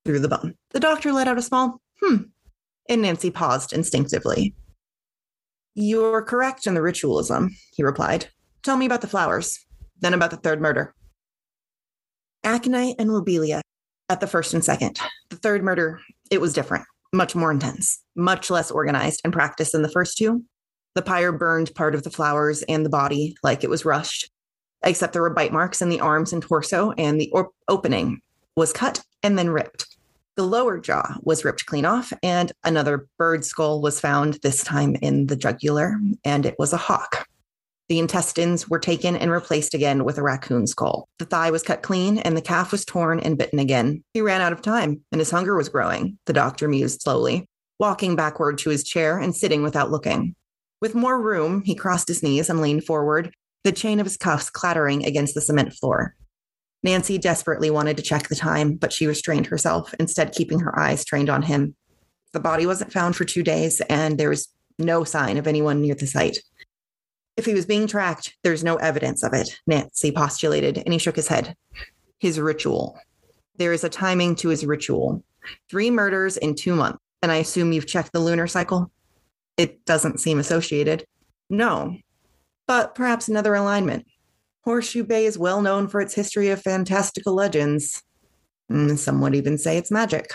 through 0.04 0.20
the 0.20 0.28
bone. 0.28 0.54
The 0.70 0.80
doctor 0.80 1.12
let 1.12 1.28
out 1.28 1.36
a 1.36 1.42
small 1.42 1.82
hmm, 2.02 2.16
and 2.88 3.02
Nancy 3.02 3.30
paused 3.30 3.74
instinctively. 3.74 4.54
You're 5.74 6.22
correct 6.22 6.66
in 6.66 6.72
the 6.72 6.80
ritualism, 6.80 7.48
he 7.74 7.82
replied. 7.82 8.28
Tell 8.62 8.78
me 8.78 8.86
about 8.86 9.02
the 9.02 9.06
flowers, 9.06 9.66
then 10.00 10.14
about 10.14 10.30
the 10.30 10.38
third 10.38 10.62
murder. 10.62 10.94
Aconite 12.42 12.96
and 12.98 13.12
lobelia 13.12 13.60
at 14.08 14.20
the 14.20 14.26
first 14.26 14.54
and 14.54 14.64
second. 14.64 14.98
The 15.28 15.36
third 15.36 15.62
murder, 15.62 16.00
it 16.30 16.40
was 16.40 16.54
different, 16.54 16.86
much 17.12 17.34
more 17.34 17.50
intense, 17.50 18.02
much 18.14 18.50
less 18.50 18.70
organized 18.70 19.20
and 19.24 19.32
practiced 19.32 19.72
than 19.72 19.82
the 19.82 19.90
first 19.90 20.16
two. 20.16 20.42
The 20.94 21.02
pyre 21.02 21.32
burned 21.32 21.74
part 21.74 21.94
of 21.94 22.04
the 22.04 22.10
flowers 22.10 22.62
and 22.62 22.86
the 22.86 22.90
body 22.90 23.36
like 23.42 23.62
it 23.62 23.68
was 23.68 23.84
rushed, 23.84 24.30
except 24.86 25.12
there 25.12 25.22
were 25.22 25.30
bite 25.30 25.52
marks 25.52 25.82
in 25.82 25.88
the 25.88 26.00
arms 26.00 26.32
and 26.32 26.42
torso, 26.42 26.92
and 26.92 27.20
the 27.20 27.32
opening 27.68 28.20
was 28.56 28.72
cut 28.72 29.02
and 29.22 29.38
then 29.38 29.50
ripped. 29.50 29.86
The 30.36 30.44
lower 30.44 30.78
jaw 30.78 31.16
was 31.22 31.44
ripped 31.44 31.66
clean 31.66 31.84
off, 31.84 32.12
and 32.22 32.52
another 32.62 33.06
bird 33.18 33.44
skull 33.44 33.80
was 33.80 34.00
found, 34.00 34.34
this 34.42 34.62
time 34.62 34.94
in 34.96 35.26
the 35.26 35.36
jugular, 35.36 35.98
and 36.24 36.46
it 36.46 36.54
was 36.58 36.72
a 36.72 36.78
hawk. 36.78 37.26
The 37.88 37.98
intestines 37.98 38.68
were 38.68 38.78
taken 38.78 39.16
and 39.16 39.30
replaced 39.30 39.72
again 39.72 40.04
with 40.04 40.18
a 40.18 40.22
raccoon 40.22 40.66
skull. 40.66 41.08
The 41.18 41.24
thigh 41.24 41.50
was 41.50 41.62
cut 41.62 41.82
clean, 41.82 42.18
and 42.18 42.36
the 42.36 42.42
calf 42.42 42.72
was 42.72 42.84
torn 42.84 43.20
and 43.20 43.38
bitten 43.38 43.58
again. 43.58 44.02
He 44.12 44.20
ran 44.20 44.40
out 44.40 44.52
of 44.52 44.60
time, 44.60 45.02
and 45.12 45.20
his 45.20 45.30
hunger 45.30 45.56
was 45.56 45.68
growing, 45.68 46.18
the 46.26 46.32
doctor 46.32 46.68
mused 46.68 47.02
slowly, 47.02 47.48
walking 47.78 48.16
backward 48.16 48.58
to 48.58 48.70
his 48.70 48.84
chair 48.84 49.18
and 49.18 49.34
sitting 49.34 49.62
without 49.62 49.90
looking. 49.90 50.34
With 50.82 50.94
more 50.94 51.20
room, 51.20 51.62
he 51.62 51.74
crossed 51.74 52.08
his 52.08 52.22
knees 52.22 52.50
and 52.50 52.60
leaned 52.60 52.84
forward, 52.84 53.32
the 53.66 53.72
chain 53.72 53.98
of 53.98 54.06
his 54.06 54.16
cuffs 54.16 54.48
clattering 54.48 55.04
against 55.04 55.34
the 55.34 55.40
cement 55.40 55.72
floor. 55.72 56.14
Nancy 56.84 57.18
desperately 57.18 57.68
wanted 57.68 57.96
to 57.96 58.02
check 58.02 58.28
the 58.28 58.36
time, 58.36 58.76
but 58.76 58.92
she 58.92 59.08
restrained 59.08 59.46
herself, 59.46 59.92
instead, 59.98 60.30
keeping 60.30 60.60
her 60.60 60.78
eyes 60.78 61.04
trained 61.04 61.28
on 61.28 61.42
him. 61.42 61.74
The 62.32 62.38
body 62.38 62.64
wasn't 62.64 62.92
found 62.92 63.16
for 63.16 63.24
two 63.24 63.42
days, 63.42 63.80
and 63.88 64.18
there 64.18 64.28
was 64.28 64.46
no 64.78 65.02
sign 65.02 65.36
of 65.36 65.48
anyone 65.48 65.80
near 65.80 65.96
the 65.96 66.06
site. 66.06 66.38
If 67.36 67.44
he 67.44 67.54
was 67.54 67.66
being 67.66 67.88
tracked, 67.88 68.36
there's 68.44 68.62
no 68.62 68.76
evidence 68.76 69.24
of 69.24 69.32
it, 69.32 69.58
Nancy 69.66 70.12
postulated, 70.12 70.78
and 70.78 70.92
he 70.92 71.00
shook 71.00 71.16
his 71.16 71.26
head. 71.26 71.56
His 72.20 72.38
ritual. 72.38 72.96
There 73.56 73.72
is 73.72 73.82
a 73.82 73.88
timing 73.88 74.36
to 74.36 74.50
his 74.50 74.64
ritual. 74.64 75.24
Three 75.68 75.90
murders 75.90 76.36
in 76.36 76.54
two 76.54 76.76
months. 76.76 77.00
And 77.20 77.32
I 77.32 77.36
assume 77.36 77.72
you've 77.72 77.88
checked 77.88 78.12
the 78.12 78.20
lunar 78.20 78.46
cycle? 78.46 78.92
It 79.56 79.84
doesn't 79.86 80.20
seem 80.20 80.38
associated. 80.38 81.04
No. 81.50 81.96
But 82.66 82.94
perhaps 82.94 83.28
another 83.28 83.54
alignment. 83.54 84.06
Horseshoe 84.64 85.04
Bay 85.04 85.26
is 85.26 85.38
well 85.38 85.62
known 85.62 85.86
for 85.86 86.00
its 86.00 86.14
history 86.14 86.48
of 86.50 86.60
fantastical 86.60 87.34
legends. 87.34 88.02
Mm, 88.70 88.98
some 88.98 89.20
would 89.20 89.34
even 89.34 89.58
say 89.58 89.76
it's 89.76 89.90
magic. 89.92 90.32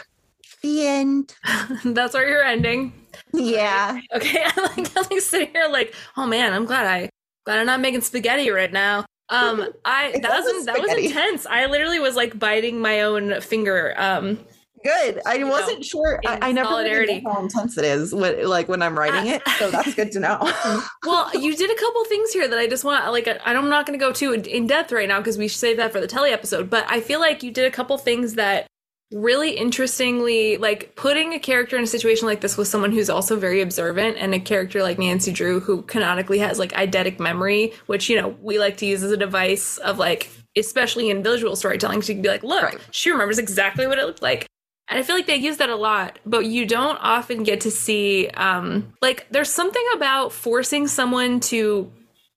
The 0.62 0.88
end. 0.88 1.36
That's 1.84 2.13
where 2.13 2.30
you're 2.30 2.44
ending. 2.44 2.94
Yeah. 3.34 4.00
Okay, 4.13 4.44
I'm 4.58 4.63
like, 4.63 4.98
I'm 4.98 5.06
like 5.10 5.22
sitting 5.22 5.50
here 5.54 5.67
like, 5.70 5.94
oh 6.17 6.26
man, 6.28 6.54
I'm 6.54 6.65
glad 6.65 6.86
I 6.86 7.10
glad 7.46 7.60
I'm 7.60 7.65
not 7.65 7.80
making 7.82 8.02
spaghetti 8.02 8.50
right 8.50 8.72
now. 8.72 9.06
Um, 9.30 9.70
I 9.86 10.20
that 10.22 10.44
was 10.44 10.65
that 10.65 10.80
was 10.80 10.91
intense. 10.94 11.46
I 11.46 11.65
literally 11.67 12.00
was 12.00 12.15
like 12.15 12.38
biting 12.38 12.82
my 12.82 13.02
own 13.02 13.39
finger. 13.41 13.94
Um, 13.98 14.39
Good. 14.84 15.22
I 15.26 15.44
wasn't 15.44 15.80
know, 15.80 15.84
sure. 15.84 16.20
I, 16.26 16.50
I 16.50 16.52
never 16.52 16.70
really 16.70 16.84
solidarity. 16.89 17.22
know 17.22 17.32
how 17.34 17.41
intense 17.41 17.78
it 17.78 17.86
is 17.86 18.13
when, 18.13 18.48
like 18.48 18.67
when 18.70 18.82
I'm 18.82 18.98
writing 18.98 19.32
it. 19.32 19.41
So 19.60 19.70
that's 19.72 19.94
good 19.96 20.12
to 20.13 20.20
know. 20.20 20.38
well, 21.06 21.30
you 21.39 21.56
did 21.56 21.70
a 21.70 21.76
couple 21.80 22.04
things 22.06 22.32
here 22.32 22.48
that 22.48 22.58
I 22.60 22.67
just 22.67 22.84
want 22.84 23.10
like 23.12 23.28
I- 23.28 23.39
I'm 23.46 23.70
not 23.70 23.86
going 23.86 23.98
to 24.00 24.04
go 24.04 24.12
too 24.12 24.34
in 24.34 24.67
depth 24.67 24.91
right 24.91 25.08
now 25.08 25.20
because 25.20 25.38
we 25.38 25.48
should 25.48 25.60
save 25.60 25.78
that 25.78 25.91
for 25.91 26.00
the 26.00 26.08
telly 26.08 26.32
episode. 26.32 26.70
But 26.70 26.86
I 26.89 27.00
feel 27.02 27.20
like 27.20 27.44
you 27.44 27.52
did 27.52 27.65
a 27.65 27.72
couple 27.72 27.98
things 27.98 28.36
that 28.36 28.67
really 29.13 29.52
interestingly 29.52 30.56
like 30.56 30.96
putting 30.96 31.34
a 31.34 31.39
character 31.39 31.76
in 31.76 31.84
a 31.84 31.88
situation 31.88 32.26
like 32.28 32.39
this 32.39 32.56
with 32.56 32.65
someone 32.67 32.94
who's 32.94 33.10
also 33.10 33.36
very 33.36 33.60
observant 33.62 34.15
and 34.17 34.34
a 34.34 34.39
character 34.39 34.82
like 34.82 34.98
Nancy 34.98 35.34
Drew 35.34 35.60
who 35.60 35.82
canonically 35.82 36.39
has 36.39 36.58
like 36.58 36.72
eidetic 36.72 37.20
memory, 37.20 37.74
which 37.88 38.10
you 38.10 38.20
know 38.20 38.30
we 38.41 38.58
like 38.58 38.78
to 38.78 38.86
use 38.86 39.04
as 39.04 39.12
a 39.12 39.17
device 39.17 39.78
of 39.80 39.98
like 39.98 40.30
especially 40.58 41.10
in 41.10 41.24
visual 41.24 41.56
storytelling, 41.56 42.02
she 42.02 42.13
can 42.13 42.22
be 42.22 42.28
like, 42.28 42.44
look, 42.44 42.62
Right. 42.63 42.78
she 42.91 43.10
remembers 43.10 43.38
exactly 43.39 43.88
what 43.88 43.98
it 43.98 44.06
looked 44.06 44.22
like. 44.22 44.46
And 44.91 44.99
I 44.99 45.04
feel 45.04 45.15
like 45.15 45.25
they 45.25 45.38
use 45.38 45.56
that 45.58 45.69
a 45.69 45.75
lot, 45.75 46.19
but 46.25 46.45
you 46.45 46.65
don't 46.65 46.97
often 47.01 47.43
get 47.43 47.62
to 47.62 47.71
see 47.71 48.27
um 48.36 48.93
like 49.01 49.25
there's 49.32 49.49
something 49.49 49.86
about 49.95 50.34
forcing 50.34 50.88
someone 50.88 51.39
to 51.39 51.91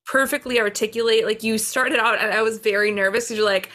perfectly 0.06 0.60
articulate 0.60 1.24
like 1.24 1.42
you 1.42 1.56
started 1.56 1.98
out 1.98 2.20
and 2.20 2.30
I 2.30 2.42
was 2.42 2.58
very 2.58 2.90
nervous 2.90 3.24
because 3.24 3.38
you're 3.38 3.46
like 3.46 3.70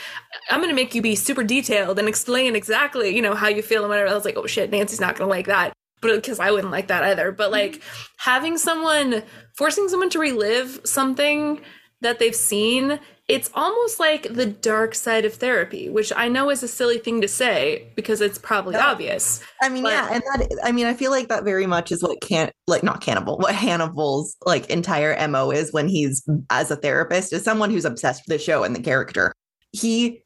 I'm 0.51 0.61
gonna 0.61 0.75
make 0.75 0.93
you 0.93 1.01
be 1.01 1.15
super 1.15 1.43
detailed 1.43 1.97
and 1.97 2.07
explain 2.07 2.55
exactly 2.55 3.15
you 3.15 3.21
know 3.21 3.35
how 3.35 3.49
you 3.49 3.61
feel 3.61 3.81
and 3.81 3.89
whatever. 3.89 4.09
I 4.09 4.13
was 4.13 4.25
like 4.25 4.37
oh 4.37 4.47
shit 4.47 4.71
Nancy's 4.71 5.01
not 5.01 5.17
gonna 5.17 5.29
like 5.29 5.47
that. 5.47 5.73
But 6.01 6.15
because 6.15 6.39
I 6.39 6.51
wouldn't 6.51 6.71
like 6.71 6.87
that 6.87 7.03
either. 7.03 7.33
But 7.33 7.51
like 7.51 7.81
having 8.17 8.57
someone 8.57 9.23
forcing 9.57 9.89
someone 9.89 10.09
to 10.11 10.19
relive 10.19 10.79
something 10.85 11.59
that 12.01 12.19
they've 12.19 12.35
seen 12.35 12.99
it's 13.27 13.51
almost 13.53 13.99
like 13.99 14.33
the 14.33 14.45
dark 14.47 14.95
side 14.95 15.23
of 15.25 15.35
therapy 15.35 15.88
which 15.89 16.12
I 16.15 16.27
know 16.29 16.49
is 16.49 16.63
a 16.63 16.67
silly 16.67 16.97
thing 16.97 17.21
to 17.21 17.27
say 17.27 17.88
because 17.95 18.21
it's 18.21 18.38
probably 18.39 18.73
No. 18.73 18.79
obvious 18.81 19.41
I 19.62 19.69
mean, 19.69 19.83
But- 19.83 19.91
yeah, 19.93 20.09
and 20.12 20.23
that 20.23 20.59
I 20.63 20.71
mean, 20.71 20.85
I 20.88 20.93
feel 20.93 21.12
like 21.12 21.27
that 21.27 21.43
very 21.43 21.65
much 21.67 21.91
is 21.91 22.01
what 22.01 22.19
can't 22.21 22.51
like 22.67 22.81
not 22.83 23.01
cannibal, 23.01 23.38
what 23.38 23.53
Hannibal's 23.53 24.35
like 24.45 24.67
entire 24.69 25.13
MO 25.27 25.51
is 25.51 25.71
when 25.73 25.88
he's 25.88 26.23
as 26.49 26.71
a 26.71 26.75
therapist, 26.75 27.33
is 27.33 27.43
someone 27.43 27.69
who's 27.69 27.85
obsessed 27.85 28.23
with 28.27 28.38
the 28.38 28.43
show 28.43 28.63
and 28.63 28.75
the 28.75 28.81
character. 28.81 29.33
He 29.71 30.23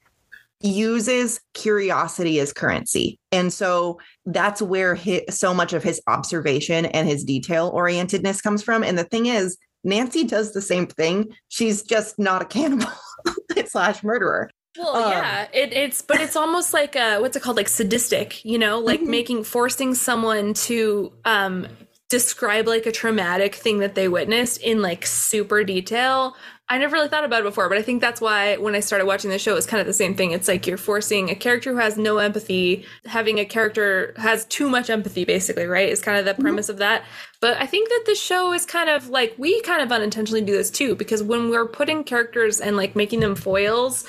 uses 0.61 1.41
curiosity 1.53 2.39
as 2.39 2.53
currency. 2.53 3.19
And 3.33 3.51
so 3.51 3.99
that's 4.25 4.61
where 4.61 4.95
hi 4.95 5.23
so 5.29 5.53
much 5.53 5.73
of 5.73 5.83
his 5.83 5.99
observation 6.07 6.85
and 6.85 7.07
his 7.07 7.23
detail 7.25 7.71
orientedness 7.73 8.41
comes 8.41 8.63
from. 8.63 8.81
And 8.83 8.97
the 8.97 9.03
thing 9.03 9.25
is, 9.25 9.57
Nancy 9.83 10.23
does 10.23 10.53
the 10.53 10.61
same 10.61 10.87
thing. 10.87 11.35
She's 11.49 11.83
just 11.83 12.17
not 12.19 12.41
a 12.41 12.45
cannibal 12.45 12.87
slash 13.67 14.03
murderer. 14.03 14.49
Well, 14.77 14.95
Um, 14.95 15.11
yeah, 15.11 15.47
it, 15.53 15.71
it's 15.73 16.01
but 16.01 16.19
it's 16.19 16.35
almost 16.35 16.73
like 16.73 16.95
uh 16.95 17.19
what's 17.19 17.35
it 17.37 17.43
called, 17.43 17.57
like 17.57 17.69
sadistic, 17.69 18.43
you 18.43 18.57
know, 18.57 18.79
like 18.79 19.01
Mhm. 19.01 19.07
making 19.07 19.43
forcing 19.43 19.93
someone 19.93 20.53
to 20.67 21.13
um 21.25 21.67
describe 22.09 22.67
like 22.67 22.85
a 22.85 22.91
traumatic 22.91 23.55
thing 23.55 23.79
that 23.79 23.95
they 23.95 24.07
witnessed 24.07 24.61
in 24.61 24.81
like 24.81 25.05
super 25.05 25.63
detail. 25.63 26.35
I 26.69 26.77
never 26.77 26.93
really 26.93 27.09
thought 27.09 27.25
about 27.25 27.41
it 27.41 27.43
before, 27.43 27.67
but 27.69 27.77
I 27.77 27.81
think 27.81 28.01
that's 28.01 28.21
why 28.21 28.55
when 28.55 28.73
I 28.73 28.79
started 28.79 29.05
watching 29.05 29.29
the 29.29 29.37
show, 29.37 29.55
it's 29.55 29.67
kind 29.67 29.81
of 29.81 29.85
the 29.85 29.93
same 29.93 30.15
thing. 30.15 30.31
It's 30.31 30.47
like 30.47 30.65
you're 30.65 30.77
forcing 30.77 31.29
a 31.29 31.35
character 31.35 31.71
who 31.71 31.77
has 31.77 31.97
no 31.97 32.17
empathy, 32.17 32.85
having 33.05 33.37
a 33.37 33.45
character 33.45 34.13
has 34.17 34.45
too 34.45 34.69
much 34.69 34.89
empathy, 34.89 35.25
basically, 35.25 35.65
right? 35.65 35.89
Is 35.89 36.01
kind 36.01 36.17
of 36.17 36.25
the 36.25 36.41
premise 36.41 36.69
of 36.69 36.77
that. 36.77 37.03
But 37.41 37.57
I 37.61 37.67
think 37.67 37.89
that 37.89 38.03
the 38.07 38.15
show 38.15 38.53
is 38.53 38.65
kind 38.65 38.89
of 38.89 39.09
like 39.09 39.35
we 39.37 39.61
kind 39.61 39.81
of 39.81 39.91
unintentionally 39.91 40.41
do 40.41 40.53
this 40.53 40.71
too, 40.71 40.95
because 40.95 41.21
when 41.21 41.49
we're 41.49 41.67
putting 41.67 42.03
characters 42.05 42.61
and 42.61 42.77
like 42.77 42.95
making 42.95 43.19
them 43.19 43.35
foils, 43.35 44.07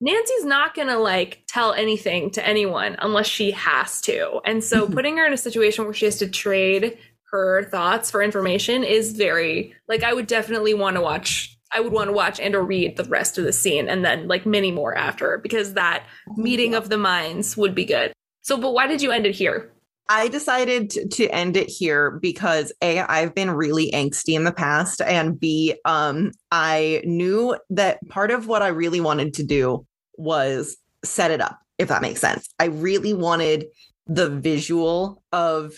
Nancy's 0.00 0.44
not 0.44 0.74
going 0.74 0.88
to 0.88 0.98
like 0.98 1.42
tell 1.48 1.72
anything 1.72 2.30
to 2.32 2.46
anyone 2.46 2.96
unless 3.00 3.26
she 3.26 3.50
has 3.52 4.00
to. 4.02 4.40
And 4.44 4.62
so 4.62 4.86
Mhm. 4.86 4.92
putting 4.94 5.16
her 5.16 5.26
in 5.26 5.32
a 5.32 5.38
situation 5.38 5.84
where 5.84 5.94
she 5.94 6.04
has 6.04 6.18
to 6.18 6.28
trade 6.28 6.98
her 7.32 7.64
thoughts 7.64 8.10
for 8.10 8.22
information 8.22 8.84
is 8.84 9.12
very 9.12 9.74
like 9.88 10.02
I 10.04 10.12
would 10.12 10.26
definitely 10.28 10.74
want 10.74 10.94
to 10.96 11.02
watch 11.02 11.57
I 11.72 11.80
would 11.80 11.92
want 11.92 12.08
to 12.08 12.12
watch 12.12 12.40
and 12.40 12.54
or 12.54 12.62
read 12.62 12.96
the 12.96 13.04
rest 13.04 13.38
of 13.38 13.44
the 13.44 13.52
scene 13.52 13.88
and 13.88 14.04
then 14.04 14.26
like 14.26 14.46
many 14.46 14.72
more 14.72 14.96
after 14.96 15.38
because 15.38 15.74
that 15.74 16.04
meeting 16.36 16.74
of 16.74 16.88
the 16.88 16.98
minds 16.98 17.56
would 17.56 17.74
be 17.74 17.84
good. 17.84 18.12
So 18.42 18.56
but 18.56 18.72
why 18.72 18.86
did 18.86 19.02
you 19.02 19.10
end 19.10 19.26
it 19.26 19.34
here? 19.34 19.70
I 20.08 20.28
decided 20.28 20.90
to, 20.90 21.28
end 21.28 21.56
it 21.56 21.68
here 21.68 22.12
because 22.22 22.72
A, 22.82 23.00
I've 23.00 23.34
been 23.34 23.50
really 23.50 23.90
angsty 23.90 24.34
in 24.34 24.44
the 24.44 24.52
past, 24.52 25.02
and 25.02 25.38
B, 25.38 25.74
um, 25.84 26.32
I 26.50 27.02
knew 27.04 27.58
that 27.68 27.98
part 28.08 28.30
of 28.30 28.46
what 28.46 28.62
I 28.62 28.68
really 28.68 29.00
wanted 29.00 29.34
to 29.34 29.42
do 29.42 29.86
was 30.16 30.78
set 31.04 31.30
it 31.30 31.42
up, 31.42 31.58
if 31.76 31.88
that 31.88 32.00
makes 32.00 32.20
sense. 32.20 32.48
I 32.58 32.66
really 32.66 33.12
wanted 33.12 33.66
the 34.06 34.30
visual 34.30 35.22
of 35.32 35.74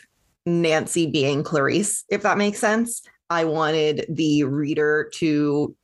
Nancy 0.46 1.06
being 1.06 1.42
Clarice, 1.42 2.04
if 2.08 2.22
that 2.22 2.38
makes 2.38 2.60
sense. 2.60 3.02
I 3.30 3.44
wanted 3.44 4.06
the 4.08 4.44
reader 4.44 5.10
to, 5.14 5.74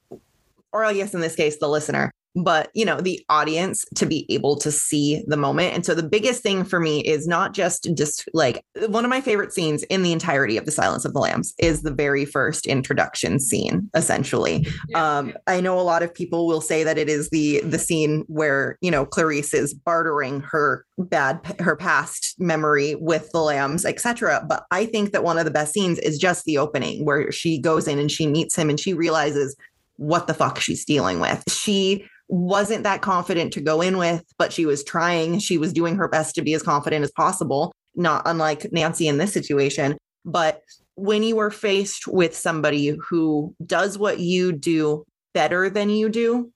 or 0.77 0.85
I 0.85 0.93
guess 0.93 1.15
in 1.15 1.21
this 1.21 1.37
case, 1.37 1.59
the 1.59 1.69
listener, 1.69 2.13
but 2.37 2.71
you 2.75 2.85
know 2.85 3.01
the 3.01 3.25
audience 3.31 3.85
to 3.95 4.05
be 4.05 4.27
able 4.29 4.57
to 4.57 4.71
see 4.71 5.25
the 5.27 5.37
moment. 5.37 5.75
And 5.75 5.87
so 5.87 5.95
the 5.95 6.03
biggest 6.03 6.43
thing 6.43 6.65
for 6.65 6.79
me 6.79 7.01
is 7.01 7.27
not 7.27 7.55
just 7.55 7.89
just 7.97 8.29
like 8.35 8.63
one 8.89 9.05
of 9.05 9.09
my 9.09 9.21
favorite 9.21 9.53
scenes 9.53 9.83
in 9.85 10.03
the 10.03 10.13
entirety 10.13 10.59
of 10.59 10.67
the 10.67 10.71
silence 10.71 11.05
of 11.05 11.15
the 11.15 11.19
lambs 11.19 11.55
is 11.59 11.83
the 11.83 11.91
very 11.91 12.25
first 12.25 12.67
introduction 12.67 13.41
scene 13.41 13.91
essentially. 13.95 14.67
Um 14.95 15.35
i 15.47 15.61
know 15.61 15.81
a 15.81 15.83
lot 15.83 16.03
of 16.03 16.13
people 16.13 16.47
will 16.47 16.61
say 16.61 16.85
that 16.85 16.99
it 16.99 17.09
is 17.09 17.31
the 17.31 17.61
the 17.63 17.79
scene 17.79 18.25
where 18.29 18.77
you 18.83 18.91
know 18.91 19.07
clarice 19.07 19.55
is 19.55 19.73
bartering 19.73 20.41
her 20.41 20.85
bad 20.99 21.41
her 21.59 21.77
past 21.77 22.35
memory 22.39 22.95
with 22.97 23.31
the 23.33 23.41
lambs 23.41 23.85
etc 23.85 24.45
but 24.49 24.65
i 24.71 24.85
think 24.85 25.13
that 25.13 25.25
one 25.25 25.39
of 25.39 25.45
the 25.45 25.51
best 25.51 25.73
scenes 25.73 25.99
is 26.01 26.19
just 26.19 26.45
the 26.45 26.59
opening 26.59 27.05
where 27.05 27.31
she 27.31 27.59
goes 27.59 27.87
in 27.87 27.99
and 27.99 28.11
she 28.11 28.27
meets 28.27 28.57
him 28.57 28.69
and 28.69 28.81
she 28.81 28.93
realizes 28.93 29.57
what 29.97 30.27
the 30.27 30.35
fuck 30.35 30.61
she's 30.61 30.85
dealing 30.85 31.21
with 31.21 31.43
she 31.51 32.07
wasn't 32.29 32.83
that 32.83 33.03
confident 33.03 33.53
to 33.53 33.61
go 33.61 33.81
in 33.81 33.99
with, 33.99 34.25
but 34.39 34.53
she 34.53 34.67
was 34.67 34.83
trying. 34.83 35.39
She 35.39 35.59
was 35.59 35.73
doing 35.73 35.97
her 35.97 36.09
best 36.09 36.35
to 36.35 36.43
be 36.43 36.55
as 36.55 36.63
confident 36.63 37.05
as 37.05 37.13
possible, 37.13 37.73
not 37.95 38.23
unlike 38.27 38.73
Nancy 38.73 39.09
in 39.09 39.19
this 39.19 39.33
situation. 39.33 39.97
But 40.25 40.63
when 40.97 41.23
you 41.23 41.39
are 41.39 41.51
faced 41.51 42.09
with 42.09 42.37
somebody 42.37 42.97
who 43.09 43.55
does 43.65 43.99
what 43.99 44.19
you 44.19 44.53
do 44.53 45.05
better 45.35 45.71
than 45.71 45.91
you 45.91 46.09
do, 46.09 46.51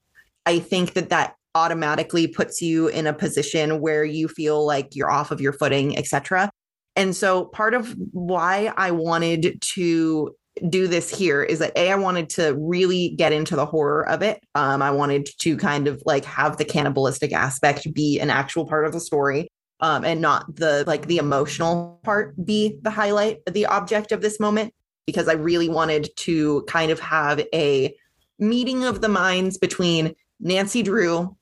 I 0.45 0.59
think 0.59 0.93
that 0.93 1.09
that 1.09 1.35
automatically 1.55 2.27
puts 2.27 2.61
you 2.61 2.87
in 2.87 3.07
a 3.07 3.13
position 3.13 3.79
where 3.81 4.03
you 4.03 4.27
feel 4.27 4.65
like 4.65 4.95
you're 4.95 5.11
off 5.11 5.31
of 5.31 5.39
your 5.39 5.53
footing, 5.53 5.97
etc. 5.97 6.49
And 6.95 7.15
so 7.15 7.45
part 7.45 7.73
of 7.73 7.95
why 8.11 8.73
I 8.75 8.91
wanted 8.91 9.61
to 9.73 10.35
do 10.69 10.87
this 10.87 11.09
here 11.09 11.41
is 11.43 11.59
that 11.59 11.71
a 11.75 11.91
I 11.91 11.95
wanted 11.95 12.29
to 12.31 12.55
really 12.59 13.09
get 13.09 13.31
into 13.31 13.55
the 13.55 13.65
horror 13.65 14.07
of 14.07 14.21
it. 14.21 14.43
Um, 14.55 14.81
I 14.81 14.91
wanted 14.91 15.29
to 15.39 15.57
kind 15.57 15.87
of 15.87 16.01
like 16.05 16.25
have 16.25 16.57
the 16.57 16.65
cannibalistic 16.65 17.31
aspect 17.31 17.93
be 17.93 18.19
an 18.19 18.29
actual 18.29 18.65
part 18.65 18.85
of 18.85 18.91
the 18.93 18.99
story, 18.99 19.49
um, 19.79 20.03
and 20.03 20.21
not 20.21 20.55
the 20.55 20.83
like 20.87 21.07
the 21.07 21.17
emotional 21.17 21.99
part 22.03 22.35
be 22.45 22.77
the 22.81 22.91
highlight, 22.91 23.39
the 23.49 23.65
object 23.65 24.11
of 24.11 24.21
this 24.21 24.39
moment, 24.39 24.73
because 25.05 25.27
I 25.27 25.33
really 25.33 25.69
wanted 25.69 26.09
to 26.17 26.63
kind 26.67 26.91
of 26.91 26.99
have 26.99 27.41
a 27.53 27.95
meeting 28.37 28.83
of 28.83 29.01
the 29.01 29.09
minds 29.09 29.57
between 29.57 30.13
Nancy 30.39 30.83
Drew, 30.83 31.35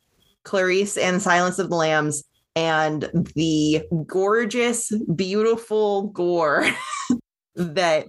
Clarice, 0.43 0.97
and 0.97 1.21
Silence 1.21 1.57
of 1.57 1.69
the 1.69 1.75
Lambs, 1.75 2.23
and 2.55 3.09
the 3.35 3.83
gorgeous, 4.05 4.91
beautiful 5.15 6.07
gore 6.07 6.69
that 7.55 8.07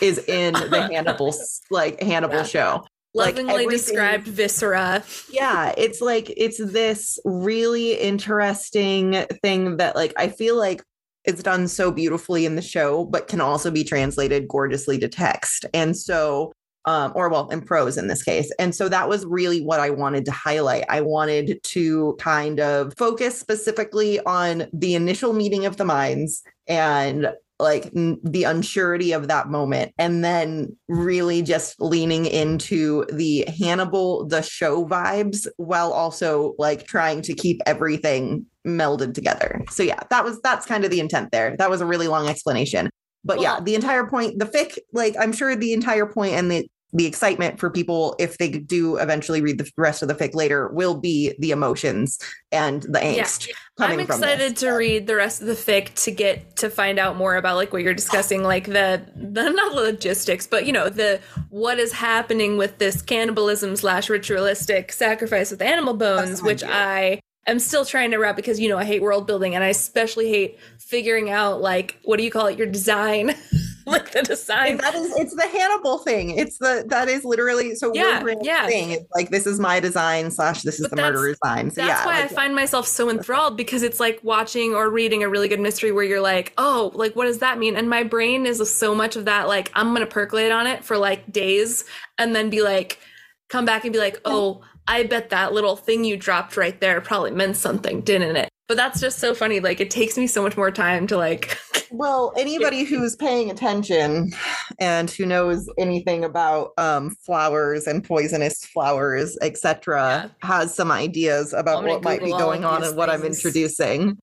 is 0.00 0.18
in 0.28 0.54
the 0.54 0.88
Hannibal 0.90 1.34
like 1.70 2.00
Hannibal 2.02 2.36
Yeah. 2.36 2.42
show. 2.44 2.84
Like, 3.14 3.34
Lovingly 3.36 3.64
everything- 3.64 3.70
described 3.70 4.26
viscera. 4.28 5.04
Yeah, 5.30 5.74
it's 5.76 6.00
like 6.00 6.32
it's 6.36 6.56
this 6.58 7.18
really 7.24 7.98
interesting 7.98 9.12
thing 9.42 9.76
that 9.76 9.94
like 9.94 10.14
I 10.16 10.28
feel 10.28 10.56
like 10.56 10.82
it's 11.24 11.42
done 11.42 11.68
so 11.68 11.92
beautifully 11.92 12.46
in 12.46 12.56
the 12.56 12.62
show, 12.62 13.04
but 13.04 13.28
can 13.28 13.40
also 13.40 13.70
be 13.70 13.84
translated 13.84 14.48
gorgeously 14.48 14.98
to 14.98 15.08
text. 15.08 15.66
And 15.74 15.96
so 15.96 16.52
um, 16.84 17.12
or 17.14 17.28
well, 17.28 17.48
in 17.50 17.60
prose 17.60 17.96
in 17.96 18.08
this 18.08 18.24
case. 18.24 18.50
And 18.58 18.74
so 18.74 18.88
that 18.88 19.08
was 19.08 19.24
really 19.24 19.60
what 19.60 19.78
I 19.78 19.90
wanted 19.90 20.24
to 20.24 20.32
highlight. 20.32 20.84
I 20.88 21.00
wanted 21.00 21.62
to 21.62 22.16
kind 22.18 22.58
of 22.58 22.92
focus 22.96 23.38
specifically 23.38 24.18
on 24.20 24.66
the 24.72 24.96
initial 24.96 25.32
meeting 25.32 25.64
of 25.64 25.76
the 25.76 25.84
minds 25.84 26.42
and 26.66 27.28
like 27.62 27.86
n- 27.96 28.18
the 28.22 28.42
unsurety 28.42 29.16
of 29.16 29.28
that 29.28 29.48
moment 29.48 29.92
and 29.98 30.24
then 30.24 30.76
really 30.88 31.42
just 31.42 31.80
leaning 31.80 32.26
into 32.26 33.06
the 33.12 33.44
hannibal 33.58 34.26
the 34.26 34.42
show 34.42 34.84
vibes 34.86 35.46
while 35.56 35.92
also 35.92 36.54
like 36.58 36.86
trying 36.86 37.22
to 37.22 37.34
keep 37.34 37.60
everything 37.64 38.44
melded 38.66 39.14
together. 39.14 39.62
So 39.70 39.82
yeah 39.82 40.00
that 40.10 40.24
was 40.24 40.40
that's 40.42 40.66
kind 40.66 40.84
of 40.84 40.90
the 40.90 41.00
intent 41.00 41.30
there. 41.32 41.56
That 41.56 41.70
was 41.70 41.80
a 41.80 41.86
really 41.86 42.08
long 42.08 42.28
explanation. 42.28 42.90
But 43.24 43.40
yeah 43.40 43.60
the 43.60 43.74
entire 43.76 44.06
point 44.06 44.40
the 44.40 44.46
fic 44.46 44.76
like 44.92 45.14
i'm 45.18 45.32
sure 45.32 45.54
the 45.54 45.72
entire 45.72 46.06
point 46.06 46.34
and 46.34 46.50
the 46.50 46.68
the 46.92 47.06
excitement 47.06 47.58
for 47.58 47.70
people 47.70 48.14
if 48.18 48.38
they 48.38 48.48
do 48.50 48.96
eventually 48.96 49.40
read 49.40 49.58
the 49.58 49.70
rest 49.76 50.02
of 50.02 50.08
the 50.08 50.14
fic 50.14 50.34
later 50.34 50.68
will 50.68 50.94
be 50.94 51.34
the 51.38 51.50
emotions 51.50 52.18
and 52.50 52.82
the 52.82 53.00
Yeah. 53.00 53.22
angst 53.22 53.48
coming 53.78 54.00
I'm 54.00 54.04
excited 54.04 54.56
to 54.58 54.70
read 54.72 55.06
the 55.06 55.16
rest 55.16 55.40
of 55.40 55.46
the 55.46 55.54
fic 55.54 55.94
to 56.04 56.10
get 56.10 56.56
to 56.56 56.68
find 56.68 56.98
out 56.98 57.16
more 57.16 57.36
about 57.36 57.56
like 57.56 57.72
what 57.72 57.82
you're 57.82 57.94
discussing, 57.94 58.42
like 58.42 58.66
the 58.66 59.02
the 59.16 59.48
not 59.48 59.74
the 59.74 59.80
logistics, 59.80 60.46
but 60.46 60.66
you 60.66 60.72
know 60.72 60.88
the 60.88 61.20
what 61.48 61.78
is 61.78 61.92
happening 61.92 62.58
with 62.58 62.78
this 62.78 63.00
cannibalism 63.00 63.74
slash 63.76 64.10
ritualistic 64.10 64.92
sacrifice 64.92 65.50
with 65.50 65.62
animal 65.62 65.94
bones, 65.94 66.42
which. 66.42 66.62
I 66.62 67.20
am 67.46 67.58
still 67.58 67.84
trying 67.84 68.10
to 68.12 68.18
wrap 68.18 68.36
because 68.36 68.60
you 68.60 68.68
know 68.68 68.78
I 68.78 68.84
hate 68.84 69.02
world 69.02 69.26
building 69.26 69.54
and 69.54 69.64
I 69.64 69.68
especially 69.68 70.28
hate 70.28 70.58
figuring 70.78 71.30
out 71.30 71.60
like 71.60 71.98
what 72.04 72.18
do 72.18 72.24
you 72.24 72.30
call 72.30 72.46
it? 72.46 72.58
Your 72.58 72.66
design. 72.66 73.34
Like 73.84 74.12
the 74.12 74.22
design. 74.22 74.76
That 74.76 74.94
is 74.94 75.12
it's 75.16 75.34
the 75.34 75.46
hannibal 75.48 75.98
thing. 75.98 76.38
It's 76.38 76.58
the 76.58 76.84
that 76.88 77.08
is 77.08 77.24
literally 77.24 77.74
so 77.74 77.92
yeah 77.92 78.22
yeah. 78.40 78.66
thing 78.68 78.92
it's 78.92 79.10
like 79.12 79.30
this 79.30 79.44
is 79.44 79.58
my 79.58 79.80
design 79.80 80.30
slash 80.30 80.62
this 80.62 80.78
is 80.78 80.82
but 80.86 80.90
the 80.96 81.02
murder 81.02 81.26
design. 81.26 81.70
So 81.70 81.84
that's 81.84 82.00
yeah, 82.00 82.06
why 82.06 82.20
like, 82.20 82.30
i 82.30 82.34
find 82.34 82.54
myself 82.54 82.86
so 82.86 83.10
enthralled 83.10 83.56
because 83.56 83.82
it's 83.82 83.98
like 83.98 84.20
watching 84.22 84.74
or 84.74 84.88
reading 84.88 85.24
a 85.24 85.28
really 85.28 85.48
good 85.48 85.58
mystery 85.60 85.90
where 85.90 86.04
you're 86.04 86.20
like 86.20 86.52
oh 86.58 86.92
like 86.94 87.16
what 87.16 87.24
does 87.24 87.38
that 87.38 87.58
mean? 87.58 87.74
And 87.76 87.90
my 87.90 88.04
brain 88.04 88.46
is 88.46 88.62
so 88.72 88.94
much 88.94 89.16
of 89.16 89.24
that 89.24 89.48
like 89.48 89.72
i'm 89.74 89.92
gonna 89.92 90.06
percolate 90.06 90.52
on 90.52 90.66
it 90.66 90.84
for 90.84 90.96
like 90.96 91.30
days 91.32 91.84
and 92.18 92.36
then 92.36 92.50
be 92.50 92.62
like 92.62 93.00
come 93.48 93.64
back 93.64 93.84
and 93.84 93.92
be 93.92 93.98
like 93.98 94.20
oh 94.24 94.62
I 94.86 95.04
bet 95.04 95.30
that 95.30 95.52
little 95.52 95.76
thing 95.76 96.04
you 96.04 96.16
dropped 96.16 96.56
right 96.56 96.80
there 96.80 97.00
probably 97.00 97.30
meant 97.30 97.56
something, 97.56 98.00
didn't 98.02 98.36
it? 98.36 98.48
But 98.68 98.76
that's 98.76 99.00
just 99.00 99.18
so 99.18 99.34
funny. 99.34 99.60
Like 99.60 99.80
it 99.80 99.90
takes 99.90 100.16
me 100.16 100.26
so 100.26 100.42
much 100.42 100.56
more 100.56 100.70
time 100.70 101.06
to 101.08 101.16
like 101.16 101.58
Well, 101.92 102.32
anybody 102.38 102.84
who's 102.84 103.16
paying 103.16 103.50
attention 103.50 104.32
and 104.80 105.10
who 105.10 105.26
knows 105.26 105.68
anything 105.78 106.24
about 106.24 106.70
um, 106.78 107.10
flowers 107.10 107.86
and 107.86 108.02
poisonous 108.02 108.64
flowers, 108.64 109.36
etc., 109.42 110.30
yeah. 110.42 110.48
has 110.48 110.74
some 110.74 110.90
ideas 110.90 111.52
about 111.52 111.84
what 111.84 112.02
might 112.02 112.24
be 112.24 112.30
going 112.30 112.64
on 112.64 112.82
and 112.82 112.96
what 112.96 113.10
I'm 113.10 113.24
introducing 113.24 114.18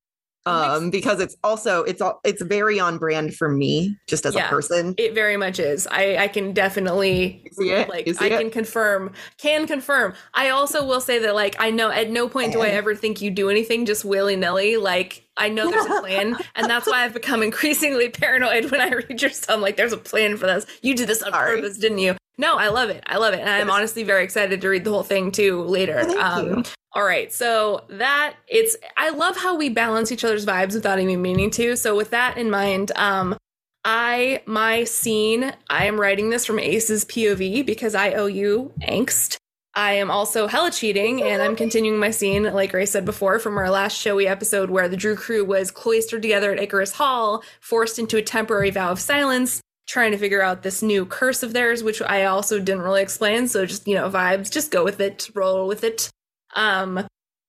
um 0.46 0.90
because 0.90 1.20
it's 1.20 1.36
also 1.44 1.84
it's 1.84 2.02
all 2.02 2.20
it's 2.24 2.42
very 2.42 2.80
on 2.80 2.98
brand 2.98 3.36
for 3.36 3.50
me 3.50 3.98
just 4.08 4.26
as 4.26 4.36
yeah, 4.36 4.46
a 4.46 4.50
person. 4.50 4.96
it 4.98 5.14
very 5.14 5.38
much 5.38 5.60
is. 5.60 5.88
I 5.88 6.18
i 6.18 6.28
can 6.28 6.54
definitely 6.54 7.46
see 7.54 7.76
like 7.76 8.08
i 8.22 8.28
it? 8.28 8.40
can 8.40 8.50
confirm 8.50 9.14
can 9.38 9.68
confirm. 9.68 10.14
I 10.34 10.50
also 10.50 10.86
will 10.86 11.02
say 11.02 11.20
that 11.20 11.36
like 11.36 11.56
i 11.60 11.70
know 11.70 11.92
at 11.92 12.10
no 12.10 12.30
point 12.30 12.54
do 12.54 12.62
i 12.62 12.70
ever 12.70 12.96
think 12.96 13.22
you 13.22 13.32
do 13.32 13.50
anything 13.50 13.86
just 13.86 14.06
willy-nilly. 14.06 14.78
Like 14.78 15.28
i 15.38 15.50
know 15.50 15.70
there's 15.70 15.86
a 15.86 16.02
plan 16.02 16.38
and 16.56 16.70
that's 16.70 16.88
why 16.88 17.04
i've 17.04 17.14
become 17.14 17.44
increasingly 17.44 18.10
paranoid 18.10 18.72
when 18.72 18.82
i 18.82 18.90
read 18.90 19.22
your 19.22 19.32
stuff. 19.32 19.60
Like 19.60 19.78
there's 19.78 19.94
a 19.94 19.98
plan 19.98 20.38
for 20.38 20.48
this. 20.48 20.66
You 20.82 20.96
did 20.96 21.10
this 21.10 21.22
on 21.22 21.34
Sorry. 21.34 21.58
purpose 21.58 21.78
didn't 21.78 22.00
you 22.00 22.16
no, 22.40 22.56
I 22.56 22.70
love 22.70 22.90
it. 22.90 23.04
I 23.06 23.18
love 23.18 23.34
it. 23.34 23.42
And 23.42 23.50
I'm 23.50 23.70
honestly 23.70 24.04
very 24.04 24.24
excited 24.24 24.62
to 24.62 24.70
read 24.70 24.86
the 24.86 24.92
whole 24.92 25.04
thing 25.04 25.32
too 25.32 25.62
later. 25.64 26.00
Um. 26.18 26.64
All 26.94 27.04
right. 27.04 27.32
So 27.32 27.84
that 27.90 28.36
it's 28.48 28.78
I 28.98 29.10
love 29.10 29.38
how 29.38 29.58
we 29.58 29.70
balance 29.70 30.12
each 30.12 30.24
other's 30.24 30.46
vibes 30.46 30.74
without 30.74 31.00
even 31.00 31.22
meaning 31.22 31.52
to. 31.52 31.76
So 31.76 31.96
with 31.96 32.12
that 32.12 32.38
in 32.38 32.50
mind, 32.50 32.94
um 32.96 33.38
I 33.84 34.42
my 34.46 34.86
scene, 34.86 35.54
I 35.70 35.86
am 35.86 36.00
writing 36.00 36.30
this 36.30 36.46
from 36.46 36.60
Ace's 36.60 37.04
POV 37.06 37.66
because 37.66 37.94
I 37.94 38.14
owe 38.14 38.28
you 38.28 38.74
angst. 38.82 39.38
I 39.76 39.94
am 39.94 40.10
also 40.10 40.48
hella 40.48 40.72
cheating 40.72 41.22
and 41.22 41.42
I'm 41.42 41.56
continuing 41.56 42.00
my 42.00 42.12
scene, 42.12 42.44
like 42.44 42.74
Rey 42.74 42.86
said 42.86 43.06
before, 43.06 43.38
from 43.40 43.58
our 43.58 43.70
last 43.70 43.98
showy 43.98 44.28
episode 44.28 44.70
where 44.70 44.88
the 44.88 44.98
Drew 44.98 45.16
crew 45.16 45.44
was 45.44 45.72
cloistered 45.72 46.22
together 46.22 46.54
at 46.54 46.60
Icarus 46.60 46.94
Hall, 46.94 47.44
forced 47.60 48.00
into 48.00 48.18
a 48.18 48.22
temporary 48.22 48.72
vow 48.72 48.92
of 48.92 49.00
silence, 49.00 49.62
trying 49.90 50.12
to 50.12 50.18
figure 50.20 50.42
out 50.42 50.62
this 50.62 50.84
new 50.84 51.04
curse 51.04 51.42
of 51.42 51.52
theirs, 51.52 51.84
which 51.84 52.00
I 52.00 52.26
also 52.26 52.60
didn't 52.60 52.84
really 52.84 53.02
explain. 53.02 53.48
So 53.48 53.66
just, 53.66 53.88
you 53.88 53.96
know, 53.96 54.08
vibes, 54.08 54.52
just 54.52 54.70
go 54.70 54.84
with 54.84 55.02
it, 55.02 55.32
roll 55.34 55.68
with 55.68 55.84
it. 55.84 56.12
Um, 56.56 57.08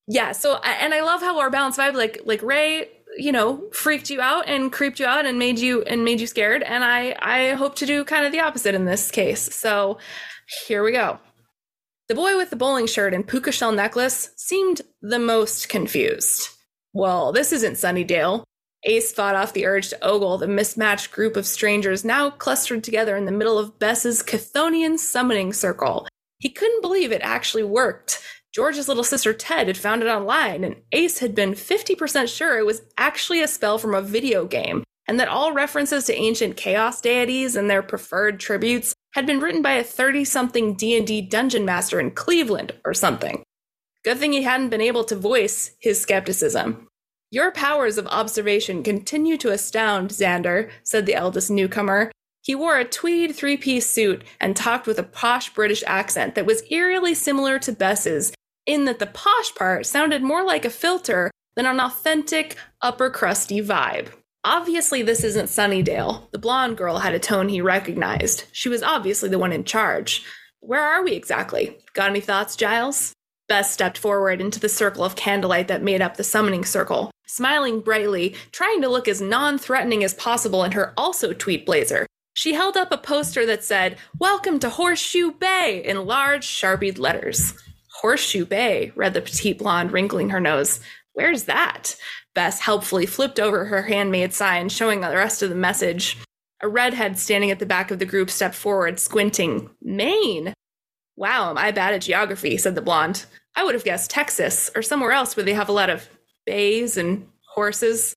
yeah. 0.09 0.33
So, 0.33 0.57
and 0.57 0.95
I 0.95 1.03
love 1.03 1.21
how 1.21 1.39
our 1.39 1.51
balanced 1.51 1.79
vibe, 1.79 1.95
like, 1.95 2.23
like 2.25 2.43
Rey, 2.43 2.89
you 3.19 3.31
know, 3.31 3.69
freaked 3.73 4.09
you 4.09 4.23
out 4.23 4.49
and 4.49 4.73
creeped 4.73 4.99
you 4.99 5.05
out 5.05 5.27
and 5.27 5.39
made 5.39 5.59
you, 5.59 5.83
and 5.83 6.03
made 6.03 6.19
you 6.19 6.27
scared. 6.27 6.63
And 6.63 6.83
I, 6.83 7.15
I 7.21 7.51
hope 7.51 7.75
to 7.77 7.87
do 7.87 8.05
kind 8.05 8.25
of 8.25 8.33
the 8.33 8.41
opposite 8.41 8.75
in 8.75 8.87
this 8.87 9.11
case. 9.11 9.55
So 9.55 9.99
here 10.67 10.83
we 10.83 10.93
go. 10.93 11.19
The 12.09 12.15
boy 12.15 12.37
with 12.37 12.49
the 12.49 12.57
bowling 12.57 12.87
shirt 12.87 13.13
and 13.13 13.27
puka 13.27 13.53
shell 13.53 13.71
necklace 13.71 14.31
seemed 14.37 14.81
the 15.03 15.19
most 15.19 15.69
confused. 15.69 16.49
Well, 16.95 17.33
this 17.33 17.53
isn't 17.53 17.75
Sunnydale. 17.75 18.45
Ace 18.85 19.13
fought 19.13 19.35
off 19.35 19.53
the 19.53 19.67
urge 19.67 19.91
to 19.91 20.05
ogle 20.05 20.39
the 20.39 20.49
mismatched 20.49 21.13
group 21.13 21.37
of 21.37 21.47
strangers 21.47 22.05
now 22.05 22.31
clustered 22.31 22.83
together 22.83 23.17
in 23.17 23.27
the 23.27 23.33
middle 23.33 23.59
of 23.59 23.79
Bess's 23.79 24.23
Chthonian 24.23 24.99
summoning 24.99 25.53
circle. 25.53 26.09
He 26.39 26.49
couldn't 26.49 26.81
believe 26.81 27.13
it 27.13 27.21
actually 27.23 27.65
worked. 27.65 28.23
George's 28.55 28.89
little 28.89 29.05
sister 29.05 29.33
Ted 29.33 29.67
had 29.67 29.77
found 29.77 30.03
it 30.03 30.09
online, 30.09 30.65
and 30.65 30.77
Ace 30.93 31.19
had 31.19 31.35
been 31.35 31.53
50% 31.53 32.35
sure 32.35 32.59
it 32.59 32.67
was 32.67 32.83
actually 32.97 33.43
a 33.43 33.49
spell 33.49 33.77
from 33.79 33.95
a 33.95 34.03
video 34.03 34.47
game, 34.47 34.83
and 35.07 35.21
that 35.21 35.29
all 35.29 35.53
references 35.53 36.05
to 36.05 36.15
ancient 36.15 36.57
chaos 36.57 37.01
deities 37.01 37.57
and 37.57 37.69
their 37.69 37.83
preferred 37.83 38.41
tributes 38.41 38.95
had 39.13 39.27
been 39.27 39.41
written 39.41 39.61
by 39.61 39.73
a 39.73 39.85
30-something 39.85 40.75
D&D 40.75 41.23
dungeon 41.23 41.65
master 41.65 42.01
in 42.01 42.13
Cleveland 42.13 42.73
or 42.85 42.95
something. 42.95 43.43
Good 44.05 44.19
thing 44.19 44.33
he 44.33 44.43
hadn't 44.43 44.71
been 44.71 44.81
able 44.81 45.05
to 45.05 45.17
voice 45.17 45.73
his 45.81 46.01
skepticism. 46.01 46.89
Your 47.33 47.53
powers 47.53 47.97
of 47.97 48.09
observation 48.09 48.83
continue 48.83 49.37
to 49.37 49.53
astound, 49.53 50.11
Xander, 50.11 50.69
said 50.83 51.07
the 51.07 51.15
eldest 51.15 51.49
newcomer. 51.49 52.11
He 52.43 52.57
wore 52.57 52.77
a 52.77 52.85
tweed 52.85 53.37
three 53.37 53.57
piece 53.57 53.89
suit 53.89 54.25
and 54.41 54.57
talked 54.57 54.89
with 54.89 54.99
a 54.99 55.05
posh 55.05 55.55
British 55.55 55.85
accent 55.87 56.35
that 56.35 56.45
was 56.45 56.65
eerily 56.71 57.15
similar 57.15 57.61
to 57.61 57.71
Bess's, 57.71 58.33
in 58.67 58.85
that 58.87 58.99
the 58.99 59.07
posh 59.07 59.55
part 59.55 59.87
sounded 59.87 60.25
more 60.25 60.45
like 60.45 60.65
a 60.65 60.71
filter 60.71 61.31
than 61.55 61.67
an 61.67 61.79
authentic, 61.79 62.57
upper 62.83 63.11
crusty 63.11 63.61
vibe. 63.61 64.09
Obviously, 64.43 65.03
this 65.03 65.23
isn't 65.23 65.47
Sunnydale. 65.47 66.33
The 66.33 66.39
blonde 66.39 66.79
girl 66.79 66.99
had 66.99 67.15
a 67.15 67.21
tone 67.21 67.49
he 67.49 67.61
recognized. 67.61 68.45
She 68.51 68.69
was 68.69 68.83
obviously 68.83 69.29
the 69.29 69.39
one 69.39 69.53
in 69.53 69.63
charge. 69.63 70.25
Where 70.59 70.83
are 70.83 71.05
we 71.05 71.13
exactly? 71.13 71.79
Got 71.95 72.11
any 72.11 72.21
thoughts, 72.21 72.57
Giles? 72.57 73.13
Bess 73.49 73.73
stepped 73.73 73.99
forward 73.99 74.41
into 74.41 74.61
the 74.61 74.69
circle 74.69 75.05
of 75.05 75.17
candlelight 75.17 75.69
that 75.69 75.83
made 75.83 76.01
up 76.01 76.17
the 76.17 76.25
summoning 76.25 76.65
circle, 76.65 77.11
smiling 77.31 77.81
brightly, 77.81 78.35
trying 78.51 78.83
to 78.83 78.89
look 78.89 79.07
as 79.07 79.21
non 79.21 79.57
threatening 79.57 80.03
as 80.03 80.15
possible 80.15 80.65
in 80.65 80.73
her 80.73 80.93
also 80.97 81.33
tweed 81.33 81.65
blazer. 81.65 82.07
She 82.35 82.55
held 82.55 82.77
up 82.77 82.93
a 82.93 82.99
poster 82.99 83.47
that 83.47 83.65
said, 83.65 83.99
Welcome 84.19 84.59
to 84.61 84.71
Horseshoe 84.71 85.33
Bay 85.33 85.83
in 85.85 86.07
large, 86.07 86.45
sharpied 86.45 86.99
letters. 86.99 87.55
Horseshoe 88.01 88.47
Bay, 88.47 88.93
read 88.95 89.15
the 89.15 89.21
petite 89.21 89.59
blonde, 89.59 89.93
wrinkling 89.93 90.31
her 90.31 90.41
nose. 90.41 90.81
Where's 91.13 91.45
that? 91.45 91.97
Bess 92.35 92.61
helpfully 92.61 93.07
flipped 93.07 93.41
over 93.41 93.65
her 93.67 93.83
handmade 93.83 94.33
sign, 94.33 94.69
showing 94.69 95.01
the 95.01 95.09
rest 95.09 95.43
of 95.43 95.51
the 95.51 95.57
message. 95.57 96.17
A 96.63 96.69
redhead 96.69 97.19
standing 97.19 97.51
at 97.51 97.59
the 97.59 97.67
back 97.67 97.91
of 97.91 97.99
the 97.99 98.05
group 98.05 98.31
stepped 98.31 98.55
forward, 98.55 99.01
squinting. 99.01 99.71
Maine! 99.83 100.55
Wow, 101.17 101.51
am 101.51 101.59
I 101.59 101.71
bad 101.73 101.95
at 101.95 102.03
geography, 102.03 102.57
said 102.57 102.75
the 102.75 102.83
blonde. 102.83 103.27
I 103.55 103.65
would 103.65 103.75
have 103.75 103.85
guessed 103.85 104.11
Texas 104.11 104.71
or 104.75 104.83
somewhere 104.83 105.13
else 105.13 105.37
where 105.37 105.45
they 105.45 105.55
have 105.55 105.69
a 105.69 105.73
lot 105.73 105.91
of 105.91 106.09
bays 106.51 106.97
and 106.97 107.29
horses. 107.55 108.13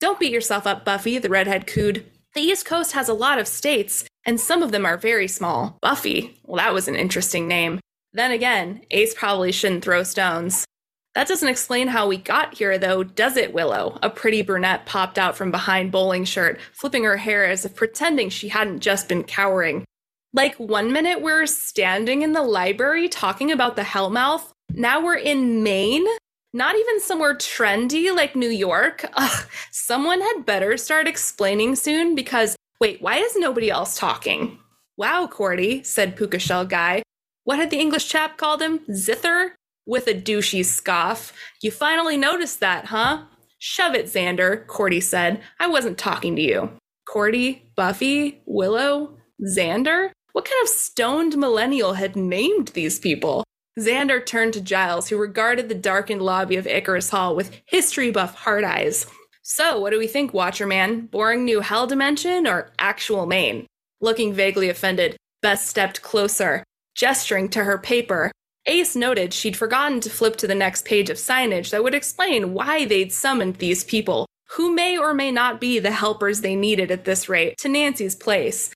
Don't 0.00 0.20
beat 0.20 0.32
yourself 0.32 0.66
up, 0.66 0.84
Buffy, 0.84 1.16
the 1.16 1.30
redhead 1.30 1.66
cooed. 1.66 2.04
The 2.34 2.42
East 2.42 2.66
Coast 2.66 2.92
has 2.92 3.08
a 3.08 3.14
lot 3.14 3.38
of 3.38 3.48
states, 3.48 4.04
and 4.26 4.38
some 4.38 4.62
of 4.62 4.70
them 4.70 4.84
are 4.84 4.98
very 4.98 5.26
small. 5.26 5.78
Buffy, 5.80 6.38
well, 6.44 6.58
that 6.58 6.74
was 6.74 6.88
an 6.88 6.94
interesting 6.94 7.48
name. 7.48 7.80
Then 8.12 8.32
again, 8.32 8.82
Ace 8.90 9.14
probably 9.14 9.50
shouldn't 9.50 9.82
throw 9.82 10.02
stones. 10.02 10.66
That 11.14 11.26
doesn't 11.26 11.48
explain 11.48 11.88
how 11.88 12.06
we 12.06 12.18
got 12.18 12.52
here, 12.52 12.76
though, 12.76 13.02
does 13.02 13.38
it, 13.38 13.54
Willow? 13.54 13.98
A 14.02 14.10
pretty 14.10 14.42
brunette 14.42 14.84
popped 14.84 15.18
out 15.18 15.34
from 15.34 15.50
behind 15.50 15.90
Bowling 15.90 16.26
Shirt, 16.26 16.60
flipping 16.74 17.04
her 17.04 17.16
hair 17.16 17.46
as 17.46 17.64
if 17.64 17.74
pretending 17.74 18.28
she 18.28 18.50
hadn't 18.50 18.80
just 18.80 19.08
been 19.08 19.24
cowering. 19.24 19.86
Like, 20.34 20.54
one 20.56 20.92
minute 20.92 21.22
we're 21.22 21.46
standing 21.46 22.20
in 22.20 22.34
the 22.34 22.42
library 22.42 23.08
talking 23.08 23.50
about 23.50 23.74
the 23.74 23.82
Hellmouth, 23.82 24.52
now 24.74 25.02
we're 25.02 25.16
in 25.16 25.62
Maine, 25.62 26.06
not 26.52 26.74
even 26.76 27.00
somewhere 27.00 27.34
trendy 27.34 28.14
like 28.14 28.34
New 28.34 28.50
York. 28.50 29.04
Ugh, 29.14 29.46
someone 29.70 30.20
had 30.20 30.46
better 30.46 30.76
start 30.76 31.06
explaining 31.06 31.76
soon 31.76 32.14
because, 32.14 32.56
wait, 32.80 33.00
why 33.00 33.16
is 33.16 33.36
nobody 33.36 33.70
else 33.70 33.98
talking? 33.98 34.58
Wow, 34.96 35.26
Cordy, 35.26 35.82
said 35.82 36.16
Puka 36.16 36.38
Shell 36.38 36.66
Guy. 36.66 37.02
What 37.44 37.58
had 37.58 37.70
the 37.70 37.78
English 37.78 38.08
chap 38.08 38.36
called 38.36 38.60
him? 38.60 38.80
Zither? 38.92 39.54
With 39.86 40.06
a 40.06 40.14
douchey 40.14 40.64
scoff. 40.64 41.32
You 41.62 41.70
finally 41.70 42.16
noticed 42.16 42.60
that, 42.60 42.86
huh? 42.86 43.24
Shove 43.58 43.94
it, 43.94 44.06
Xander, 44.06 44.66
Cordy 44.66 45.00
said. 45.00 45.40
I 45.58 45.68
wasn't 45.68 45.98
talking 45.98 46.36
to 46.36 46.42
you. 46.42 46.70
Cordy, 47.08 47.70
Buffy, 47.76 48.42
Willow, 48.46 49.16
Xander? 49.42 50.10
What 50.32 50.44
kind 50.44 50.62
of 50.62 50.68
stoned 50.68 51.36
millennial 51.36 51.94
had 51.94 52.14
named 52.14 52.68
these 52.68 52.98
people? 52.98 53.44
Xander 53.80 54.24
turned 54.24 54.52
to 54.54 54.60
Giles, 54.60 55.08
who 55.08 55.16
regarded 55.16 55.68
the 55.68 55.74
darkened 55.74 56.22
lobby 56.22 56.56
of 56.56 56.66
Icarus 56.66 57.10
Hall 57.10 57.34
with 57.34 57.60
history 57.66 58.10
buff 58.10 58.34
hard 58.34 58.62
eyes. 58.62 59.06
So, 59.42 59.80
what 59.80 59.90
do 59.90 59.98
we 59.98 60.06
think, 60.06 60.34
Watcher 60.34 60.66
Man? 60.66 61.06
Boring 61.06 61.44
new 61.44 61.60
hell 61.60 61.86
dimension 61.86 62.46
or 62.46 62.70
actual 62.78 63.26
Maine? 63.26 63.66
Looking 64.00 64.34
vaguely 64.34 64.68
offended, 64.68 65.16
Bess 65.42 65.66
stepped 65.66 66.02
closer, 66.02 66.62
gesturing 66.94 67.48
to 67.50 67.64
her 67.64 67.78
paper. 67.78 68.30
Ace 68.66 68.94
noted 68.94 69.32
she'd 69.32 69.56
forgotten 69.56 70.00
to 70.00 70.10
flip 70.10 70.36
to 70.36 70.46
the 70.46 70.54
next 70.54 70.84
page 70.84 71.08
of 71.08 71.16
signage 71.16 71.70
that 71.70 71.82
would 71.82 71.94
explain 71.94 72.52
why 72.52 72.84
they'd 72.84 73.12
summoned 73.12 73.56
these 73.56 73.82
people, 73.84 74.26
who 74.50 74.74
may 74.74 74.98
or 74.98 75.14
may 75.14 75.32
not 75.32 75.60
be 75.60 75.78
the 75.78 75.90
helpers 75.90 76.42
they 76.42 76.54
needed 76.54 76.90
at 76.90 77.04
this 77.04 77.28
rate, 77.28 77.56
to 77.58 77.68
Nancy's 77.68 78.14
place. 78.14 78.70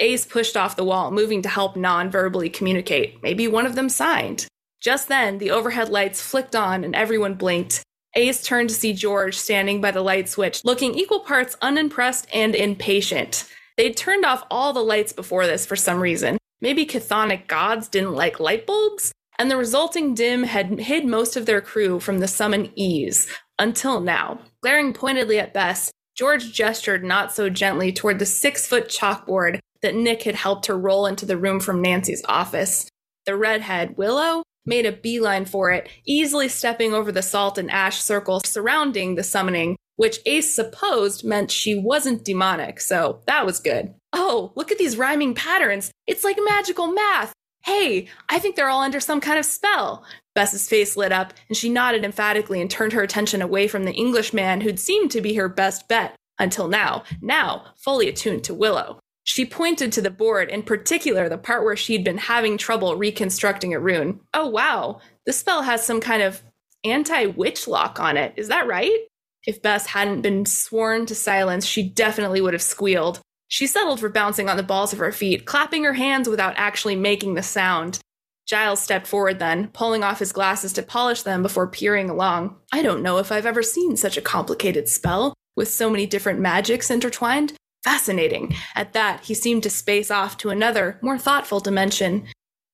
Ace 0.00 0.24
pushed 0.24 0.56
off 0.56 0.76
the 0.76 0.84
wall, 0.84 1.10
moving 1.10 1.42
to 1.42 1.48
help 1.48 1.76
non 1.76 2.10
verbally 2.10 2.48
communicate. 2.48 3.22
Maybe 3.22 3.48
one 3.48 3.66
of 3.66 3.74
them 3.74 3.88
signed. 3.88 4.46
Just 4.80 5.08
then, 5.08 5.38
the 5.38 5.50
overhead 5.50 5.88
lights 5.88 6.22
flicked 6.22 6.54
on 6.54 6.84
and 6.84 6.94
everyone 6.94 7.34
blinked. 7.34 7.82
Ace 8.14 8.42
turned 8.42 8.68
to 8.68 8.74
see 8.74 8.92
George 8.92 9.36
standing 9.36 9.80
by 9.80 9.90
the 9.90 10.00
light 10.00 10.28
switch, 10.28 10.64
looking 10.64 10.94
equal 10.94 11.20
parts 11.20 11.56
unimpressed 11.60 12.26
and 12.32 12.54
impatient. 12.54 13.48
They'd 13.76 13.96
turned 13.96 14.24
off 14.24 14.44
all 14.50 14.72
the 14.72 14.80
lights 14.80 15.12
before 15.12 15.46
this 15.46 15.66
for 15.66 15.76
some 15.76 16.00
reason. 16.00 16.38
Maybe 16.60 16.86
chthonic 16.86 17.46
gods 17.46 17.88
didn't 17.88 18.14
like 18.14 18.40
light 18.40 18.66
bulbs? 18.66 19.12
And 19.38 19.50
the 19.50 19.56
resulting 19.56 20.14
dim 20.14 20.44
had 20.44 20.80
hid 20.80 21.06
most 21.06 21.36
of 21.36 21.46
their 21.46 21.60
crew 21.60 22.00
from 22.00 22.18
the 22.18 22.26
summon 22.26 22.72
ease, 22.74 23.28
until 23.58 24.00
now. 24.00 24.40
Glaring 24.62 24.92
pointedly 24.92 25.38
at 25.38 25.54
Bess, 25.54 25.92
George 26.16 26.52
gestured 26.52 27.04
not 27.04 27.32
so 27.32 27.48
gently 27.48 27.92
toward 27.92 28.18
the 28.18 28.26
six 28.26 28.66
foot 28.66 28.88
chalkboard 28.88 29.60
that 29.82 29.94
Nick 29.94 30.22
had 30.22 30.34
helped 30.34 30.66
her 30.66 30.78
roll 30.78 31.06
into 31.06 31.26
the 31.26 31.36
room 31.36 31.60
from 31.60 31.82
Nancy's 31.82 32.24
office. 32.28 32.88
The 33.26 33.36
redhead, 33.36 33.96
Willow, 33.96 34.42
made 34.66 34.86
a 34.86 34.92
beeline 34.92 35.44
for 35.44 35.70
it, 35.70 35.88
easily 36.06 36.48
stepping 36.48 36.92
over 36.92 37.10
the 37.10 37.22
salt 37.22 37.58
and 37.58 37.70
ash 37.70 38.00
circle 38.00 38.40
surrounding 38.44 39.14
the 39.14 39.24
summoning, 39.24 39.76
which 39.96 40.20
Ace 40.26 40.54
supposed 40.54 41.24
meant 41.24 41.50
she 41.50 41.74
wasn't 41.74 42.24
demonic, 42.24 42.80
so 42.80 43.20
that 43.26 43.46
was 43.46 43.60
good. 43.60 43.94
Oh, 44.12 44.52
look 44.54 44.70
at 44.70 44.78
these 44.78 44.96
rhyming 44.96 45.34
patterns. 45.34 45.90
It's 46.06 46.24
like 46.24 46.38
magical 46.42 46.88
math. 46.88 47.32
Hey, 47.64 48.08
I 48.28 48.38
think 48.38 48.56
they're 48.56 48.68
all 48.68 48.82
under 48.82 49.00
some 49.00 49.20
kind 49.20 49.38
of 49.38 49.44
spell. 49.44 50.04
Bess's 50.34 50.68
face 50.68 50.96
lit 50.96 51.12
up, 51.12 51.34
and 51.48 51.56
she 51.56 51.68
nodded 51.68 52.04
emphatically 52.04 52.60
and 52.60 52.70
turned 52.70 52.92
her 52.92 53.02
attention 53.02 53.42
away 53.42 53.66
from 53.68 53.84
the 53.84 53.92
Englishman 53.92 54.60
who'd 54.60 54.78
seemed 54.78 55.10
to 55.10 55.20
be 55.20 55.34
her 55.34 55.48
best 55.48 55.88
bet 55.88 56.14
until 56.38 56.68
now, 56.68 57.02
now 57.20 57.64
fully 57.76 58.08
attuned 58.08 58.44
to 58.44 58.54
Willow. 58.54 59.00
She 59.28 59.44
pointed 59.44 59.92
to 59.92 60.00
the 60.00 60.10
board, 60.10 60.48
in 60.48 60.62
particular 60.62 61.28
the 61.28 61.36
part 61.36 61.62
where 61.62 61.76
she'd 61.76 62.02
been 62.02 62.16
having 62.16 62.56
trouble 62.56 62.96
reconstructing 62.96 63.74
a 63.74 63.78
rune. 63.78 64.20
Oh, 64.32 64.48
wow, 64.48 65.02
the 65.26 65.34
spell 65.34 65.60
has 65.60 65.84
some 65.84 66.00
kind 66.00 66.22
of 66.22 66.42
anti 66.82 67.26
witch 67.26 67.68
lock 67.68 68.00
on 68.00 68.16
it. 68.16 68.32
Is 68.38 68.48
that 68.48 68.66
right? 68.66 69.00
If 69.46 69.60
Bess 69.60 69.84
hadn't 69.84 70.22
been 70.22 70.46
sworn 70.46 71.04
to 71.04 71.14
silence, 71.14 71.66
she 71.66 71.82
definitely 71.82 72.40
would 72.40 72.54
have 72.54 72.62
squealed. 72.62 73.20
She 73.48 73.66
settled 73.66 74.00
for 74.00 74.08
bouncing 74.08 74.48
on 74.48 74.56
the 74.56 74.62
balls 74.62 74.94
of 74.94 74.98
her 74.98 75.12
feet, 75.12 75.44
clapping 75.44 75.84
her 75.84 75.92
hands 75.92 76.26
without 76.26 76.54
actually 76.56 76.96
making 76.96 77.34
the 77.34 77.42
sound. 77.42 77.98
Giles 78.46 78.80
stepped 78.80 79.06
forward 79.06 79.40
then, 79.40 79.68
pulling 79.74 80.02
off 80.02 80.20
his 80.20 80.32
glasses 80.32 80.72
to 80.72 80.82
polish 80.82 81.20
them 81.20 81.42
before 81.42 81.68
peering 81.68 82.08
along. 82.08 82.56
I 82.72 82.80
don't 82.80 83.02
know 83.02 83.18
if 83.18 83.30
I've 83.30 83.44
ever 83.44 83.62
seen 83.62 83.98
such 83.98 84.16
a 84.16 84.22
complicated 84.22 84.88
spell, 84.88 85.34
with 85.54 85.68
so 85.68 85.90
many 85.90 86.06
different 86.06 86.40
magics 86.40 86.90
intertwined. 86.90 87.52
Fascinating. 87.84 88.54
At 88.74 88.92
that, 88.92 89.24
he 89.24 89.34
seemed 89.34 89.62
to 89.62 89.70
space 89.70 90.10
off 90.10 90.36
to 90.38 90.50
another, 90.50 90.98
more 91.00 91.18
thoughtful 91.18 91.60
dimension. 91.60 92.26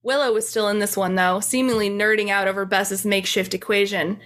Willow 0.02 0.32
was 0.32 0.48
still 0.48 0.68
in 0.68 0.78
this 0.78 0.96
one, 0.96 1.14
though, 1.14 1.40
seemingly 1.40 1.88
nerding 1.90 2.30
out 2.30 2.48
over 2.48 2.64
Bess's 2.64 3.06
makeshift 3.06 3.54
equation. 3.54 4.20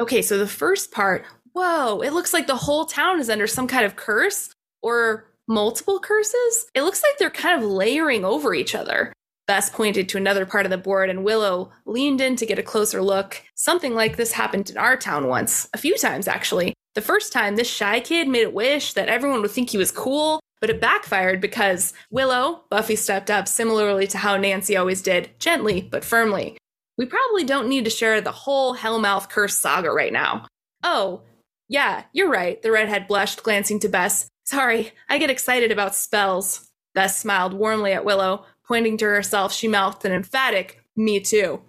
Okay, 0.00 0.22
so 0.22 0.38
the 0.38 0.46
first 0.46 0.92
part, 0.92 1.24
whoa, 1.52 2.00
it 2.00 2.12
looks 2.12 2.32
like 2.32 2.46
the 2.46 2.56
whole 2.56 2.84
town 2.84 3.20
is 3.20 3.30
under 3.30 3.46
some 3.46 3.66
kind 3.66 3.84
of 3.84 3.96
curse 3.96 4.54
or 4.82 5.30
multiple 5.46 6.00
curses. 6.00 6.66
It 6.74 6.82
looks 6.82 7.02
like 7.02 7.18
they're 7.18 7.30
kind 7.30 7.62
of 7.62 7.68
layering 7.68 8.24
over 8.24 8.54
each 8.54 8.74
other. 8.74 9.12
Bess 9.46 9.68
pointed 9.68 10.08
to 10.08 10.16
another 10.16 10.46
part 10.46 10.64
of 10.64 10.70
the 10.70 10.78
board, 10.78 11.10
and 11.10 11.22
Willow 11.22 11.70
leaned 11.84 12.20
in 12.20 12.34
to 12.36 12.46
get 12.46 12.58
a 12.58 12.62
closer 12.62 13.02
look. 13.02 13.42
Something 13.54 13.94
like 13.94 14.16
this 14.16 14.32
happened 14.32 14.70
in 14.70 14.78
our 14.78 14.96
town 14.96 15.28
once, 15.28 15.68
a 15.74 15.78
few 15.78 15.96
times 15.98 16.26
actually. 16.26 16.72
The 16.94 17.00
first 17.00 17.32
time, 17.32 17.56
this 17.56 17.68
shy 17.68 18.00
kid 18.00 18.28
made 18.28 18.46
a 18.46 18.50
wish 18.50 18.92
that 18.92 19.08
everyone 19.08 19.42
would 19.42 19.50
think 19.50 19.70
he 19.70 19.78
was 19.78 19.90
cool, 19.90 20.40
but 20.60 20.70
it 20.70 20.80
backfired 20.80 21.40
because 21.40 21.92
Willow, 22.10 22.64
Buffy 22.70 22.96
stepped 22.96 23.30
up 23.30 23.48
similarly 23.48 24.06
to 24.06 24.18
how 24.18 24.36
Nancy 24.36 24.76
always 24.76 25.02
did, 25.02 25.30
gently 25.38 25.82
but 25.82 26.04
firmly. 26.04 26.56
We 26.96 27.06
probably 27.06 27.42
don't 27.44 27.68
need 27.68 27.84
to 27.84 27.90
share 27.90 28.20
the 28.20 28.30
whole 28.30 28.76
Hellmouth 28.76 29.28
curse 29.28 29.58
saga 29.58 29.90
right 29.90 30.12
now. 30.12 30.46
Oh, 30.84 31.22
yeah, 31.68 32.04
you're 32.12 32.30
right, 32.30 32.62
the 32.62 32.70
redhead 32.70 33.08
blushed, 33.08 33.42
glancing 33.42 33.80
to 33.80 33.88
Bess. 33.88 34.28
Sorry, 34.44 34.92
I 35.08 35.18
get 35.18 35.30
excited 35.30 35.72
about 35.72 35.94
spells. 35.96 36.70
Bess 36.94 37.18
smiled 37.18 37.54
warmly 37.54 37.92
at 37.92 38.04
Willow. 38.04 38.44
Pointing 38.66 38.96
to 38.98 39.06
herself, 39.06 39.52
she 39.52 39.66
mouthed 39.66 40.04
an 40.04 40.12
emphatic, 40.12 40.80
Me 40.96 41.18
too. 41.18 41.62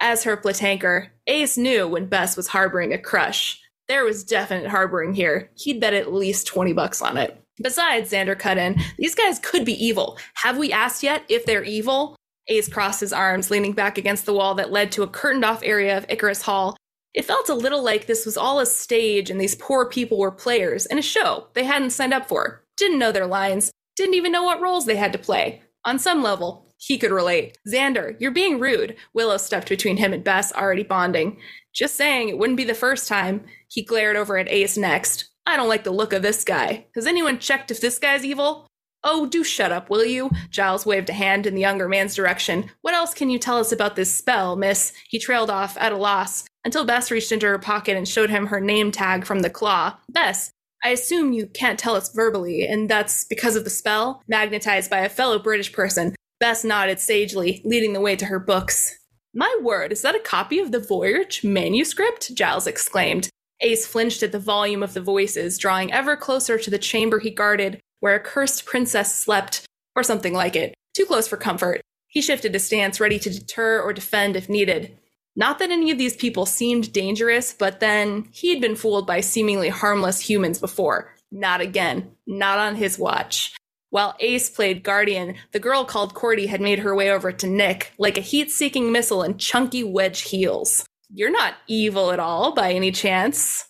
As 0.00 0.24
her 0.24 0.36
platanker, 0.36 1.10
Ace 1.28 1.56
knew 1.56 1.86
when 1.86 2.06
Bess 2.06 2.36
was 2.36 2.48
harboring 2.48 2.92
a 2.92 2.98
crush. 2.98 3.62
There 3.88 4.04
was 4.04 4.24
definite 4.24 4.68
harboring 4.68 5.14
here. 5.14 5.50
He'd 5.56 5.80
bet 5.80 5.94
at 5.94 6.12
least 6.12 6.46
20 6.46 6.72
bucks 6.72 7.02
on 7.02 7.16
it. 7.16 7.42
Besides, 7.62 8.10
Xander 8.10 8.38
cut 8.38 8.58
in, 8.58 8.80
these 8.98 9.14
guys 9.14 9.38
could 9.38 9.64
be 9.64 9.84
evil. 9.84 10.18
Have 10.34 10.56
we 10.56 10.72
asked 10.72 11.02
yet 11.02 11.24
if 11.28 11.44
they're 11.44 11.64
evil? 11.64 12.16
Ace 12.48 12.68
crossed 12.68 13.00
his 13.00 13.12
arms, 13.12 13.50
leaning 13.50 13.72
back 13.72 13.98
against 13.98 14.26
the 14.26 14.32
wall 14.34 14.54
that 14.54 14.72
led 14.72 14.90
to 14.92 15.02
a 15.02 15.08
curtained 15.08 15.44
off 15.44 15.62
area 15.62 15.96
of 15.96 16.06
Icarus 16.08 16.42
Hall. 16.42 16.76
It 17.14 17.24
felt 17.24 17.48
a 17.48 17.54
little 17.54 17.82
like 17.82 18.06
this 18.06 18.24
was 18.24 18.36
all 18.36 18.58
a 18.58 18.66
stage 18.66 19.30
and 19.30 19.40
these 19.40 19.54
poor 19.54 19.86
people 19.86 20.18
were 20.18 20.30
players 20.30 20.86
in 20.86 20.98
a 20.98 21.02
show 21.02 21.48
they 21.54 21.64
hadn't 21.64 21.90
signed 21.90 22.14
up 22.14 22.26
for. 22.26 22.64
Didn't 22.76 22.98
know 22.98 23.12
their 23.12 23.26
lines, 23.26 23.70
didn't 23.96 24.14
even 24.14 24.32
know 24.32 24.44
what 24.44 24.62
roles 24.62 24.86
they 24.86 24.96
had 24.96 25.12
to 25.12 25.18
play. 25.18 25.60
On 25.84 25.98
some 25.98 26.22
level, 26.22 26.72
he 26.78 26.98
could 26.98 27.10
relate. 27.10 27.58
Xander, 27.68 28.16
you're 28.18 28.30
being 28.30 28.58
rude. 28.58 28.96
Willow 29.14 29.36
stepped 29.36 29.68
between 29.68 29.98
him 29.98 30.12
and 30.12 30.24
Bess, 30.24 30.52
already 30.52 30.82
bonding. 30.82 31.38
Just 31.74 31.96
saying, 31.96 32.28
it 32.28 32.38
wouldn't 32.38 32.56
be 32.56 32.64
the 32.64 32.74
first 32.74 33.08
time. 33.08 33.44
He 33.68 33.82
glared 33.82 34.16
over 34.16 34.36
at 34.36 34.48
Ace 34.48 34.76
next. 34.76 35.30
I 35.46 35.56
don't 35.56 35.68
like 35.68 35.84
the 35.84 35.90
look 35.90 36.12
of 36.12 36.22
this 36.22 36.44
guy. 36.44 36.86
Has 36.94 37.06
anyone 37.06 37.38
checked 37.38 37.70
if 37.70 37.80
this 37.80 37.98
guy's 37.98 38.24
evil? 38.24 38.66
Oh, 39.04 39.26
do 39.26 39.42
shut 39.42 39.72
up, 39.72 39.90
will 39.90 40.04
you? 40.04 40.30
Giles 40.50 40.86
waved 40.86 41.10
a 41.10 41.14
hand 41.14 41.46
in 41.46 41.54
the 41.56 41.60
younger 41.60 41.88
man's 41.88 42.14
direction. 42.14 42.70
What 42.82 42.94
else 42.94 43.14
can 43.14 43.30
you 43.30 43.38
tell 43.38 43.58
us 43.58 43.72
about 43.72 43.96
this 43.96 44.12
spell, 44.12 44.54
miss? 44.54 44.92
He 45.08 45.18
trailed 45.18 45.50
off, 45.50 45.76
at 45.78 45.92
a 45.92 45.96
loss, 45.96 46.44
until 46.64 46.84
Bess 46.84 47.10
reached 47.10 47.32
into 47.32 47.46
her 47.46 47.58
pocket 47.58 47.96
and 47.96 48.06
showed 48.06 48.30
him 48.30 48.46
her 48.46 48.60
name 48.60 48.92
tag 48.92 49.26
from 49.26 49.40
the 49.40 49.50
claw. 49.50 49.98
Bess, 50.08 50.52
I 50.84 50.90
assume 50.90 51.32
you 51.32 51.46
can't 51.46 51.80
tell 51.80 51.96
us 51.96 52.14
verbally, 52.14 52.64
and 52.64 52.88
that's 52.88 53.24
because 53.24 53.56
of 53.56 53.64
the 53.64 53.70
spell? 53.70 54.22
Magnetized 54.28 54.90
by 54.90 55.00
a 55.00 55.08
fellow 55.08 55.40
British 55.40 55.72
person, 55.72 56.14
Bess 56.38 56.64
nodded 56.64 57.00
sagely, 57.00 57.60
leading 57.64 57.94
the 57.94 58.00
way 58.00 58.14
to 58.14 58.26
her 58.26 58.38
books. 58.38 58.96
My 59.34 59.58
word, 59.62 59.92
is 59.92 60.02
that 60.02 60.14
a 60.14 60.20
copy 60.20 60.58
of 60.58 60.72
the 60.72 60.78
Voynich 60.78 61.42
manuscript? 61.42 62.34
Giles 62.34 62.66
exclaimed. 62.66 63.30
Ace 63.62 63.86
flinched 63.86 64.22
at 64.22 64.30
the 64.30 64.38
volume 64.38 64.82
of 64.82 64.92
the 64.92 65.00
voices, 65.00 65.56
drawing 65.56 65.90
ever 65.90 66.16
closer 66.16 66.58
to 66.58 66.70
the 66.70 66.78
chamber 66.78 67.18
he 67.18 67.30
guarded, 67.30 67.80
where 68.00 68.14
a 68.14 68.20
cursed 68.20 68.66
princess 68.66 69.14
slept, 69.14 69.64
or 69.96 70.02
something 70.02 70.34
like 70.34 70.54
it. 70.54 70.74
Too 70.94 71.06
close 71.06 71.26
for 71.26 71.38
comfort. 71.38 71.80
He 72.08 72.20
shifted 72.20 72.52
his 72.52 72.66
stance, 72.66 73.00
ready 73.00 73.18
to 73.20 73.30
deter 73.30 73.80
or 73.80 73.94
defend 73.94 74.36
if 74.36 74.50
needed. 74.50 74.98
Not 75.34 75.58
that 75.60 75.70
any 75.70 75.90
of 75.90 75.96
these 75.96 76.14
people 76.14 76.44
seemed 76.44 76.92
dangerous, 76.92 77.54
but 77.54 77.80
then 77.80 78.28
he'd 78.32 78.60
been 78.60 78.76
fooled 78.76 79.06
by 79.06 79.20
seemingly 79.20 79.70
harmless 79.70 80.20
humans 80.20 80.58
before. 80.58 81.14
Not 81.30 81.62
again. 81.62 82.10
Not 82.26 82.58
on 82.58 82.76
his 82.76 82.98
watch. 82.98 83.54
While 83.92 84.16
Ace 84.20 84.48
played 84.48 84.84
Guardian, 84.84 85.34
the 85.50 85.58
girl 85.58 85.84
called 85.84 86.14
Cordy 86.14 86.46
had 86.46 86.62
made 86.62 86.78
her 86.78 86.94
way 86.94 87.10
over 87.10 87.30
to 87.30 87.46
Nick 87.46 87.92
like 87.98 88.16
a 88.16 88.22
heat 88.22 88.50
seeking 88.50 88.90
missile 88.90 89.22
in 89.22 89.36
chunky 89.36 89.84
wedge 89.84 90.22
heels. 90.22 90.86
You're 91.12 91.30
not 91.30 91.56
evil 91.66 92.10
at 92.10 92.18
all, 92.18 92.54
by 92.54 92.72
any 92.72 92.90
chance. 92.90 93.66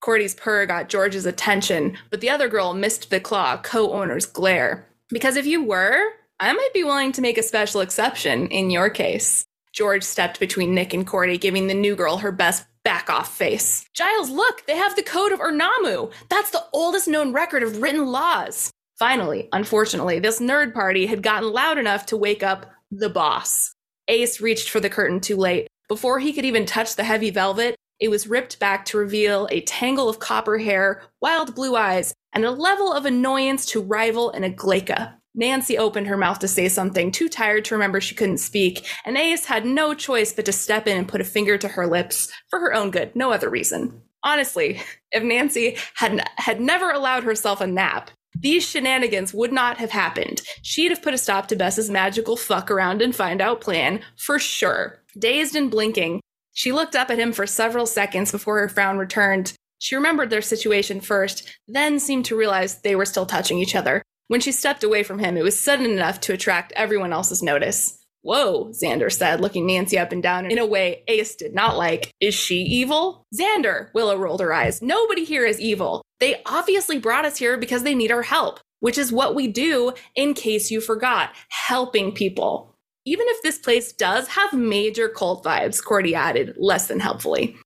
Cordy's 0.00 0.34
purr 0.34 0.64
got 0.64 0.88
George's 0.88 1.26
attention, 1.26 1.98
but 2.08 2.22
the 2.22 2.30
other 2.30 2.48
girl 2.48 2.72
missed 2.72 3.10
the 3.10 3.20
claw 3.20 3.58
co 3.58 3.92
owner's 3.92 4.24
glare. 4.24 4.88
Because 5.10 5.36
if 5.36 5.44
you 5.44 5.62
were, 5.62 6.12
I 6.40 6.50
might 6.54 6.72
be 6.72 6.82
willing 6.82 7.12
to 7.12 7.20
make 7.20 7.36
a 7.36 7.42
special 7.42 7.82
exception 7.82 8.46
in 8.46 8.70
your 8.70 8.88
case. 8.88 9.44
George 9.74 10.02
stepped 10.02 10.40
between 10.40 10.74
Nick 10.74 10.94
and 10.94 11.06
Cordy, 11.06 11.36
giving 11.36 11.66
the 11.66 11.74
new 11.74 11.94
girl 11.94 12.16
her 12.16 12.32
best 12.32 12.64
back 12.84 13.10
off 13.10 13.36
face. 13.36 13.84
Giles, 13.92 14.30
look, 14.30 14.64
they 14.64 14.78
have 14.78 14.96
the 14.96 15.02
Code 15.02 15.32
of 15.32 15.40
Ur-Nammu. 15.42 16.10
That's 16.30 16.52
the 16.52 16.64
oldest 16.72 17.06
known 17.06 17.34
record 17.34 17.62
of 17.62 17.82
written 17.82 18.06
laws. 18.06 18.72
Finally, 18.98 19.48
unfortunately, 19.52 20.18
this 20.18 20.40
nerd 20.40 20.74
party 20.74 21.06
had 21.06 21.22
gotten 21.22 21.52
loud 21.52 21.78
enough 21.78 22.06
to 22.06 22.16
wake 22.16 22.42
up 22.42 22.66
the 22.90 23.08
boss. 23.08 23.72
Ace 24.08 24.40
reached 24.40 24.70
for 24.70 24.80
the 24.80 24.90
curtain 24.90 25.20
too 25.20 25.36
late. 25.36 25.68
Before 25.88 26.18
he 26.18 26.32
could 26.32 26.44
even 26.44 26.66
touch 26.66 26.96
the 26.96 27.04
heavy 27.04 27.30
velvet, 27.30 27.76
it 28.00 28.08
was 28.08 28.26
ripped 28.26 28.58
back 28.58 28.84
to 28.86 28.98
reveal 28.98 29.48
a 29.50 29.60
tangle 29.62 30.08
of 30.08 30.18
copper 30.18 30.58
hair, 30.58 31.02
wild 31.20 31.54
blue 31.54 31.76
eyes, 31.76 32.12
and 32.32 32.44
a 32.44 32.50
level 32.50 32.92
of 32.92 33.06
annoyance 33.06 33.66
to 33.66 33.80
rival 33.80 34.30
an 34.30 34.42
Aglaika. 34.42 35.14
Nancy 35.34 35.78
opened 35.78 36.08
her 36.08 36.16
mouth 36.16 36.40
to 36.40 36.48
say 36.48 36.68
something, 36.68 37.12
too 37.12 37.28
tired 37.28 37.64
to 37.66 37.74
remember 37.74 38.00
she 38.00 38.14
couldn't 38.14 38.38
speak, 38.38 38.84
and 39.04 39.16
Ace 39.16 39.44
had 39.44 39.64
no 39.64 39.94
choice 39.94 40.32
but 40.32 40.44
to 40.46 40.52
step 40.52 40.88
in 40.88 40.96
and 40.96 41.08
put 41.08 41.20
a 41.20 41.24
finger 41.24 41.56
to 41.58 41.68
her 41.68 41.86
lips, 41.86 42.28
for 42.50 42.58
her 42.58 42.74
own 42.74 42.90
good, 42.90 43.14
no 43.14 43.30
other 43.30 43.48
reason. 43.48 44.02
Honestly, 44.24 44.82
if 45.12 45.22
Nancy 45.22 45.76
had, 45.94 46.28
had 46.36 46.60
never 46.60 46.90
allowed 46.90 47.22
herself 47.22 47.60
a 47.60 47.66
nap, 47.66 48.10
these 48.34 48.68
shenanigans 48.68 49.34
would 49.34 49.52
not 49.52 49.78
have 49.78 49.90
happened. 49.90 50.42
She'd 50.62 50.90
have 50.90 51.02
put 51.02 51.14
a 51.14 51.18
stop 51.18 51.48
to 51.48 51.56
Bess's 51.56 51.90
magical 51.90 52.36
fuck 52.36 52.70
around 52.70 53.02
and 53.02 53.14
find 53.14 53.40
out 53.40 53.60
plan, 53.60 54.00
for 54.16 54.38
sure. 54.38 55.02
Dazed 55.18 55.56
and 55.56 55.70
blinking, 55.70 56.20
she 56.58 56.72
looked 56.72 56.96
up 56.96 57.08
at 57.08 57.20
him 57.20 57.32
for 57.32 57.46
several 57.46 57.86
seconds 57.86 58.32
before 58.32 58.58
her 58.58 58.68
frown 58.68 58.98
returned. 58.98 59.52
She 59.78 59.94
remembered 59.94 60.30
their 60.30 60.42
situation 60.42 61.00
first, 61.00 61.48
then 61.68 62.00
seemed 62.00 62.24
to 62.24 62.36
realize 62.36 62.80
they 62.80 62.96
were 62.96 63.04
still 63.04 63.26
touching 63.26 63.58
each 63.58 63.76
other. 63.76 64.02
When 64.26 64.40
she 64.40 64.50
stepped 64.50 64.82
away 64.82 65.04
from 65.04 65.20
him, 65.20 65.36
it 65.36 65.44
was 65.44 65.56
sudden 65.56 65.86
enough 65.86 66.20
to 66.22 66.32
attract 66.32 66.72
everyone 66.72 67.12
else's 67.12 67.44
notice. 67.44 67.96
Whoa, 68.22 68.72
Xander 68.72 69.10
said, 69.10 69.40
looking 69.40 69.66
Nancy 69.68 69.98
up 69.98 70.10
and 70.10 70.20
down 70.20 70.50
in 70.50 70.58
a 70.58 70.66
way 70.66 71.04
Ace 71.06 71.36
did 71.36 71.54
not 71.54 71.78
like. 71.78 72.10
Is 72.20 72.34
she 72.34 72.56
evil? 72.56 73.24
Xander, 73.32 73.94
Willow 73.94 74.16
rolled 74.16 74.40
her 74.40 74.52
eyes. 74.52 74.82
Nobody 74.82 75.24
here 75.24 75.46
is 75.46 75.60
evil. 75.60 76.02
They 76.20 76.42
obviously 76.46 76.98
brought 76.98 77.24
us 77.24 77.38
here 77.38 77.56
because 77.56 77.82
they 77.82 77.94
need 77.94 78.10
our 78.10 78.22
help, 78.22 78.60
which 78.80 78.98
is 78.98 79.12
what 79.12 79.34
we 79.34 79.46
do 79.46 79.92
in 80.14 80.34
case 80.34 80.70
you 80.70 80.80
forgot 80.80 81.30
helping 81.48 82.12
people. 82.12 82.74
Even 83.04 83.26
if 83.28 83.42
this 83.42 83.58
place 83.58 83.92
does 83.92 84.28
have 84.28 84.52
major 84.52 85.08
cult 85.08 85.44
vibes, 85.44 85.82
Cordy 85.82 86.14
added, 86.14 86.54
less 86.58 86.88
than 86.88 87.00
helpfully. 87.00 87.56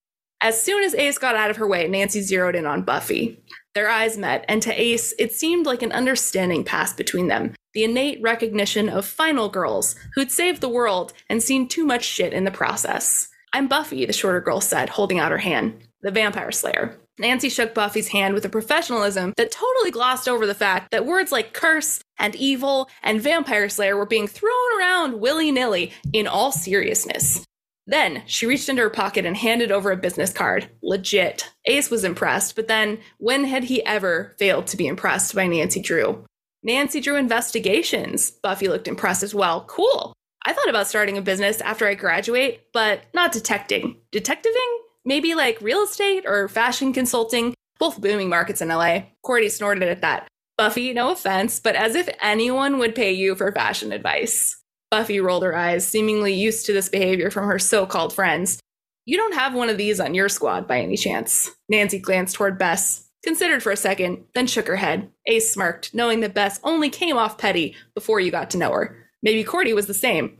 As 0.40 0.60
soon 0.60 0.82
as 0.82 0.94
Ace 0.94 1.18
got 1.18 1.36
out 1.36 1.50
of 1.50 1.56
her 1.56 1.68
way, 1.68 1.88
Nancy 1.88 2.20
zeroed 2.20 2.56
in 2.56 2.66
on 2.66 2.82
Buffy. 2.82 3.42
Their 3.74 3.88
eyes 3.88 4.18
met, 4.18 4.44
and 4.48 4.60
to 4.62 4.80
Ace, 4.80 5.14
it 5.18 5.32
seemed 5.32 5.66
like 5.66 5.82
an 5.82 5.92
understanding 5.92 6.64
passed 6.64 6.96
between 6.96 7.28
them. 7.28 7.54
The 7.74 7.84
innate 7.84 8.20
recognition 8.20 8.88
of 8.88 9.06
final 9.06 9.48
girls 9.48 9.94
who'd 10.14 10.30
saved 10.30 10.60
the 10.60 10.68
world 10.68 11.12
and 11.30 11.42
seen 11.42 11.68
too 11.68 11.84
much 11.84 12.04
shit 12.04 12.32
in 12.32 12.44
the 12.44 12.50
process. 12.50 13.28
I'm 13.52 13.68
Buffy, 13.68 14.04
the 14.04 14.12
shorter 14.12 14.40
girl 14.40 14.60
said, 14.60 14.90
holding 14.90 15.18
out 15.18 15.30
her 15.30 15.38
hand. 15.38 15.88
The 16.02 16.10
vampire 16.10 16.52
slayer. 16.52 16.98
Nancy 17.22 17.48
shook 17.48 17.72
Buffy's 17.72 18.08
hand 18.08 18.34
with 18.34 18.44
a 18.44 18.48
professionalism 18.48 19.32
that 19.36 19.52
totally 19.52 19.92
glossed 19.92 20.28
over 20.28 20.44
the 20.44 20.56
fact 20.56 20.90
that 20.90 21.06
words 21.06 21.30
like 21.30 21.52
curse 21.52 22.00
and 22.18 22.34
evil 22.34 22.90
and 23.00 23.20
vampire 23.20 23.68
slayer 23.68 23.96
were 23.96 24.06
being 24.06 24.26
thrown 24.26 24.52
around 24.76 25.20
willy 25.20 25.52
nilly 25.52 25.92
in 26.12 26.26
all 26.26 26.50
seriousness. 26.50 27.44
Then 27.86 28.24
she 28.26 28.46
reached 28.46 28.68
into 28.68 28.82
her 28.82 28.90
pocket 28.90 29.24
and 29.24 29.36
handed 29.36 29.70
over 29.70 29.92
a 29.92 29.96
business 29.96 30.32
card. 30.32 30.68
Legit. 30.82 31.48
Ace 31.66 31.92
was 31.92 32.02
impressed, 32.02 32.56
but 32.56 32.66
then 32.66 32.98
when 33.18 33.44
had 33.44 33.62
he 33.62 33.86
ever 33.86 34.34
failed 34.40 34.66
to 34.68 34.76
be 34.76 34.88
impressed 34.88 35.32
by 35.32 35.46
Nancy 35.46 35.80
Drew? 35.80 36.24
Nancy 36.64 37.00
Drew 37.00 37.14
Investigations. 37.14 38.32
Buffy 38.32 38.66
looked 38.66 38.88
impressed 38.88 39.22
as 39.22 39.32
well. 39.32 39.64
Cool. 39.68 40.12
I 40.44 40.52
thought 40.52 40.68
about 40.68 40.88
starting 40.88 41.18
a 41.18 41.22
business 41.22 41.60
after 41.60 41.86
I 41.86 41.94
graduate, 41.94 42.62
but 42.72 43.02
not 43.14 43.30
detecting. 43.30 43.98
Detectiving? 44.10 44.78
Maybe 45.04 45.34
like 45.34 45.60
real 45.60 45.82
estate 45.82 46.24
or 46.26 46.48
fashion 46.48 46.92
consulting, 46.92 47.54
both 47.78 48.00
booming 48.00 48.28
markets 48.28 48.60
in 48.60 48.68
LA. 48.68 49.02
Cordy 49.22 49.48
snorted 49.48 49.82
at 49.82 50.02
that. 50.02 50.28
Buffy, 50.56 50.92
no 50.92 51.10
offense, 51.10 51.58
but 51.58 51.74
as 51.74 51.94
if 51.96 52.08
anyone 52.20 52.78
would 52.78 52.94
pay 52.94 53.12
you 53.12 53.34
for 53.34 53.50
fashion 53.50 53.92
advice. 53.92 54.62
Buffy 54.90 55.20
rolled 55.20 55.42
her 55.42 55.56
eyes, 55.56 55.86
seemingly 55.86 56.34
used 56.34 56.66
to 56.66 56.72
this 56.72 56.88
behavior 56.88 57.30
from 57.30 57.46
her 57.46 57.58
so 57.58 57.86
called 57.86 58.12
friends. 58.12 58.60
You 59.04 59.16
don't 59.16 59.34
have 59.34 59.54
one 59.54 59.70
of 59.70 59.78
these 59.78 59.98
on 59.98 60.14
your 60.14 60.28
squad 60.28 60.68
by 60.68 60.80
any 60.80 60.96
chance. 60.96 61.50
Nancy 61.68 61.98
glanced 61.98 62.36
toward 62.36 62.58
Bess, 62.58 63.08
considered 63.24 63.62
for 63.62 63.72
a 63.72 63.76
second, 63.76 64.24
then 64.34 64.46
shook 64.46 64.68
her 64.68 64.76
head. 64.76 65.10
Ace 65.26 65.52
smirked, 65.52 65.94
knowing 65.94 66.20
that 66.20 66.34
Bess 66.34 66.60
only 66.62 66.90
came 66.90 67.16
off 67.16 67.38
petty 67.38 67.74
before 67.94 68.20
you 68.20 68.30
got 68.30 68.50
to 68.50 68.58
know 68.58 68.70
her. 68.70 68.96
Maybe 69.22 69.42
Cordy 69.42 69.72
was 69.72 69.86
the 69.86 69.94
same. 69.94 70.38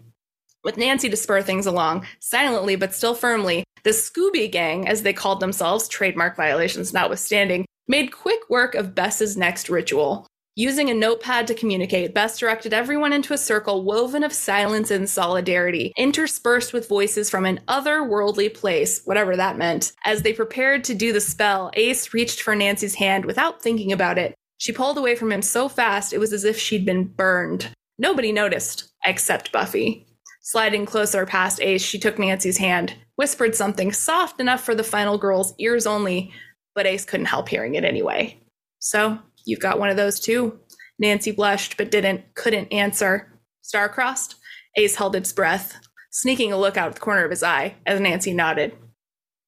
With 0.62 0.76
Nancy 0.76 1.08
to 1.08 1.16
spur 1.16 1.42
things 1.42 1.66
along, 1.66 2.06
silently 2.20 2.76
but 2.76 2.94
still 2.94 3.14
firmly, 3.14 3.64
the 3.84 3.90
Scooby 3.90 4.50
Gang, 4.50 4.86
as 4.88 5.02
they 5.02 5.12
called 5.12 5.40
themselves, 5.40 5.88
trademark 5.88 6.36
violations 6.36 6.92
notwithstanding, 6.92 7.66
made 7.88 8.12
quick 8.12 8.40
work 8.48 8.74
of 8.74 8.94
Bess's 8.94 9.36
next 9.36 9.68
ritual. 9.68 10.26
Using 10.54 10.90
a 10.90 10.94
notepad 10.94 11.46
to 11.46 11.54
communicate, 11.54 12.12
Bess 12.12 12.38
directed 12.38 12.74
everyone 12.74 13.14
into 13.14 13.32
a 13.32 13.38
circle 13.38 13.84
woven 13.84 14.22
of 14.22 14.34
silence 14.34 14.90
and 14.90 15.08
solidarity, 15.08 15.94
interspersed 15.96 16.74
with 16.74 16.88
voices 16.88 17.30
from 17.30 17.46
an 17.46 17.60
otherworldly 17.68 18.52
place, 18.52 19.00
whatever 19.06 19.34
that 19.34 19.56
meant. 19.56 19.92
As 20.04 20.20
they 20.20 20.34
prepared 20.34 20.84
to 20.84 20.94
do 20.94 21.12
the 21.12 21.22
spell, 21.22 21.70
Ace 21.72 22.12
reached 22.12 22.42
for 22.42 22.54
Nancy's 22.54 22.96
hand 22.96 23.24
without 23.24 23.62
thinking 23.62 23.92
about 23.92 24.18
it. 24.18 24.34
She 24.58 24.72
pulled 24.72 24.98
away 24.98 25.16
from 25.16 25.32
him 25.32 25.42
so 25.42 25.70
fast 25.70 26.12
it 26.12 26.18
was 26.18 26.34
as 26.34 26.44
if 26.44 26.58
she'd 26.58 26.84
been 26.84 27.04
burned. 27.04 27.72
Nobody 27.98 28.30
noticed, 28.30 28.92
except 29.06 29.52
Buffy. 29.52 30.06
Sliding 30.42 30.84
closer 30.84 31.24
past 31.24 31.60
Ace, 31.62 31.82
she 31.82 31.98
took 31.98 32.18
Nancy's 32.18 32.58
hand, 32.58 32.94
whispered 33.22 33.54
something 33.54 33.92
soft 33.92 34.40
enough 34.40 34.64
for 34.64 34.74
the 34.74 34.84
final 34.84 35.16
girl's 35.16 35.54
ears 35.58 35.86
only, 35.86 36.32
but 36.74 36.86
Ace 36.86 37.04
couldn't 37.04 37.26
help 37.26 37.48
hearing 37.48 37.76
it 37.76 37.84
anyway. 37.84 38.36
So 38.80 39.18
You've 39.44 39.60
got 39.60 39.78
one 39.78 39.90
of 39.90 39.96
those 39.96 40.20
too. 40.20 40.58
Nancy 40.98 41.32
blushed, 41.32 41.76
but 41.76 41.90
didn't, 41.90 42.34
couldn't 42.34 42.72
answer. 42.72 43.40
Star-crossed? 43.62 44.36
Ace 44.76 44.96
held 44.96 45.16
its 45.16 45.32
breath, 45.32 45.78
sneaking 46.10 46.52
a 46.52 46.58
look 46.58 46.76
out 46.76 46.88
of 46.88 46.94
the 46.94 47.00
corner 47.00 47.24
of 47.24 47.30
his 47.30 47.42
eye 47.42 47.74
as 47.86 48.00
Nancy 48.00 48.32
nodded. 48.32 48.76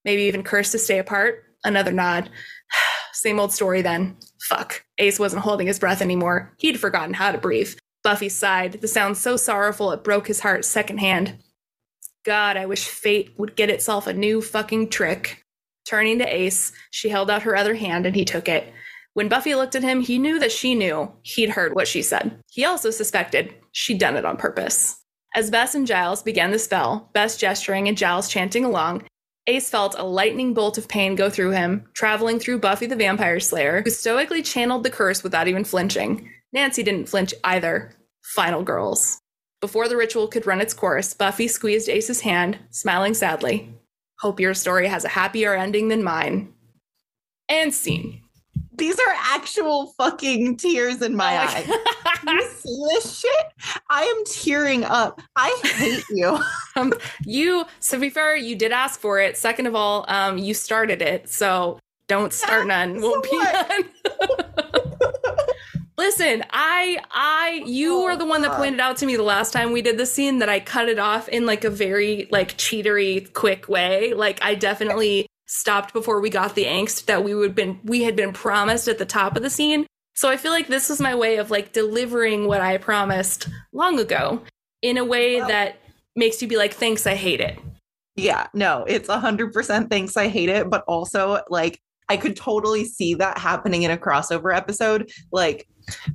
Maybe 0.05 0.23
even 0.23 0.43
cursed 0.43 0.73
to 0.73 0.79
stay 0.79 0.99
apart? 0.99 1.45
Another 1.65 1.93
nod. 1.93 2.29
Same 3.13 3.41
old 3.41 3.53
story 3.53 3.83
then. 3.83 4.17
Fuck. 4.49 4.85
Ace 4.99 5.19
wasn't 5.19 5.43
holding 5.43 5.67
his 5.67 5.79
breath 5.79 6.03
anymore. 6.03 6.53
He'd 6.59 6.81
forgotten 6.81 7.15
how 7.15 7.33
to 7.33 7.39
breathe. 7.39 7.75
Buffy 8.03 8.29
sighed, 8.29 8.81
the 8.83 8.89
sound 8.89 9.17
so 9.17 9.37
sorrowful 9.37 9.91
it 9.93 10.05
broke 10.05 10.27
his 10.27 10.41
heart 10.41 10.65
secondhand. 10.65 11.39
God, 12.25 12.57
I 12.57 12.67
wish 12.67 12.89
fate 12.89 13.35
would 13.37 13.55
get 13.55 13.71
itself 13.71 14.07
a 14.07 14.15
new 14.15 14.41
fucking 14.41 14.89
trick. 14.89 15.43
Turning 15.87 16.19
to 16.19 16.35
Ace, 16.35 16.73
she 16.91 17.11
held 17.11 17.31
out 17.31 17.43
her 17.43 17.55
other 17.55 17.75
hand 17.75 18.07
and 18.07 18.17
he 18.17 18.25
took 18.25 18.49
it. 18.49 18.73
When 19.13 19.29
Buffy 19.29 19.55
looked 19.55 19.75
at 19.75 19.83
him, 19.83 20.01
he 20.01 20.19
knew 20.19 20.39
that 20.39 20.51
she 20.51 20.75
knew 20.75 21.13
he'd 21.23 21.51
heard 21.51 21.75
what 21.75 21.87
she 21.87 22.03
said. 22.03 22.41
He 22.51 22.65
also 22.65 22.91
suspected 22.91 23.55
she'd 23.73 23.99
done 23.99 24.17
it 24.17 24.25
on 24.25 24.39
purpose. 24.39 25.01
As 25.35 25.51
Bess 25.51 25.75
and 25.75 25.87
Giles 25.87 26.23
began 26.23 26.51
the 26.51 26.59
spell, 26.59 27.11
Bess 27.13 27.37
gesturing 27.37 27.89
and 27.89 27.99
Giles 27.99 28.29
chanting 28.29 28.65
along, 28.65 29.05
Ace 29.47 29.69
felt 29.69 29.95
a 29.99 30.05
lightning 30.05 30.55
bolt 30.55 30.79
of 30.79 30.89
pain 30.89 31.17
go 31.17 31.29
through 31.29 31.51
him, 31.51 31.85
traveling 31.93 32.39
through 32.39 32.61
Buffy 32.61 32.87
the 32.87 32.97
Vampire 32.97 33.41
Slayer, 33.41 33.83
who 33.83 33.91
stoically 33.91 34.43
channeled 34.43 34.85
the 34.85 34.91
curse 34.91 35.23
without 35.23 35.49
even 35.49 35.65
flinching. 35.65 36.31
Nancy 36.55 36.83
didn't 36.83 37.11
flinch 37.11 37.35
either. 37.45 37.93
Final 38.23 38.63
girls. 38.63 39.21
Before 39.65 39.89
the 39.89 39.97
ritual 39.97 40.29
could 40.29 40.47
run 40.47 40.61
its 40.61 40.75
course, 40.75 41.15
Buffy 41.15 41.49
squeezed 41.49 41.89
Ace's 41.89 42.21
hand, 42.21 42.59
smiling 42.69 43.15
sadly. 43.15 43.73
Hope 44.21 44.39
your 44.39 44.53
story 44.53 44.87
has 44.89 45.07
a 45.07 45.09
happier 45.09 45.55
ending 45.55 45.89
than 45.89 46.05
mine. 46.05 46.53
And 47.49 47.73
scene 47.73 48.21
these 48.77 48.99
are 48.99 49.15
actual 49.17 49.95
fucking 49.97 50.59
tears 50.59 51.01
in 51.01 51.17
my 51.17 51.35
oh 51.35 51.39
eyes. 51.39 51.67
you 52.27 52.49
see 52.57 52.83
this 52.91 53.21
shit? 53.21 53.81
I 53.89 54.03
am 54.03 54.25
tearing 54.27 54.85
up. 54.85 55.23
I 55.35 55.59
hate 55.65 56.05
you. 56.11 56.39
um, 56.77 56.93
you, 57.25 57.65
to 57.89 57.99
be 57.99 58.11
fair, 58.11 58.37
you 58.37 58.57
did 58.57 58.71
ask 58.71 59.01
for 59.01 59.19
it. 59.19 59.39
Second 59.39 59.67
of 59.67 59.75
all, 59.75 60.05
um, 60.09 60.37
you 60.37 60.53
started 60.53 61.01
it, 61.01 61.31
so 61.31 61.79
don't 62.07 62.35
start 62.35 62.67
yeah, 62.67 62.85
none. 62.87 63.01
Won't 63.01 63.25
be 63.25 63.39
none. 63.39 63.85
Listen, 65.97 66.45
I, 66.51 66.99
I, 67.11 67.63
you 67.67 67.99
oh, 67.99 68.05
were 68.05 68.17
the 68.17 68.25
one 68.25 68.43
that 68.43 68.57
pointed 68.57 68.81
out 68.81 68.97
to 68.97 69.07
me 69.07 69.17
the 69.17 69.23
last 69.23 69.53
time 69.53 69.71
we 69.71 69.81
did 69.81 69.97
the 69.97 70.07
scene 70.07 70.41
that 70.41 70.49
I 70.49 70.59
cut 70.59 70.89
it 70.89 70.99
off 70.99 71.29
in 71.29 71.47
like 71.47 71.63
a 71.63 71.71
very 71.71 72.27
like 72.33 72.57
cheatery, 72.59 73.33
quick 73.33 73.69
way. 73.69 74.13
Like 74.13 74.43
I 74.43 74.57
definitely 74.57 75.27
stopped 75.47 75.93
before 75.93 76.21
we 76.21 76.31
got 76.31 76.57
the 76.57 76.65
angst 76.65 77.05
that 77.05 77.23
we 77.23 77.35
would 77.35 77.55
been 77.55 77.79
we 77.85 78.03
had 78.03 78.17
been 78.17 78.33
promised 78.33 78.89
at 78.89 78.99
the 78.99 79.05
top 79.05 79.37
of 79.37 79.43
the 79.43 79.51
scene. 79.51 79.87
So 80.15 80.29
I 80.29 80.37
feel 80.37 80.51
like 80.51 80.67
this 80.67 80.89
was 80.89 81.01
my 81.01 81.15
way 81.15 81.37
of 81.37 81.51
like 81.51 81.73
delivering 81.73 82.49
what 82.49 82.61
I 82.61 82.79
promised 82.79 83.49
long 83.73 84.01
ago 84.01 84.43
in 84.83 84.99
a 84.99 85.05
way 85.05 85.37
well, 85.37 85.49
that 85.49 85.77
makes 86.17 86.43
you 86.43 86.49
be 86.49 86.57
like, 86.57 86.75
thanks, 86.75 87.07
I 87.07 87.15
hate 87.15 87.41
it. 87.41 87.59
Yeah, 88.17 88.49
no, 88.53 88.85
it's 88.89 89.09
a 89.09 89.19
hundred 89.21 89.53
percent 89.53 89.91
thanks, 89.91 90.17
I 90.17 90.27
hate 90.27 90.49
it. 90.49 90.71
But 90.71 90.83
also 90.89 91.41
like 91.49 91.81
I 92.09 92.17
could 92.17 92.37
totally 92.37 92.85
see 92.85 93.15
that 93.15 93.39
happening 93.39 93.85
in 93.85 93.93
a 93.93 93.97
crossover 93.97 94.55
episode. 94.57 95.11
Like 95.31 95.69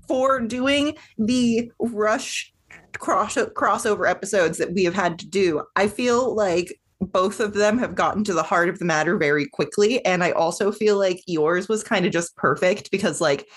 for 0.08 0.40
doing 0.42 0.96
the 1.18 1.72
rush 1.80 2.54
cross 2.98 3.36
crossover 3.36 4.10
episodes 4.10 4.58
that 4.58 4.74
we 4.74 4.84
have 4.84 4.96
had 4.96 5.20
to 5.20 5.28
do, 5.28 5.64
I 5.76 5.88
feel 5.88 6.36
like 6.36 6.80
both 7.02 7.40
of 7.40 7.54
them 7.54 7.78
have 7.78 7.96
gotten 7.96 8.24
to 8.26 8.34
the 8.34 8.44
heart 8.44 8.70
of 8.70 8.80
the 8.80 8.86
matter 8.86 9.18
very 9.18 9.48
quickly 9.48 10.04
and 10.06 10.24
i 10.24 10.32
also 10.32 10.72
feel 10.72 10.98
like 10.98 11.24
yours 11.28 11.70
was 11.70 11.84
kind 11.84 12.06
of 12.06 12.12
just 12.12 12.36
perfect 12.36 12.92
because 12.92 13.22
like 13.22 13.48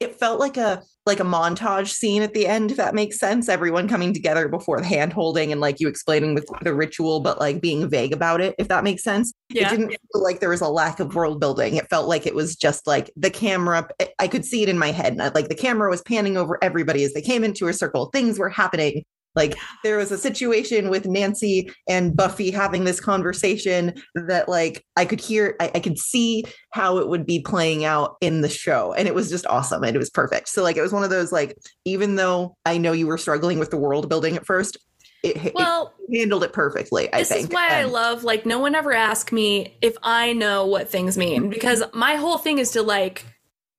it 0.00 0.18
felt 0.18 0.40
like 0.40 0.56
a 0.56 0.82
like 1.08 1.18
a 1.18 1.24
montage 1.24 1.88
scene 1.88 2.22
at 2.22 2.34
the 2.34 2.46
end 2.46 2.70
if 2.70 2.76
that 2.76 2.94
makes 2.94 3.18
sense. 3.18 3.48
Everyone 3.48 3.88
coming 3.88 4.14
together 4.14 4.46
before 4.48 4.80
the 4.80 4.86
hand 4.86 5.12
holding 5.12 5.50
and 5.50 5.60
like 5.60 5.80
you 5.80 5.88
explaining 5.88 6.36
the, 6.36 6.44
the 6.62 6.72
ritual 6.74 7.18
but 7.18 7.40
like 7.40 7.60
being 7.60 7.88
vague 7.88 8.12
about 8.12 8.40
it 8.40 8.54
if 8.58 8.68
that 8.68 8.84
makes 8.84 9.02
sense. 9.02 9.32
Yeah. 9.50 9.66
it 9.66 9.70
didn't 9.70 9.88
feel 9.88 10.22
like 10.22 10.38
there 10.38 10.50
was 10.50 10.60
a 10.60 10.68
lack 10.68 11.00
of 11.00 11.16
world 11.16 11.40
building. 11.40 11.74
It 11.74 11.90
felt 11.90 12.08
like 12.08 12.26
it 12.26 12.34
was 12.34 12.54
just 12.54 12.86
like 12.86 13.10
the 13.16 13.30
camera 13.30 13.88
eh, 13.98 14.06
i 14.20 14.28
could 14.28 14.44
see 14.44 14.62
it 14.62 14.68
in 14.68 14.78
my 14.78 14.92
head 14.92 15.16
like 15.34 15.48
the 15.48 15.54
camera 15.54 15.90
was 15.90 16.02
panning 16.02 16.36
over 16.36 16.62
everybody 16.62 17.02
as 17.02 17.12
they 17.12 17.22
came 17.22 17.42
into 17.42 17.66
a 17.66 17.72
circle. 17.72 18.06
Things 18.06 18.38
were 18.38 18.50
happening 18.50 19.02
like 19.34 19.56
there 19.84 19.96
was 19.96 20.10
a 20.10 20.18
situation 20.18 20.90
with 20.90 21.06
Nancy 21.06 21.70
and 21.88 22.16
Buffy 22.16 22.50
having 22.50 22.84
this 22.84 23.00
conversation 23.00 23.94
that 24.14 24.48
like 24.48 24.84
I 24.96 25.04
could 25.04 25.20
hear, 25.20 25.56
I, 25.60 25.70
I, 25.74 25.80
could 25.80 25.98
see 25.98 26.44
how 26.72 26.98
it 26.98 27.08
would 27.08 27.24
be 27.24 27.40
playing 27.40 27.84
out 27.84 28.16
in 28.20 28.40
the 28.40 28.48
show. 28.48 28.92
And 28.94 29.06
it 29.06 29.14
was 29.14 29.30
just 29.30 29.46
awesome. 29.46 29.84
And 29.84 29.94
it 29.94 29.98
was 29.98 30.10
perfect. 30.10 30.48
So 30.48 30.62
like 30.62 30.76
it 30.76 30.82
was 30.82 30.92
one 30.92 31.04
of 31.04 31.10
those 31.10 31.30
like, 31.30 31.56
even 31.84 32.16
though 32.16 32.56
I 32.66 32.78
know 32.78 32.92
you 32.92 33.06
were 33.06 33.18
struggling 33.18 33.58
with 33.58 33.70
the 33.70 33.76
world 33.76 34.08
building 34.08 34.36
at 34.36 34.46
first, 34.46 34.76
it, 35.22 35.52
well, 35.54 35.92
it 36.08 36.18
handled 36.18 36.44
it 36.44 36.52
perfectly. 36.52 37.12
I 37.12 37.18
this 37.18 37.28
think. 37.28 37.48
is 37.48 37.48
why 37.50 37.68
I 37.70 37.84
love 37.84 38.22
like 38.24 38.46
no 38.46 38.58
one 38.60 38.74
ever 38.74 38.92
asked 38.92 39.32
me 39.32 39.76
if 39.82 39.96
I 40.02 40.32
know 40.32 40.66
what 40.66 40.88
things 40.88 41.18
mean 41.18 41.50
because 41.50 41.82
my 41.92 42.14
whole 42.14 42.38
thing 42.38 42.58
is 42.58 42.70
to 42.72 42.82
like 42.82 43.24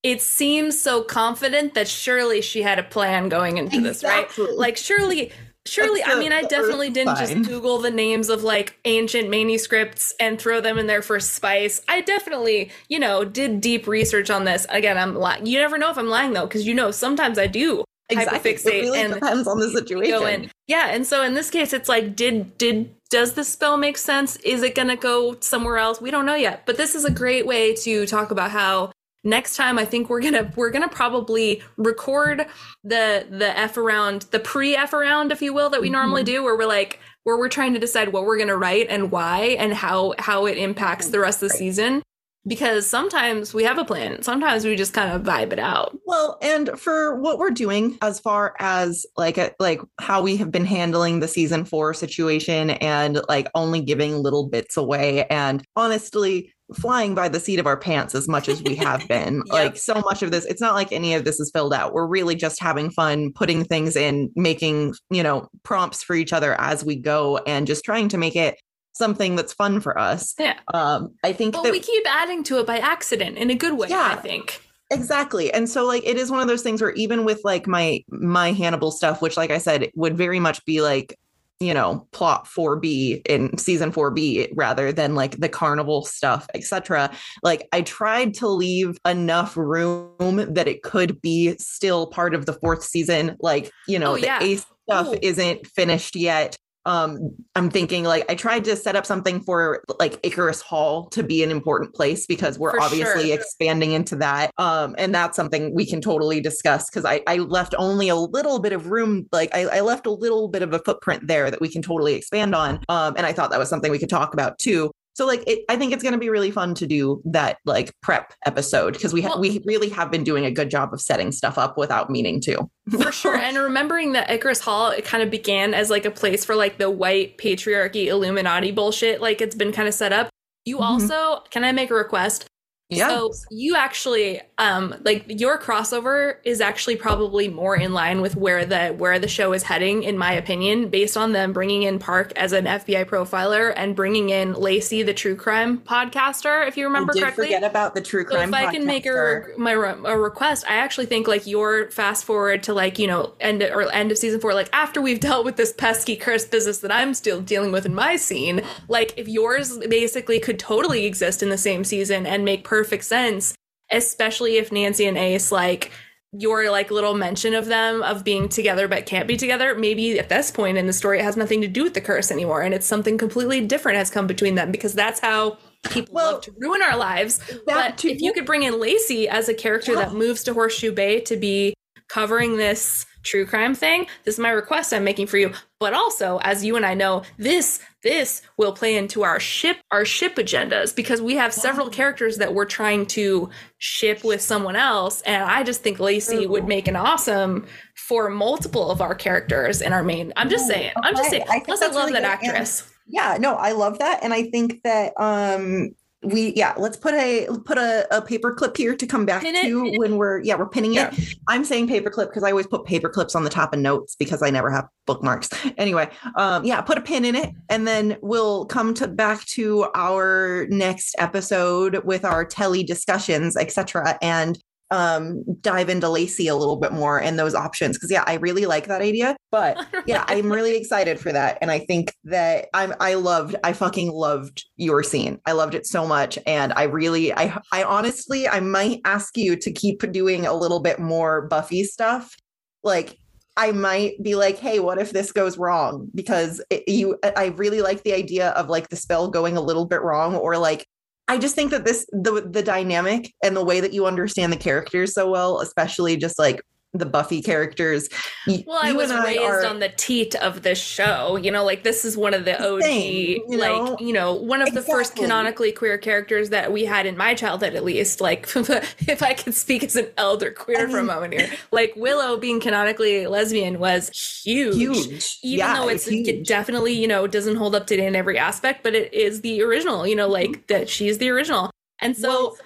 it 0.04 0.22
seems 0.22 0.80
so 0.80 1.04
confident 1.04 1.74
that 1.74 1.88
surely 1.88 2.42
she 2.42 2.62
had 2.62 2.80
a 2.80 2.84
plan 2.84 3.30
going 3.30 3.58
into 3.58 3.78
exactly. 3.88 4.46
this, 4.46 4.50
right? 4.52 4.58
Like 4.58 4.78
surely 4.78 5.32
Surely, 5.66 6.00
That's 6.00 6.16
I 6.16 6.20
mean, 6.20 6.32
I 6.32 6.42
definitely 6.44 6.90
didn't 6.90 7.18
sign. 7.18 7.28
just 7.44 7.50
Google 7.50 7.78
the 7.80 7.92
names 7.92 8.30
of 8.30 8.44
like 8.44 8.80
ancient 8.86 9.30
manuscripts 9.30 10.14
and 10.20 10.40
throw 10.40 10.62
them 10.62 10.80
in 10.80 10.88
there 10.88 11.02
for 11.04 11.20
spice. 11.20 11.82
I 11.88 12.02
definitely, 12.02 12.72
you 12.88 12.98
know, 12.98 13.24
did 13.24 13.62
deep 13.62 13.86
research 13.86 14.30
on 14.32 14.46
this. 14.46 14.66
Again, 14.70 14.98
I'm 14.98 15.16
lying. 15.16 15.46
You 15.46 15.60
never 15.60 15.78
know 15.78 15.92
if 15.92 15.98
I'm 15.98 16.08
lying 16.08 16.34
though, 16.34 16.48
because 16.48 16.66
you 16.66 16.74
know, 16.74 16.92
sometimes 16.92 17.38
I 17.38 17.48
do 17.48 17.84
Exactly. 18.10 18.40
hyperfixate 18.54 18.66
It 18.66 18.82
really 18.82 19.00
and 19.02 19.14
depends 19.14 19.48
on 19.48 19.60
the 19.60 19.70
situation. 19.70 20.12
go 20.20 20.26
in. 20.26 20.50
Yeah, 20.68 20.88
and 20.90 21.06
so 21.06 21.24
in 21.24 21.36
this 21.36 21.52
case, 21.52 21.74
it's 21.74 21.90
like, 21.90 22.16
did 22.16 22.58
did 22.58 22.90
does 23.12 23.34
the 23.34 23.44
spell 23.44 23.78
make 23.78 23.98
sense? 23.98 24.38
Is 24.38 24.64
it 24.64 24.74
gonna 24.74 24.96
go 24.96 25.38
somewhere 25.42 25.78
else? 25.78 26.02
We 26.02 26.10
don't 26.10 26.26
know 26.26 26.36
yet. 26.36 26.66
But 26.66 26.78
this 26.78 26.96
is 26.96 27.06
a 27.06 27.12
great 27.12 27.46
way 27.46 27.76
to 27.76 28.08
talk 28.08 28.32
about 28.32 28.50
how 28.50 28.92
next 29.24 29.56
time 29.56 29.78
I 29.78 29.86
think 29.86 30.10
we're 30.10 30.22
gonna 30.22 30.52
we're 30.56 30.72
gonna 30.72 30.90
probably 30.90 31.62
record 31.78 32.46
the 32.84 33.28
the 33.30 33.58
f 33.58 33.78
around 33.78 34.24
the 34.32 34.40
pre 34.40 34.76
f 34.76 34.94
around, 34.94 35.32
if 35.32 35.42
you 35.42 35.54
will, 35.54 35.70
that 35.70 35.82
we 35.82 35.90
normally 35.90 36.24
mm-hmm. 36.24 36.36
do, 36.36 36.44
where 36.44 36.58
we're 36.58 36.66
like 36.66 37.00
where 37.24 37.38
we're 37.38 37.50
trying 37.50 37.74
to 37.74 37.80
decide 37.80 38.14
what 38.14 38.26
we're 38.26 38.38
gonna 38.38 38.58
write 38.58 38.88
and 38.90 39.12
why 39.12 39.56
and 39.60 39.74
how 39.74 40.14
how 40.20 40.46
it 40.46 40.58
impacts 40.58 41.10
the 41.10 41.20
rest 41.20 41.44
of 41.44 41.50
the 41.50 41.56
season. 41.56 42.02
Because 42.48 42.88
sometimes 42.88 43.54
we 43.54 43.66
have 43.66 43.78
a 43.78 43.84
plan, 43.84 44.24
sometimes 44.24 44.64
we 44.64 44.76
just 44.78 44.94
kind 44.94 45.12
of 45.12 45.24
vibe 45.24 45.52
it 45.52 45.60
out. 45.60 45.96
Well, 46.06 46.38
and 46.42 46.70
for 46.80 47.20
what 47.20 47.38
we're 47.38 47.52
doing 47.52 47.98
as 48.02 48.20
far 48.20 48.56
as 48.60 49.06
like 49.18 49.38
a, 49.38 49.52
like 49.60 49.82
how 50.00 50.22
we 50.22 50.38
have 50.38 50.50
been 50.50 50.66
handling 50.66 51.20
the 51.20 51.28
season 51.28 51.66
4 51.66 51.94
situation 51.94 52.70
and 52.72 53.20
like 53.28 53.50
only 53.56 53.82
giving 53.82 54.16
little 54.16 54.48
bits 54.48 54.78
away 54.78 55.26
and 55.26 55.64
honestly 55.76 56.54
flying 56.76 57.16
by 57.16 57.28
the 57.30 57.40
seat 57.40 57.60
of 57.60 57.66
our 57.68 57.78
pants 57.78 58.14
as 58.16 58.28
much 58.28 58.48
as 58.50 58.62
we 58.64 58.76
have 58.76 59.08
been. 59.08 59.42
Yep. 59.48 59.54
Like 59.54 59.78
so 59.78 59.96
much 59.96 60.22
of 60.22 60.32
this 60.32 60.46
it's 60.46 60.62
not 60.62 60.76
like 60.76 60.92
any 60.92 61.14
of 61.14 61.24
this 61.26 61.40
is 61.40 61.50
filled 61.52 61.74
out. 61.74 61.94
We're 61.94 62.06
really 62.08 62.36
just 62.36 62.62
having 62.62 62.92
fun 62.92 63.32
putting 63.34 63.64
things 63.64 63.96
in, 63.96 64.32
making, 64.36 64.94
you 65.10 65.24
know, 65.24 65.48
prompts 65.64 66.04
for 66.04 66.16
each 66.16 66.34
other 66.34 66.60
as 66.60 66.84
we 66.86 66.96
go 66.96 67.38
and 67.48 67.66
just 67.68 67.84
trying 67.84 68.10
to 68.10 68.18
make 68.18 68.36
it 68.36 68.56
something 68.94 69.36
that's 69.36 69.54
fun 69.54 69.80
for 69.80 69.98
us. 69.98 70.34
Yeah. 70.38 70.60
Um 70.74 71.16
I 71.24 71.34
think 71.34 71.54
But 71.56 71.64
that 71.64 71.72
we 71.72 71.80
keep 71.80 72.04
adding 72.08 72.44
to 72.44 72.60
it 72.60 72.68
by 72.68 72.78
accident 72.80 73.38
in 73.38 73.50
a 73.50 73.56
good 73.56 73.78
way, 73.78 73.88
Yeah. 73.90 74.16
I 74.18 74.22
think. 74.22 74.62
exactly 74.92 75.54
and 75.54 75.70
so 75.70 75.86
like 75.86 76.04
it 76.06 76.18
is 76.18 76.32
one 76.32 76.42
of 76.42 76.48
those 76.48 76.64
things 76.64 76.82
where 76.82 76.92
even 76.94 77.24
with 77.24 77.42
like 77.44 77.68
my 77.68 78.04
my 78.10 78.52
hannibal 78.52 78.90
stuff 78.92 79.22
which 79.22 79.38
like 79.38 79.52
i 79.52 79.60
said 79.60 79.88
would 79.96 80.18
very 80.18 80.40
much 80.40 80.66
be 80.66 80.82
like 80.82 81.16
you 81.60 81.74
know 81.74 82.08
plot 82.12 82.46
4b 82.46 83.28
in 83.28 83.58
season 83.58 83.92
4b 83.92 84.52
rather 84.56 84.94
than 84.94 85.14
like 85.16 85.38
the 85.40 85.50
carnival 85.50 86.06
stuff 86.06 86.48
etc 86.54 87.12
like 87.44 87.68
i 87.74 87.82
tried 87.82 88.34
to 88.36 88.48
leave 88.48 88.98
enough 89.06 89.58
room 89.58 90.16
that 90.54 90.68
it 90.70 90.84
could 90.84 91.22
be 91.22 91.56
still 91.58 92.08
part 92.08 92.34
of 92.34 92.46
the 92.46 92.54
fourth 92.54 92.84
season 92.84 93.36
like 93.42 93.72
you 93.88 94.00
know 94.00 94.14
Oh, 94.14 94.16
yeah. 94.16 94.40
the 94.40 94.46
ace 94.46 94.66
stuff 94.90 95.08
Ooh. 95.08 95.20
isn't 95.22 95.68
finished 95.68 96.16
yet 96.16 96.58
um 96.90 97.32
i'm 97.56 97.70
thinking 97.70 98.04
like 98.04 98.30
i 98.32 98.36
tried 98.36 98.64
to 98.64 98.76
set 98.76 98.96
up 98.96 99.06
something 99.06 99.40
for 99.42 99.84
like 100.00 100.20
icarus 100.24 100.60
hall 100.60 101.08
to 101.10 101.22
be 101.22 101.44
an 101.44 101.52
important 101.52 101.94
place 101.94 102.26
because 102.26 102.58
we're 102.58 102.72
For 102.72 102.82
obviously 102.82 103.28
sure. 103.28 103.36
expanding 103.36 103.92
into 103.92 104.16
that 104.18 104.52
um 104.58 104.96
and 104.98 105.14
that's 105.14 105.36
something 105.36 105.74
we 105.76 105.86
can 105.86 106.02
totally 106.02 106.42
discuss 106.42 106.90
because 106.90 107.06
i 107.06 107.22
i 107.28 107.38
left 107.38 107.76
only 107.78 108.10
a 108.10 108.16
little 108.16 108.60
bit 108.60 108.74
of 108.74 108.88
room 108.88 109.28
like 109.32 109.54
I, 109.54 109.66
I 109.66 109.82
left 109.82 110.08
a 110.08 110.12
little 110.12 110.48
bit 110.48 110.64
of 110.64 110.74
a 110.74 110.80
footprint 110.80 111.28
there 111.28 111.52
that 111.52 111.62
we 111.62 111.70
can 111.70 111.84
totally 111.84 112.16
expand 112.16 112.56
on 112.56 112.80
um 112.90 113.14
and 113.18 113.26
i 113.26 113.34
thought 113.34 113.52
that 113.52 113.60
was 113.60 113.70
something 113.70 113.92
we 113.92 114.00
could 114.00 114.10
talk 114.10 114.34
about 114.34 114.58
too 114.58 114.92
so 115.20 115.26
like 115.28 115.44
it, 115.46 115.60
i 115.70 115.76
think 115.76 115.92
it's 115.92 116.02
going 116.02 116.14
to 116.14 116.18
be 116.20 116.30
really 116.30 116.50
fun 116.50 116.74
to 116.74 116.88
do 116.88 117.22
that 117.26 117.58
like 117.66 117.92
prep 118.02 118.34
episode 118.46 118.94
because 118.94 119.12
we 119.14 119.22
ha- 119.22 119.30
Well- 119.32 119.42
we 119.42 119.62
really 119.66 119.90
have 119.90 120.10
been 120.10 120.24
doing 120.24 120.46
a 120.46 120.52
good 120.52 120.70
job 120.70 120.94
of 120.94 121.02
setting 121.02 121.32
stuff 121.34 121.58
up 121.58 121.78
without 121.78 122.10
meaning 122.10 122.40
to. 122.42 122.70
For 122.90 123.12
sure 123.12 123.36
and 123.36 123.58
remembering 123.58 124.14
that 124.14 124.30
icarus 124.32 124.62
hall 124.62 124.92
it 124.92 125.04
kind 125.04 125.22
of 125.22 125.30
began 125.30 125.74
as 125.74 125.90
like 125.90 126.06
a 126.06 126.12
place 126.12 126.46
for 126.46 126.56
like 126.56 126.78
the 126.78 126.90
white 126.90 127.38
patriarchy 127.38 128.06
illuminati 128.08 128.72
bullshit 128.72 129.20
like 129.22 129.42
it's 129.42 129.56
been 129.56 129.72
kind 129.74 129.88
of 129.90 129.94
set 129.94 130.14
up. 130.14 130.30
You 130.66 130.78
Mhm. 130.78 130.82
also 130.82 131.44
can 131.52 131.64
i 131.66 131.72
make 131.74 131.92
a 131.92 131.96
request 131.96 132.46
yeah 132.90 133.08
so 133.08 133.32
you 133.52 133.76
actually 133.76 134.42
um 134.58 134.96
like 135.04 135.24
your 135.28 135.60
crossover 135.60 136.38
is 136.44 136.60
actually 136.60 136.96
probably 136.96 137.48
more 137.48 137.76
in 137.76 137.94
line 137.94 138.22
with 138.22 138.36
where 138.36 138.66
the 138.66 138.90
where 138.90 139.20
the 139.20 139.28
show 139.28 139.54
is 139.54 139.64
heading 139.64 140.04
in 140.04 140.18
my 140.18 140.34
opinion 140.34 140.90
based 140.90 141.16
on 141.16 141.32
them 141.32 141.54
bringing 141.54 141.84
in 141.84 142.00
park 142.00 142.32
as 142.36 142.52
an 142.52 142.66
fbi 142.66 143.06
profiler 143.06 143.74
and 143.76 143.96
bringing 143.96 144.30
in 144.30 144.54
lacey 144.54 145.04
the 145.04 145.14
true 145.14 145.36
crime 145.36 145.78
podcaster 145.80 146.68
if 146.68 146.78
you 146.78 146.86
remember 146.86 147.14
I 147.16 147.20
correctly 147.20 147.46
forget 147.46 147.64
about 147.64 147.96
the 147.96 148.02
true 148.02 148.24
so 148.24 148.32
crime 148.32 148.50
if 148.50 148.56
I 148.56 148.72
can 148.72 148.86
make 148.86 149.06
a, 149.06 149.10
podcaster. 149.10 149.58
my 149.58 149.72
a 149.72 150.18
request, 150.18 150.66
I 150.68 150.76
actually 150.76 151.06
think 151.06 151.28
like 151.28 151.46
your 151.48 151.90
fast 151.92 152.26
forward 152.26 152.64
to 152.64 152.74
like 152.74 153.00
you 153.00 153.08
know 153.08 153.34
end 153.40 153.62
or 153.64 153.92
end 153.92 154.12
of 154.12 154.18
season 154.18 154.40
four, 154.40 154.54
like 154.54 154.70
after 154.74 155.02
we've 155.02 155.20
dealt 155.20 155.46
with 155.46 155.56
this 155.56 155.74
pesky 155.74 156.16
cursed 156.16 156.52
business 156.52 156.80
that 156.80 156.92
I'm 156.92 157.14
still 157.14 157.42
dealing 157.42 157.72
with 157.72 157.86
in 157.86 157.94
my 157.94 158.16
scene, 158.16 158.62
like 158.88 159.14
if 159.18 159.28
yours 159.28 159.78
basically 159.78 160.40
could 160.40 160.60
totally 160.60 161.06
exist 161.06 161.44
in 161.44 161.50
the 161.50 161.58
same 161.58 161.84
season 161.84 162.26
and 162.26 162.46
make 162.46 162.64
perfect 162.80 163.04
sense, 163.04 163.54
especially 163.92 164.58
if 164.58 164.72
Nancy 164.72 165.06
and 165.06 165.18
Ace 165.18 165.52
like 165.52 165.92
your 166.32 166.70
like 166.70 166.92
little 166.92 167.16
mention 167.16 167.54
of 167.56 167.66
them 167.66 168.04
of 168.04 168.24
being 168.24 168.48
together 168.48 168.88
but 168.88 169.08
can't 169.08 169.28
be 169.28 169.36
together 169.36 169.74
maybe 169.74 170.20
at 170.20 170.30
this 170.30 170.52
point 170.52 170.78
in 170.78 170.86
the 170.86 170.94
story 170.94 171.18
it 171.18 171.24
has 171.24 171.36
nothing 171.36 171.60
to 171.60 171.68
do 171.68 171.84
with 171.84 171.96
the 171.96 172.02
curse 172.02 172.30
anymore 172.30 172.62
and 172.62 172.72
it's 172.72 172.86
something 172.86 173.18
completely 173.18 173.66
different 173.66 173.98
has 173.98 174.12
come 174.12 174.28
between 174.28 174.54
them 174.54 174.72
because 174.72 174.94
that's 174.94 175.20
how 175.20 175.58
people 175.90 176.14
Well, 176.14 176.34
love 176.34 176.42
to 176.44 176.52
ruin 176.60 176.84
our 176.84 176.96
lives. 176.96 177.40
but 177.66 177.98
too- 177.98 178.10
if 178.10 178.22
you 178.22 178.32
could 178.32 178.46
bring 178.46 178.62
in 178.62 178.80
Lacey 178.80 179.28
as 179.28 179.50
a 179.50 179.56
character 179.56 179.96
that 179.96 180.14
moves 180.14 180.44
to 180.44 180.54
Horseshoe 180.54 180.92
Bay 180.92 181.20
to 181.22 181.36
be 181.36 181.74
covering 182.10 182.58
this 182.58 183.08
true 183.24 183.48
crime 183.48 183.74
thing, 183.74 184.06
this 184.24 184.36
is 184.36 184.40
my 184.40 184.52
request 184.52 184.94
I'm 184.94 185.04
making 185.04 185.26
for 185.28 185.38
you. 185.38 185.52
But 185.80 185.94
also, 185.94 186.40
as 186.44 186.66
you 186.66 186.76
and 186.76 186.86
I 186.86 186.94
know, 186.94 187.24
this 187.38 187.80
this 188.04 188.42
will 188.58 188.74
play 188.74 188.98
into 188.98 189.24
our 189.24 189.40
ship 189.40 189.78
our 189.92 190.04
ship 190.04 190.36
agendas 190.36 190.94
because 190.94 191.22
we 191.22 191.36
have 191.36 191.54
several 191.54 191.90
characters 191.90 192.38
that 192.38 192.54
we're 192.54 192.66
trying 192.66 193.06
to 193.08 193.50
ship 193.78 194.26
with 194.26 194.42
someone 194.42 194.76
else, 194.76 195.22
and 195.22 195.42
I 195.42 195.64
just 195.64 195.82
think 195.82 196.00
Lacey 196.00 196.46
would 196.48 196.68
make 196.68 196.90
an 196.90 196.98
awesome 196.98 197.66
for 197.96 198.30
multiple 198.30 198.92
of 198.92 199.02
our 199.02 199.16
characters 199.16 199.82
in 199.82 199.94
our 199.94 200.04
main. 200.04 200.34
I'm 200.36 200.50
just 200.50 200.66
Ooh, 200.66 200.74
saying. 200.74 200.92
I'm 201.02 201.16
just 201.16 201.30
saying. 201.30 201.46
I 201.50 201.62
Plus, 201.62 201.82
I 201.82 201.88
love 201.88 201.96
really 202.10 202.20
that 202.20 202.40
good, 202.42 202.48
and- 202.50 202.58
actress. 202.58 202.92
yeah 203.08 203.38
no 203.40 203.56
i 203.56 203.72
love 203.72 203.98
that 204.00 204.20
and 204.22 204.34
i 204.34 204.44
think 204.52 204.84
that 204.84 205.14
um 205.20 205.96
we 206.22 206.54
yeah 206.56 206.74
let's 206.78 206.98
put 206.98 207.14
a 207.14 207.48
put 207.64 207.78
a, 207.78 208.06
a 208.16 208.22
paper 208.22 208.54
clip 208.54 208.76
here 208.76 208.94
to 208.94 209.08
come 209.08 209.26
back 209.26 209.42
Pin 209.42 209.56
to 209.56 209.86
it. 209.86 210.00
when 210.00 210.18
we're 210.18 210.40
yeah 210.42 210.56
we're 210.56 210.68
pinning 210.68 210.94
Yeah. 210.94 211.14
it 211.14 211.36
i'm 211.48 211.64
saying 211.64 211.88
paper 211.88 212.10
clip 212.10 212.30
because 212.30 212.44
i 212.44 212.50
always 212.50 212.68
put 212.68 212.84
paper 212.86 213.08
clips 213.08 213.36
on 213.36 213.46
the 213.46 213.50
top 213.50 213.74
of 213.74 213.80
notes 213.80 214.16
because 214.20 214.44
i 214.44 214.50
never 214.50 214.70
have 214.70 214.88
bookmarks 215.06 215.50
anyway 215.78 216.10
um 216.36 216.66
yeah 216.66 216.82
put 216.82 216.98
a 216.98 217.02
pin 217.02 217.24
in 217.24 217.36
it 217.36 217.52
and 217.70 217.88
then 217.88 218.18
we'll 218.22 218.66
come 218.66 218.94
to 218.96 219.08
back 219.08 219.46
to 219.46 219.88
our 219.96 220.68
next 220.70 221.16
episode 221.20 222.04
with 222.04 222.26
our 222.26 222.44
telly 222.44 222.84
discussions 222.84 223.56
etc 223.56 224.18
and 224.22 224.60
um 224.92 225.44
dive 225.62 225.90
into 225.90 226.10
lacey 226.10 226.48
a 226.48 226.56
little 226.56 226.78
bit 226.78 226.92
more 226.92 227.22
and 227.22 227.38
those 227.38 227.56
options. 227.56 227.98
Because 227.98 228.12
yeah 228.12 228.24
i 228.28 228.36
really 228.36 228.66
like 228.66 228.88
that 228.88 229.02
idea 229.02 229.36
but 229.52 229.86
yeah 230.06 230.26
i'm 230.28 230.52
really 230.52 230.76
excited 230.76 231.20
for 231.20 231.32
that. 231.32 231.58
And 231.62 231.72
i 231.72 231.80
think 231.80 232.14
that 232.26 232.68
i'm 232.74 232.94
i 233.00 233.14
loved 233.14 233.56
i 233.64 233.74
fucking 233.74 234.12
loved 234.12 234.66
your 234.78 235.04
scene. 235.04 235.40
I 235.46 235.54
loved 235.54 235.76
it 235.76 235.86
so 235.86 236.06
much. 236.08 236.38
And 236.46 236.74
i 236.74 236.84
really 236.84 237.34
i 237.34 237.60
i 237.72 237.84
honestly 237.84 238.48
i 238.48 238.60
might 238.60 239.02
ask 239.06 239.38
you 239.38 239.56
to 239.56 239.72
keep 239.72 240.12
doing 240.12 240.46
a 240.46 240.54
little 240.54 240.80
bit 240.80 241.00
more 241.00 241.48
buffy 241.48 241.84
stuff. 241.84 242.36
Like 242.84 243.18
I 243.60 243.74
might 243.74 244.24
be 244.24 244.36
like, 244.36 244.58
hey, 244.58 244.80
what 244.80 245.00
if 245.00 245.12
this 245.12 245.34
goes 245.34 245.58
wrong? 245.58 246.10
Because 246.16 246.64
it, 246.70 246.88
you, 246.88 247.20
I 247.36 247.48
really 247.58 247.82
like 247.82 248.04
the 248.04 248.14
idea 248.14 248.52
of 248.52 248.70
like 248.70 248.88
the 248.88 248.96
spell 248.96 249.28
going 249.28 249.58
a 249.58 249.62
little 249.62 249.86
bit 249.86 250.02
wrong, 250.02 250.34
or 250.34 250.58
like, 250.58 250.88
I 251.30 251.38
just 251.38 251.54
think 251.54 251.70
that 251.70 251.86
this 251.86 252.08
the 252.12 252.42
the 252.52 252.64
dynamic 252.64 253.32
and 253.44 253.56
the 253.56 253.64
way 253.64 253.80
that 253.82 253.94
you 253.94 254.08
understand 254.08 254.52
the 254.52 254.58
characters 254.58 255.14
so 255.14 255.30
well, 255.30 255.60
especially 255.60 256.18
just 256.18 256.40
like 256.40 256.60
the 256.94 257.06
Buffy 257.06 257.42
characters. 257.42 258.10
Well, 258.48 258.80
I 258.82 258.94
was 258.94 259.12
and 259.12 259.24
raised 259.24 259.42
are- 259.42 259.66
on 259.66 259.80
the 259.80 259.90
teat 259.90 260.34
of 260.36 260.64
this 260.64 260.80
show. 260.80 261.36
You 261.36 261.52
know, 261.52 261.64
like 261.64 261.84
this 261.84 262.04
is 262.04 262.18
one 262.18 262.34
of 262.34 262.46
the 262.46 262.60
OG, 262.60 262.82
Same, 262.82 263.42
you 263.48 263.58
know? 263.58 263.84
like 263.84 264.02
you 264.02 264.12
know, 264.12 264.34
one 264.34 264.62
of 264.62 264.74
the 264.74 264.82
first 264.82 265.16
canonically 265.16 265.72
queer 265.72 265.98
characters 265.98 266.50
that 266.50 266.72
we 266.72 266.86
had 266.86 267.06
in 267.06 267.16
my 267.16 267.36
childhood, 267.36 267.76
at 267.76 267.84
least. 267.84 268.22
Like, 268.22 268.48
if 268.56 269.22
I 269.22 269.34
could 269.34 269.54
speak 269.54 269.84
as 269.84 269.96
an 269.96 270.08
elder 270.18 270.52
queer 270.52 270.88
I 270.88 270.92
for 270.92 270.98
a 270.98 271.04
moment 271.04 271.34
here, 271.34 271.52
like 271.72 271.94
Willow 271.96 272.38
being 272.38 272.60
canonically 272.60 273.28
lesbian 273.28 273.80
was 273.80 274.10
huge. 274.44 274.76
huge, 274.76 275.38
Even 275.44 275.60
Yeah, 275.60 275.76
though 275.76 275.90
it's 275.90 276.08
it 276.08 276.46
definitely 276.48 276.94
you 276.94 277.08
know 277.08 277.28
doesn't 277.28 277.58
hold 277.58 277.76
up 277.76 277.86
today 277.86 278.08
in 278.08 278.16
every 278.16 278.40
aspect, 278.40 278.84
but 278.84 278.96
it 278.96 279.14
is 279.14 279.42
the 279.42 279.62
original. 279.62 280.08
You 280.08 280.16
know, 280.16 280.28
like 280.28 280.50
mm-hmm. 280.50 280.62
that 280.70 280.90
she's 280.90 281.20
the 281.20 281.30
original, 281.30 281.70
and 282.02 282.18
so. 282.18 282.30
Well, 282.30 282.58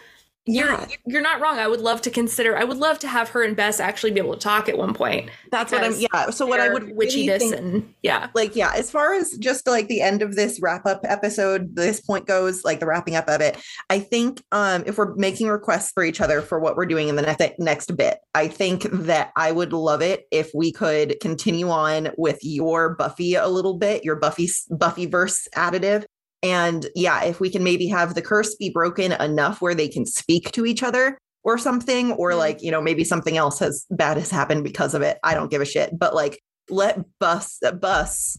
yeah, 0.45 0.85
you're, 0.89 0.97
you're 1.05 1.21
not 1.21 1.41
wrong. 1.41 1.59
I 1.59 1.67
would 1.67 1.81
love 1.81 2.01
to 2.01 2.09
consider. 2.09 2.57
I 2.57 2.63
would 2.63 2.77
love 2.77 2.99
to 2.99 3.07
have 3.07 3.29
her 3.29 3.43
and 3.43 3.55
Bess 3.55 3.79
actually 3.79 4.11
be 4.11 4.19
able 4.19 4.33
to 4.33 4.39
talk 4.39 4.67
at 4.69 4.77
one 4.77 4.93
point. 4.93 5.29
that's 5.51 5.71
what 5.71 5.83
I'm. 5.83 5.93
Yeah. 5.97 6.29
So 6.31 6.45
what 6.45 6.59
I 6.59 6.69
would 6.69 6.83
really 6.83 7.27
witchiness 7.27 7.39
think 7.39 7.55
and 7.55 7.93
yeah, 8.01 8.29
like 8.33 8.55
yeah 8.55 8.71
as 8.75 8.91
far 8.91 9.13
as 9.13 9.31
just 9.37 9.67
like 9.67 9.87
the 9.87 10.01
end 10.01 10.21
of 10.21 10.35
this 10.35 10.59
wrap 10.61 10.85
up 10.85 11.01
episode 11.03 11.75
this 11.75 12.01
point 12.01 12.25
goes 12.25 12.63
like 12.63 12.79
the 12.79 12.85
wrapping 12.85 13.15
up 13.15 13.27
of 13.27 13.41
it 13.41 13.57
i 13.89 13.99
think 13.99 14.43
um 14.51 14.83
if 14.85 14.97
we're 14.97 15.13
making 15.15 15.47
requests 15.47 15.91
for 15.91 16.03
each 16.03 16.21
other 16.21 16.41
for 16.41 16.59
what 16.59 16.75
we're 16.75 16.85
doing 16.85 17.07
in 17.07 17.15
the 17.15 17.21
next 17.21 17.59
next 17.59 17.95
bit 17.95 18.19
i 18.33 18.47
think 18.47 18.83
that 18.91 19.31
i 19.35 19.51
would 19.51 19.73
love 19.73 20.01
it 20.01 20.25
if 20.31 20.51
we 20.53 20.71
could 20.71 21.15
continue 21.21 21.69
on 21.69 22.09
with 22.17 22.39
your 22.41 22.95
buffy 22.95 23.35
a 23.35 23.47
little 23.47 23.77
bit 23.77 24.03
your 24.03 24.15
buffy 24.15 24.49
buffy 24.69 25.05
verse 25.05 25.47
additive 25.55 26.05
and 26.43 26.87
yeah 26.95 27.23
if 27.23 27.39
we 27.39 27.49
can 27.49 27.63
maybe 27.63 27.87
have 27.87 28.13
the 28.13 28.21
curse 28.21 28.53
be 28.55 28.69
broken 28.69 29.13
enough 29.13 29.61
where 29.61 29.73
they 29.73 29.87
can 29.87 30.05
speak 30.05 30.51
to 30.51 30.65
each 30.65 30.83
other 30.83 31.17
or 31.43 31.57
something 31.57 32.11
or 32.13 32.31
Mhm. 32.31 32.37
like 32.37 32.61
you 32.61 32.69
know 32.69 32.81
maybe 32.81 33.03
something 33.03 33.37
else 33.37 33.59
has 33.59 33.85
bad 33.89 34.17
has 34.17 34.29
happened 34.29 34.63
because 34.63 34.93
of 34.93 35.01
it 35.01 35.17
i 35.23 35.33
don't 35.33 35.49
give 35.49 35.61
a 35.61 35.65
shit 35.65 35.97
but 35.97 36.13
like 36.13 36.39
let 36.69 36.99
bus 37.19 37.57
bus 37.79 38.37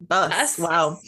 bus 0.00 0.30
Bus? 0.30 0.58
wow 0.58 0.98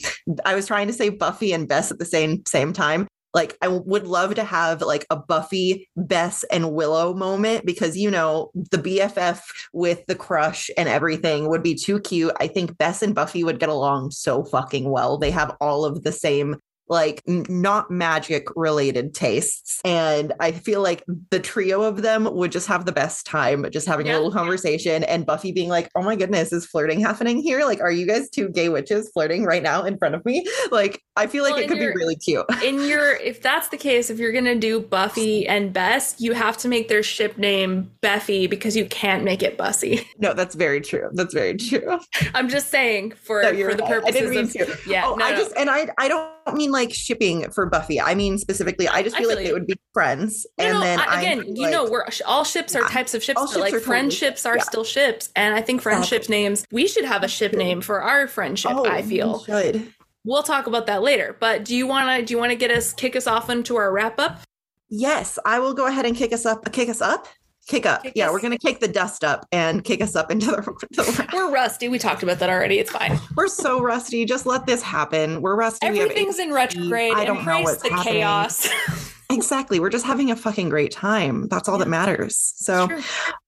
i 0.45 0.55
was 0.55 0.67
trying 0.67 0.87
to 0.87 0.93
say 0.93 1.09
buffy 1.09 1.53
and 1.53 1.69
bess 1.69 1.91
at 1.91 1.99
the 1.99 2.05
same 2.05 2.43
same 2.47 2.73
time 2.73 3.07
like 3.35 3.57
i 3.63 3.69
would 3.69 4.07
love 4.07 4.35
to 4.35 4.45
have 4.45 4.81
like 4.83 5.07
a 5.11 5.17
buffy 5.17 5.89
bess 5.97 6.45
and 6.45 6.73
willow 6.73 7.15
moment 7.15 7.65
because 7.65 7.97
you 7.97 8.11
know 8.11 8.51
the 8.71 8.79
bff 8.79 9.43
with 9.73 10.05
the 10.07 10.15
crush 10.15 10.71
and 10.77 10.89
everything 10.89 11.49
would 11.49 11.63
be 11.63 11.75
too 11.75 12.01
cute. 12.01 12.33
I 12.41 12.47
think 12.47 12.77
bess 12.79 13.03
and 13.03 13.15
buffy 13.15 13.45
would 13.45 13.61
get 13.61 13.69
along 13.69 14.11
so 14.11 14.45
fucking 14.45 14.91
well. 14.91 15.19
They 15.19 15.31
have 15.31 15.57
all 15.61 15.85
of 15.85 16.03
the 16.03 16.13
same 16.13 16.57
like 16.91 17.23
n- 17.27 17.47
not 17.49 17.91
magic 17.91 18.47
related 18.57 19.15
tastes 19.15 19.81
and 19.85 20.33
i 20.41 20.51
feel 20.53 20.83
like 20.83 21.03
the 21.31 21.41
trio 21.41 21.83
of 21.83 22.03
them 22.03 22.29
would 22.35 22.53
just 22.53 22.67
have 22.67 22.85
the 22.85 22.93
best 22.93 23.25
time 23.27 23.65
just 23.71 23.87
having 23.87 24.07
Yeah. 24.07 24.15
a 24.15 24.17
little 24.17 24.33
conversation 24.33 25.05
and 25.05 25.25
buffy 25.25 25.53
being 25.53 25.69
like 25.71 25.89
oh 25.97 26.03
my 26.03 26.17
goodness 26.17 26.53
is 26.53 26.67
flirting 26.67 27.01
happening 27.01 27.39
here 27.41 27.65
like 27.65 27.81
are 27.81 27.93
you 27.93 28.07
guys 28.07 28.29
two 28.29 28.49
gay 28.51 28.69
witches 28.69 29.09
flirting 29.15 29.45
right 29.45 29.63
now 29.63 29.85
in 29.85 29.97
front 29.97 30.15
of 30.15 30.25
me 30.27 30.47
like 30.71 31.01
i 31.17 31.27
feel 31.27 31.45
like 31.45 31.55
Well, 31.55 31.63
it 31.63 31.69
could 31.69 31.79
be 31.79 31.87
really 31.87 32.17
cute 32.17 32.45
in 32.65 32.83
your 32.87 33.15
if 33.15 33.41
that's 33.41 33.69
the 33.69 33.77
case, 33.77 34.11
if 34.11 34.19
you're 34.19 34.33
gonna 34.33 34.57
do 34.57 34.81
Buffy 34.81 35.47
and 35.47 35.73
Bess, 35.73 36.17
you 36.19 36.33
have 36.33 36.57
to 36.59 36.69
make 36.69 36.89
their 36.89 37.03
ship 37.03 37.39
name 37.39 37.91
Beffy 38.03 38.51
because 38.51 38.77
you 38.77 38.85
can't 38.87 39.23
make 39.23 39.43
it 39.43 39.57
Bussy. 39.57 40.07
no 40.19 40.35
that's 40.35 40.55
very 40.57 40.81
true 40.81 41.09
that's 41.13 41.33
very 41.35 41.57
true 41.57 41.99
I'm 42.35 42.49
just 42.49 42.69
saying 42.71 43.13
for 43.13 43.43
No, 43.43 43.51
for 43.51 43.75
the 43.75 43.83
right. 43.85 44.03
I 44.05 44.11
didn't 44.11 44.35
purposes 44.35 44.55
mean 44.55 44.63
of 44.69 44.83
to. 44.85 44.91
yeah. 44.91 45.03
oh 45.07 45.15
no, 45.15 45.25
i 45.25 45.31
no. 45.31 45.37
just 45.37 45.53
and 45.57 45.71
i 45.71 45.89
i 45.99 46.09
don't 46.09 46.31
mean 46.55 46.71
like 46.73 46.80
shipping 46.89 47.51
for 47.51 47.67
buffy 47.67 48.01
i 48.01 48.15
mean 48.15 48.39
specifically 48.39 48.89
i 48.89 49.03
just 49.03 49.15
I 49.15 49.19
feel 49.21 49.29
feel 49.29 49.37
like 49.37 49.47
they 49.47 49.53
would 49.53 49.67
be 49.67 49.75
friends 49.93 50.47
No, 50.59 50.65
and 50.65 50.75
no, 50.75 50.81
then 50.81 50.99
I- 51.01 51.21
again, 51.21 51.55
you 51.57 51.63
like- 51.65 51.73
know, 51.73 51.85
we're 51.91 52.07
all 52.27 52.45
ships 52.45 52.75
are 52.75 52.83
Yeah. 52.83 52.89
types 52.89 53.15
of 53.15 53.23
ships, 53.23 53.39
All 53.39 53.47
but 53.47 53.51
ships 53.53 53.61
like 53.61 53.69
are 53.75 53.79
totally 53.79 53.87
friendships 53.87 54.47
are 54.47 54.57
yeah. 54.57 54.63
still 54.63 54.85
ships, 54.85 55.29
and 55.37 55.55
I 55.55 55.61
think 55.61 55.83
friendships 55.83 56.29
names 56.29 56.65
we 56.73 56.87
should 56.87 57.05
have 57.05 57.23
a 57.23 57.29
ship 57.29 57.53
name 57.53 57.81
for 57.81 58.01
our 58.01 58.27
friendship. 58.27 58.73
Oh, 58.75 58.85
I 58.87 59.03
we 59.03 59.09
feel 59.09 59.45
should 59.45 59.93
we'll 60.25 60.43
talk 60.43 60.67
about 60.67 60.87
that 60.87 61.03
later. 61.03 61.37
But 61.41 61.65
do 61.65 61.75
you 61.77 61.87
want 61.87 62.09
to 62.21 62.25
do 62.25 62.33
you 62.35 62.39
want 62.39 62.51
to 62.51 62.57
get 62.57 62.71
us 62.71 62.93
kick 62.95 63.17
us 63.17 63.27
off 63.27 63.51
into 63.51 63.77
our 63.77 63.91
wrap 63.93 64.19
up? 64.21 64.41
Yes, 64.89 65.39
I 65.45 65.59
will 65.61 65.75
go 65.75 65.87
ahead 65.87 66.05
and 66.07 66.17
kick 66.17 66.33
us 66.33 66.45
up. 66.47 66.71
Kick 66.73 66.89
us 66.89 67.01
up. 67.01 67.27
Kick 67.69 67.87
up. 67.87 68.03
Kick 68.03 68.15
yeah, 68.17 68.27
us- 68.27 68.33
we're 68.33 68.41
gonna 68.41 68.59
kick 68.59 68.81
the 68.81 68.89
dust 68.89 69.23
up 69.23 69.47
and 69.53 69.85
kick 69.85 70.01
us 70.01 70.17
up 70.17 70.31
into 70.31 70.47
the. 70.47 70.63
the 70.91 71.29
We're 71.33 71.51
rusty. 71.51 71.89
We 71.89 71.99
talked 71.99 72.23
about 72.23 72.39
that 72.41 72.51
already. 72.51 72.79
It's 72.79 72.91
fine. 72.91 73.19
we're 73.37 73.49
so 73.49 73.81
rusty. 73.81 74.25
Just 74.25 74.47
let 74.47 74.67
this 74.67 74.83
happen. 74.83 75.41
We're 75.43 75.57
rusty. 75.57 75.89
We 75.91 76.01
Everything's 76.01 76.39
in 76.39 76.53
retrograde. 76.53 77.13
I 77.15 77.25
don't 77.25 77.45
know 77.45 77.61
what's 77.63 77.83
the 77.83 77.91
happening. 77.91 78.15
chaos. 78.15 78.69
exactly. 79.31 79.79
We're 79.79 79.91
just 79.91 80.05
having 80.07 80.31
a 80.31 80.37
fucking 80.37 80.69
great 80.69 80.91
time. 80.91 81.47
That's 81.49 81.69
all 81.69 81.79
that 81.79 81.89
matters. 81.89 82.37
So, 82.57 82.89
Sure. 82.89 83.01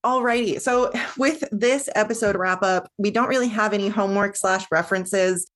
alrighty. 0.05 0.61
So, 0.61 0.93
with 1.19 1.43
this 1.51 1.89
episode 1.97 2.37
wrap 2.37 2.63
up, 2.63 2.89
we 2.99 3.11
don't 3.11 3.29
really 3.29 3.49
have 3.49 3.73
any 3.73 3.89
homework 3.89 4.37
slash 4.37 4.65
references. 4.71 5.49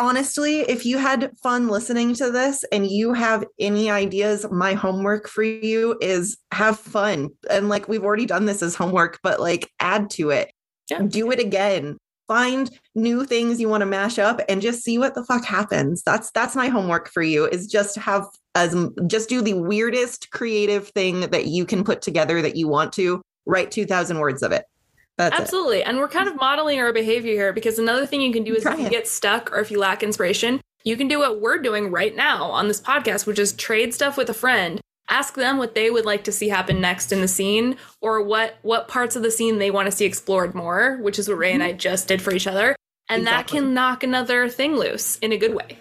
Honestly, 0.00 0.60
if 0.60 0.86
you 0.86 0.96
had 0.96 1.30
fun 1.42 1.68
listening 1.68 2.14
to 2.14 2.30
this 2.30 2.64
and 2.72 2.90
you 2.90 3.12
have 3.12 3.44
any 3.58 3.90
ideas, 3.90 4.46
my 4.50 4.72
homework 4.72 5.28
for 5.28 5.42
you 5.42 5.98
is 6.00 6.38
have 6.52 6.80
fun. 6.80 7.28
And 7.50 7.68
like 7.68 7.86
we've 7.86 8.02
already 8.02 8.24
done 8.24 8.46
this 8.46 8.62
as 8.62 8.74
homework, 8.74 9.20
but 9.22 9.40
like 9.40 9.70
add 9.78 10.08
to 10.12 10.30
it. 10.30 10.52
Yeah. 10.90 11.02
Do 11.02 11.30
it 11.30 11.38
again. 11.38 11.98
Find 12.26 12.70
new 12.94 13.26
things 13.26 13.60
you 13.60 13.68
want 13.68 13.82
to 13.82 13.86
mash 13.86 14.18
up 14.18 14.40
and 14.48 14.62
just 14.62 14.82
see 14.82 14.96
what 14.96 15.14
the 15.14 15.24
fuck 15.24 15.44
happens. 15.44 16.02
That's 16.02 16.30
that's 16.30 16.56
my 16.56 16.68
homework 16.68 17.10
for 17.10 17.22
you 17.22 17.44
is 17.46 17.66
just 17.66 17.96
have 17.96 18.24
as 18.54 18.74
just 19.06 19.28
do 19.28 19.42
the 19.42 19.52
weirdest 19.52 20.30
creative 20.30 20.88
thing 20.88 21.20
that 21.28 21.46
you 21.46 21.66
can 21.66 21.84
put 21.84 22.00
together 22.00 22.40
that 22.40 22.56
you 22.56 22.68
want 22.68 22.94
to. 22.94 23.20
Write 23.44 23.70
2000 23.70 24.18
words 24.18 24.42
of 24.42 24.52
it. 24.52 24.64
That's 25.20 25.38
it. 25.38 25.42
Absolutely. 25.42 25.82
And 25.82 25.98
we're 25.98 26.08
kind 26.08 26.28
of 26.28 26.36
modeling 26.36 26.78
our 26.78 26.92
behavior 26.92 27.32
here 27.32 27.52
because 27.52 27.78
another 27.78 28.06
thing 28.06 28.22
you 28.22 28.32
can 28.32 28.42
do 28.42 28.54
is 28.54 28.62
Try 28.62 28.72
if 28.72 28.80
you 28.80 28.86
it. 28.86 28.90
get 28.90 29.06
stuck 29.06 29.52
or 29.52 29.58
if 29.58 29.70
you 29.70 29.78
lack 29.78 30.02
inspiration, 30.02 30.60
you 30.84 30.96
can 30.96 31.08
do 31.08 31.18
what 31.18 31.40
we're 31.40 31.58
doing 31.58 31.90
right 31.90 32.16
now 32.16 32.44
on 32.44 32.68
this 32.68 32.80
podcast, 32.80 33.26
which 33.26 33.38
is 33.38 33.52
trade 33.52 33.92
stuff 33.92 34.16
with 34.16 34.30
a 34.30 34.34
friend. 34.34 34.80
Ask 35.10 35.34
them 35.34 35.58
what 35.58 35.74
they 35.74 35.90
would 35.90 36.06
like 36.06 36.24
to 36.24 36.32
see 36.32 36.48
happen 36.48 36.80
next 36.80 37.12
in 37.12 37.20
the 37.20 37.28
scene 37.28 37.76
or 38.00 38.22
what 38.22 38.58
what 38.62 38.88
parts 38.88 39.16
of 39.16 39.22
the 39.22 39.30
scene 39.30 39.58
they 39.58 39.70
want 39.70 39.86
to 39.86 39.92
see 39.92 40.04
explored 40.04 40.54
more, 40.54 40.98
which 41.02 41.18
is 41.18 41.28
what 41.28 41.36
Rey 41.36 41.52
and 41.52 41.62
mm-hmm. 41.62 41.70
I 41.70 41.72
just 41.72 42.08
did 42.08 42.22
for 42.22 42.32
each 42.32 42.46
other. 42.46 42.76
And 43.08 43.26
that 43.26 43.48
can 43.48 43.74
knock 43.74 44.04
another 44.04 44.48
thing 44.48 44.76
loose 44.76 45.18
in 45.18 45.32
a 45.32 45.36
good 45.36 45.54
way. 45.54 45.76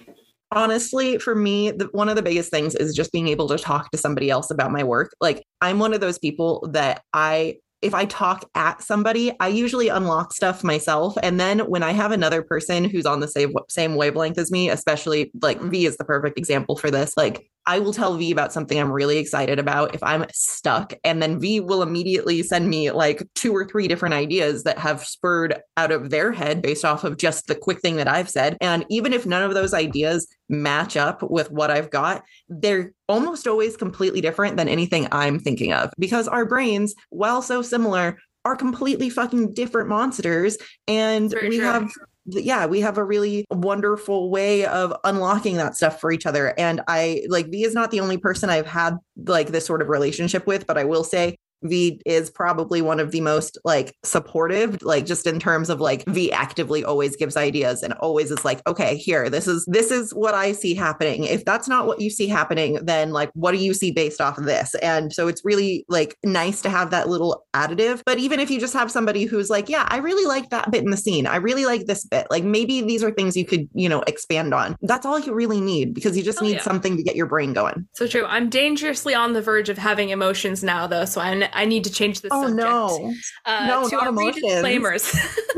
honestly 0.52 1.20
for 1.20 1.36
me 1.36 1.70
the, 1.70 1.86
one 1.92 2.10
of 2.10 2.16
the 2.16 2.24
biggest 2.24 2.50
things 2.50 2.74
is 2.74 2.96
just 2.96 3.12
being 3.12 3.28
able 3.28 3.48
to 3.48 3.58
talk 3.58 3.92
to 3.92 4.00
somebody 4.00 4.32
else 4.32 4.50
about 4.50 4.72
my 4.72 4.84
work 4.84 5.14
like 5.22 5.44
i'm 5.62 5.78
one 5.78 5.94
of 5.94 6.02
those 6.02 6.18
people 6.18 6.68
that 6.74 7.04
i 7.14 7.56
if 7.82 7.94
i 7.94 8.06
talk 8.06 8.50
at 8.56 8.82
somebody 8.82 9.32
i 9.40 9.48
usually 9.48 9.90
unlock 9.90 10.34
stuff 10.34 10.64
myself. 10.64 11.18
And 11.24 11.40
then 11.40 11.60
when 11.60 11.84
i 11.84 11.92
have 11.92 12.12
another 12.12 12.42
person 12.42 12.84
who's 12.86 13.06
on 13.06 13.20
the 13.20 13.28
same 13.28 13.54
same 13.70 13.96
wavelength 13.96 14.38
as 14.38 14.52
me 14.52 14.70
especially 14.70 15.32
like 15.42 15.60
v 15.62 15.86
is 15.86 15.98
the 15.98 16.06
perfect 16.06 16.38
example 16.38 16.76
for 16.76 16.92
this 16.92 17.14
like 17.18 17.50
I 17.66 17.80
will 17.80 17.94
tell 17.94 18.16
V 18.16 18.32
about 18.32 18.54
something 18.54 18.80
I'm 18.80 18.92
really 18.92 19.18
excited 19.18 19.60
about 19.60 19.94
if 19.94 20.02
I'm 20.02 20.26
stuck. 20.32 20.94
And 21.04 21.22
then 21.22 21.40
V 21.40 21.60
will 21.60 21.84
immediately 21.84 22.42
send 22.42 22.70
me 22.70 22.92
like 22.92 23.28
two 23.36 23.56
or 23.56 23.66
three 23.66 23.88
different 23.88 24.16
ideas 24.16 24.64
that 24.64 24.80
have 24.80 25.04
spurred 25.06 25.60
out 25.78 25.92
of 25.92 26.10
their 26.10 26.32
head 26.32 26.62
based 26.62 26.84
off 26.84 27.04
of 27.04 27.18
just 27.18 27.48
the 27.48 27.56
quick 27.56 27.80
thing 27.80 27.98
that 27.98 28.08
I've 28.08 28.30
said. 28.30 28.58
And 28.62 28.86
even 28.90 29.14
if 29.14 29.26
none 29.26 29.44
of 29.44 29.54
those 29.54 29.74
ideas 29.74 30.28
match 30.50 30.98
up 30.98 31.22
with 31.24 31.52
what 31.52 31.70
I've 31.70 31.92
got, 31.92 32.24
they're 32.48 32.92
almost 33.08 33.48
always 33.48 33.78
completely 33.78 34.22
different 34.22 34.58
than 34.58 34.68
anything 34.68 35.08
I'm 35.12 35.40
thinking 35.40 35.74
of 35.74 35.92
because 36.00 36.28
our 36.28 36.46
brains, 36.46 36.96
while 37.10 37.42
so 37.42 37.62
similar, 37.62 38.18
are 38.46 38.56
completely 38.56 39.10
fucking 39.10 39.54
different 39.54 39.90
monsters. 39.90 40.58
And 40.88 41.34
we 41.42 41.58
true. 41.58 41.66
have 41.66 41.92
yeah, 42.34 42.66
we 42.66 42.82
have 42.82 42.98
a 42.98 43.04
really 43.04 43.46
wonderful 43.52 44.30
way 44.30 44.66
of 44.66 44.94
unlocking 45.04 45.58
that 45.58 45.76
stuff 45.76 46.00
for 46.00 46.12
each 46.12 46.26
other. 46.26 46.54
And 46.58 46.82
I 46.88 47.24
like 47.30 47.50
V 47.50 47.64
is 47.64 47.74
not 47.74 47.92
the 47.92 48.00
only 48.00 48.18
person 48.18 48.50
I've 48.50 48.68
had 48.68 48.98
like 49.26 49.48
this 49.50 49.66
sort 49.66 49.82
of 49.82 49.90
relationship 49.90 50.48
with, 50.48 50.68
but 50.68 50.78
I 50.78 50.84
will 50.84 51.04
say 51.04 51.38
V 51.64 52.02
is 52.06 52.30
probably 52.30 52.82
one 52.82 53.00
of 53.00 53.12
the 53.12 53.22
most 53.22 53.58
like 53.64 53.96
supportive, 54.04 54.82
like 54.82 55.06
just 55.06 55.28
in 55.28 55.40
terms 55.40 55.70
of 55.70 55.80
like 55.80 56.04
V 56.08 56.32
actively 56.32 56.84
always 56.84 57.16
gives 57.16 57.38
ideas 57.38 57.84
and 57.84 57.94
always 57.94 58.32
is 58.32 58.44
like, 58.44 58.62
okay, 58.68 58.96
here, 58.98 59.30
this 59.30 59.48
is 59.48 59.66
this 59.72 59.92
is 59.92 60.12
what 60.14 60.34
I 60.34 60.52
see 60.52 60.74
happening. 60.74 61.24
If 61.26 61.46
that's 61.46 61.68
not 61.68 61.88
what 61.88 62.02
you 62.02 62.10
see 62.10 62.28
happening, 62.28 62.80
then 62.84 63.12
like 63.12 63.30
what 63.34 63.52
do 63.52 63.58
you 63.58 63.74
see 63.74 63.92
based 63.92 64.22
off 64.22 64.38
of 64.38 64.46
this? 64.46 64.76
And 64.76 65.14
so 65.14 65.28
it's 65.28 65.44
really 65.46 65.86
like 65.90 66.18
nice 66.24 66.62
to 66.62 66.70
have 66.70 66.92
that 66.92 67.10
little 67.10 67.46
additive. 67.54 68.02
But 68.06 68.18
even 68.18 68.40
if 68.40 68.50
you 68.50 68.60
just 68.60 68.74
have 68.74 68.92
somebody 68.92 69.26
who's 69.26 69.50
like, 69.50 69.70
yeah, 69.70 69.88
I 69.90 69.98
really 69.98 70.26
like 70.26 70.50
that 70.50 70.72
bit 70.72 70.84
in 70.84 70.90
the 70.90 70.98
scene. 70.98 71.28
I 71.28 71.38
really 71.38 71.66
like 71.66 71.86
this 71.86 72.06
bit. 72.06 72.28
Like 72.30 72.44
maybe 72.44 72.82
these 72.82 73.04
are 73.04 73.12
things 73.12 73.38
you 73.38 73.46
could, 73.46 73.70
you 73.74 73.88
know, 73.90 74.02
expand 74.08 74.54
on. 74.54 74.76
That's 74.82 75.06
all 75.06 75.20
you 75.20 75.34
really 75.34 75.62
need 75.62 75.94
because 75.94 76.18
you 76.18 76.24
just 76.24 76.40
Oh, 76.40 76.46
need 76.46 76.54
yeah. 76.54 76.62
something 76.62 76.96
to 76.96 77.04
get 77.04 77.18
your 77.18 77.26
brain 77.26 77.52
going. 77.52 77.86
So 77.96 78.08
true. 78.08 78.26
I'm 78.26 78.50
dangerously 78.50 79.14
on 79.14 79.34
the 79.34 79.42
verge 79.42 79.68
of 79.68 79.78
having 79.78 80.10
emotions 80.10 80.64
now, 80.64 80.88
though. 80.88 81.04
So 81.04 81.20
I, 81.54 81.62
I 81.64 81.66
need 81.66 81.84
to 81.86 81.92
change 81.92 82.22
the 82.22 82.30
Oh 82.32 82.44
subject. 82.48 82.58
no. 82.58 83.14
Uh, 83.46 83.68
No, 83.68 83.90
to 83.90 83.96
not 83.96 84.04
our 84.04 84.10
emotions. 84.10 84.44
disclaimers. 84.46 85.04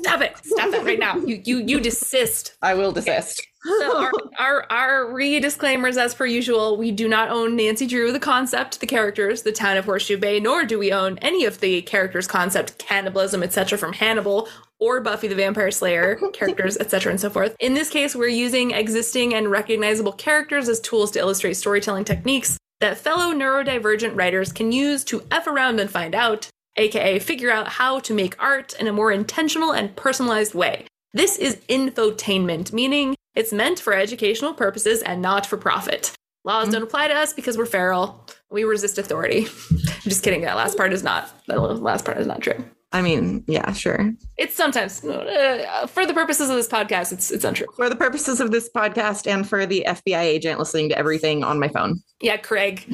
Stop 0.00 0.20
it! 0.22 0.36
Stop 0.44 0.74
it 0.74 0.84
right 0.84 0.98
now! 0.98 1.16
You 1.16 1.40
you 1.44 1.58
you 1.66 1.80
desist. 1.80 2.56
I 2.62 2.74
will 2.74 2.92
desist. 2.92 3.42
So 3.64 3.96
our 3.98 4.12
our, 4.38 4.66
our 4.70 5.12
re 5.12 5.40
disclaimers, 5.40 5.96
as 5.96 6.14
per 6.14 6.26
usual, 6.26 6.76
we 6.76 6.92
do 6.92 7.08
not 7.08 7.30
own 7.30 7.56
Nancy 7.56 7.86
Drew, 7.86 8.12
the 8.12 8.20
concept, 8.20 8.78
the 8.80 8.86
characters, 8.86 9.42
the 9.42 9.50
town 9.52 9.76
of 9.76 9.84
Horseshoe 9.86 10.18
Bay, 10.18 10.38
nor 10.38 10.64
do 10.64 10.78
we 10.78 10.92
own 10.92 11.18
any 11.18 11.44
of 11.44 11.58
the 11.60 11.82
characters, 11.82 12.26
concept, 12.28 12.78
cannibalism, 12.78 13.42
etc. 13.42 13.76
from 13.76 13.92
Hannibal 13.92 14.48
or 14.78 15.00
Buffy 15.00 15.26
the 15.26 15.34
Vampire 15.34 15.70
Slayer 15.70 16.16
characters, 16.32 16.76
etc. 16.76 17.10
and 17.10 17.20
so 17.20 17.30
forth. 17.30 17.56
In 17.58 17.74
this 17.74 17.90
case, 17.90 18.14
we're 18.14 18.28
using 18.28 18.70
existing 18.72 19.34
and 19.34 19.50
recognizable 19.50 20.12
characters 20.12 20.68
as 20.68 20.78
tools 20.80 21.10
to 21.12 21.18
illustrate 21.18 21.54
storytelling 21.54 22.04
techniques 22.04 22.56
that 22.80 22.98
fellow 22.98 23.32
neurodivergent 23.32 24.16
writers 24.16 24.52
can 24.52 24.72
use 24.72 25.04
to 25.04 25.24
f 25.30 25.46
around 25.46 25.80
and 25.80 25.90
find 25.90 26.14
out, 26.14 26.48
aka 26.76 27.18
figure 27.18 27.50
out 27.50 27.68
how 27.68 27.98
to 28.00 28.14
make 28.14 28.40
art 28.42 28.74
in 28.78 28.86
a 28.86 28.92
more 28.92 29.10
intentional 29.12 29.72
and 29.72 29.96
personalized 29.96 30.54
way. 30.54 30.86
This 31.12 31.38
is 31.38 31.56
infotainment, 31.68 32.72
meaning 32.72 33.16
it's 33.34 33.52
meant 33.52 33.80
for 33.80 33.94
educational 33.94 34.52
purposes 34.54 35.02
and 35.02 35.22
not 35.22 35.46
for 35.46 35.56
profit. 35.56 36.12
Laws 36.44 36.64
Mm-hmm. 36.64 36.72
don't 36.72 36.82
apply 36.82 37.08
to 37.08 37.14
us 37.14 37.32
because 37.32 37.56
we're 37.58 37.66
feral. 37.66 38.24
We 38.50 38.64
resist 38.64 38.98
authority. 38.98 39.46
I'm 39.70 39.78
just 40.02 40.22
kidding. 40.22 40.42
That 40.42 40.56
last 40.56 40.76
part 40.76 40.92
is 40.92 41.02
not. 41.02 41.30
That 41.46 41.58
last 41.60 42.04
part 42.04 42.18
is 42.18 42.26
not 42.26 42.40
true. 42.40 42.64
I 42.92 43.02
mean, 43.02 43.44
yeah, 43.46 43.72
sure. 43.72 44.12
It's 44.36 44.54
sometimes, 44.54 45.04
uh, 45.04 45.86
for 45.88 46.06
the 46.06 46.14
purposes 46.14 46.48
of 46.48 46.56
this 46.56 46.68
podcast, 46.68 47.12
it's 47.12 47.30
it's 47.30 47.44
untrue. 47.44 47.66
For 47.76 47.88
the 47.88 47.96
purposes 47.96 48.40
of 48.40 48.52
this 48.52 48.70
podcast 48.74 49.30
and 49.30 49.46
for 49.48 49.66
the 49.66 49.84
FBI 49.86 50.20
agent 50.20 50.58
listening 50.58 50.88
to 50.90 50.98
everything 50.98 51.42
on 51.44 51.58
my 51.58 51.68
phone. 51.68 52.00
Yeah, 52.20 52.36
Craig. 52.36 52.86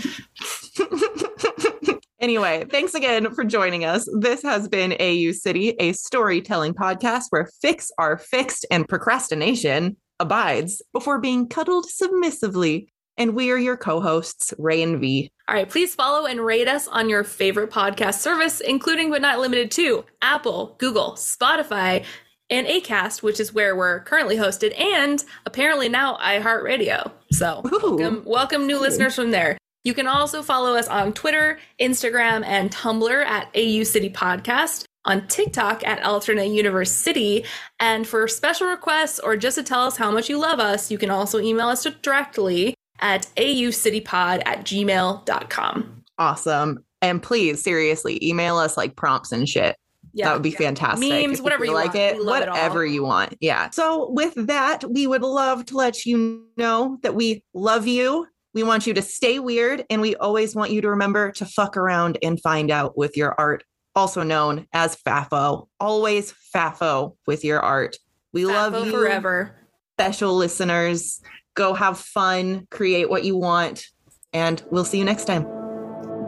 anyway, 2.21 2.65
thanks 2.71 2.95
again 2.95 3.33
for 3.35 3.45
joining 3.45 3.85
us. 3.85 4.09
This 4.19 4.43
has 4.43 4.67
been 4.67 4.97
AU 4.99 5.33
City, 5.33 5.71
a 5.79 5.93
storytelling 5.93 6.75
podcast 6.75 7.25
where 7.31 7.51
fics 7.63 7.89
are 7.99 8.17
fixed 8.17 8.65
and 8.71 8.89
procrastination 8.89 9.97
abides 10.19 10.81
before 10.93 11.21
being 11.21 11.49
cuddled 11.49 11.87
submissively. 11.89 12.92
And 13.19 13.35
we 13.35 13.51
are 13.51 13.59
your 13.59 13.77
co 13.77 14.01
hosts, 14.01 14.55
Rey 14.59 14.83
and 14.83 15.01
V. 15.01 15.31
All 15.49 15.55
right, 15.55 15.69
please 15.69 15.95
follow 15.95 16.25
and 16.25 16.41
rate 16.41 16.67
us 16.67 16.89
on 16.89 17.11
your 17.11 17.25
favorite 17.25 17.71
podcast 17.71 18.21
service, 18.21 18.61
including 18.61 19.11
but 19.11 19.21
not 19.21 19.39
limited 19.39 19.71
to 19.73 20.05
Apple, 20.23 20.77
Google, 20.79 21.13
Spotify, 21.13 22.05
and 22.49 22.67
Acast, 22.67 23.23
which 23.23 23.39
is 23.39 23.53
where 23.53 23.77
we're 23.77 24.01
currently 24.01 24.37
hosted, 24.37 24.79
and 24.81 25.23
apparently 25.45 25.89
now 25.89 26.17
iHeartRadio. 26.17 27.11
So 27.33 27.63
Ooh. 27.67 27.97
welcome, 27.97 28.23
welcome 28.25 28.67
new 28.67 28.81
listeners 28.81 29.15
from 29.15 29.31
there. 29.31 29.59
You 29.85 29.95
can 29.95 30.07
also 30.07 30.43
follow 30.43 30.75
us 30.75 30.89
on 30.89 31.13
Twitter, 31.13 31.59
Instagram, 31.81 32.45
and 32.47 32.71
Tumblr 32.71 33.25
at 33.25 33.49
AU 33.55 33.83
City 33.83 34.09
Podcast, 34.09 34.85
on 35.05 35.27
TikTok 35.29 35.85
at 35.85 36.03
Alternate 36.05 36.47
Universe 36.47 36.93
City. 36.93 37.45
And 37.81 38.07
for 38.07 38.27
special 38.29 38.69
requests 38.69 39.19
or 39.19 39.37
just 39.37 39.57
to 39.59 39.63
tell 39.63 39.83
us 39.83 39.97
how 39.97 40.11
much 40.11 40.31
you 40.31 40.39
love 40.39 40.61
us, 40.61 40.91
you 40.91 40.99
can 40.99 41.11
also 41.11 41.41
email 41.41 41.69
us 41.69 41.85
directly 42.01 42.75
at 43.03 43.27
aucitypod 43.37 44.43
at 44.47 44.65
gmail.com. 44.65 46.03
Awesome. 46.19 46.85
And 47.01 47.23
please, 47.23 47.63
seriously, 47.63 48.25
email 48.27 48.57
us 48.57 48.77
like 48.77 48.97
prompts 48.97 49.33
and 49.33 49.49
shit. 49.49 49.77
Yeah. 50.15 50.27
that 50.27 50.35
would 50.35 50.43
be 50.43 50.51
fantastic. 50.51 51.09
Memes, 51.09 51.39
If 51.39 51.45
whatever 51.45 51.65
you 51.65 51.73
like 51.73 51.95
want. 51.95 51.97
it, 51.97 52.17
We 52.19 52.23
love 52.25 52.43
it 52.43 52.49
all. 52.49 52.55
whatever 52.55 52.85
you 52.87 53.03
want. 53.03 53.35
Yeah. 53.41 53.71
So 53.71 54.11
with 54.11 54.35
that, 54.47 54.85
we 54.89 55.07
would 55.07 55.23
love 55.23 55.65
to 55.67 55.77
let 55.77 56.05
you 56.05 56.45
know 56.59 56.99
that 57.03 57.15
we 57.15 57.43
love 57.55 57.87
you. 57.87 58.27
We 58.55 58.63
want 58.63 58.87
you 58.87 58.93
to 58.93 59.01
stay 59.01 59.39
weird, 59.39 59.87
and 59.89 60.03
we 60.03 60.15
always 60.17 60.55
want 60.55 60.71
you 60.71 60.83
to 60.83 60.91
remember 60.91 61.33
to 61.33 61.47
fuck 61.47 61.79
around 61.79 62.19
and 62.23 62.39
find 62.43 62.71
out 62.71 62.99
with 62.99 63.17
your 63.17 63.35
art, 63.39 63.65
also 63.97 64.23
known 64.23 64.67
as 64.75 64.95
FAFO. 64.97 65.69
Always 65.81 66.35
FAFO 66.55 67.17
with 67.27 67.43
your 67.47 67.61
art. 67.61 67.97
We 68.35 68.45
love 68.45 68.75
you, 68.85 68.93
forever. 68.93 69.57
special 69.99 70.35
listeners. 70.37 71.23
Go 71.55 71.75
have 71.75 71.99
fun, 71.99 72.67
create 72.71 73.11
what 73.11 73.25
you 73.25 73.37
want, 73.37 73.87
and 74.33 74.63
we'll 74.71 74.85
see 74.85 74.99
you 74.99 75.05
next 75.05 75.25
time. 75.25 75.45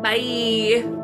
Bye. 0.03 1.04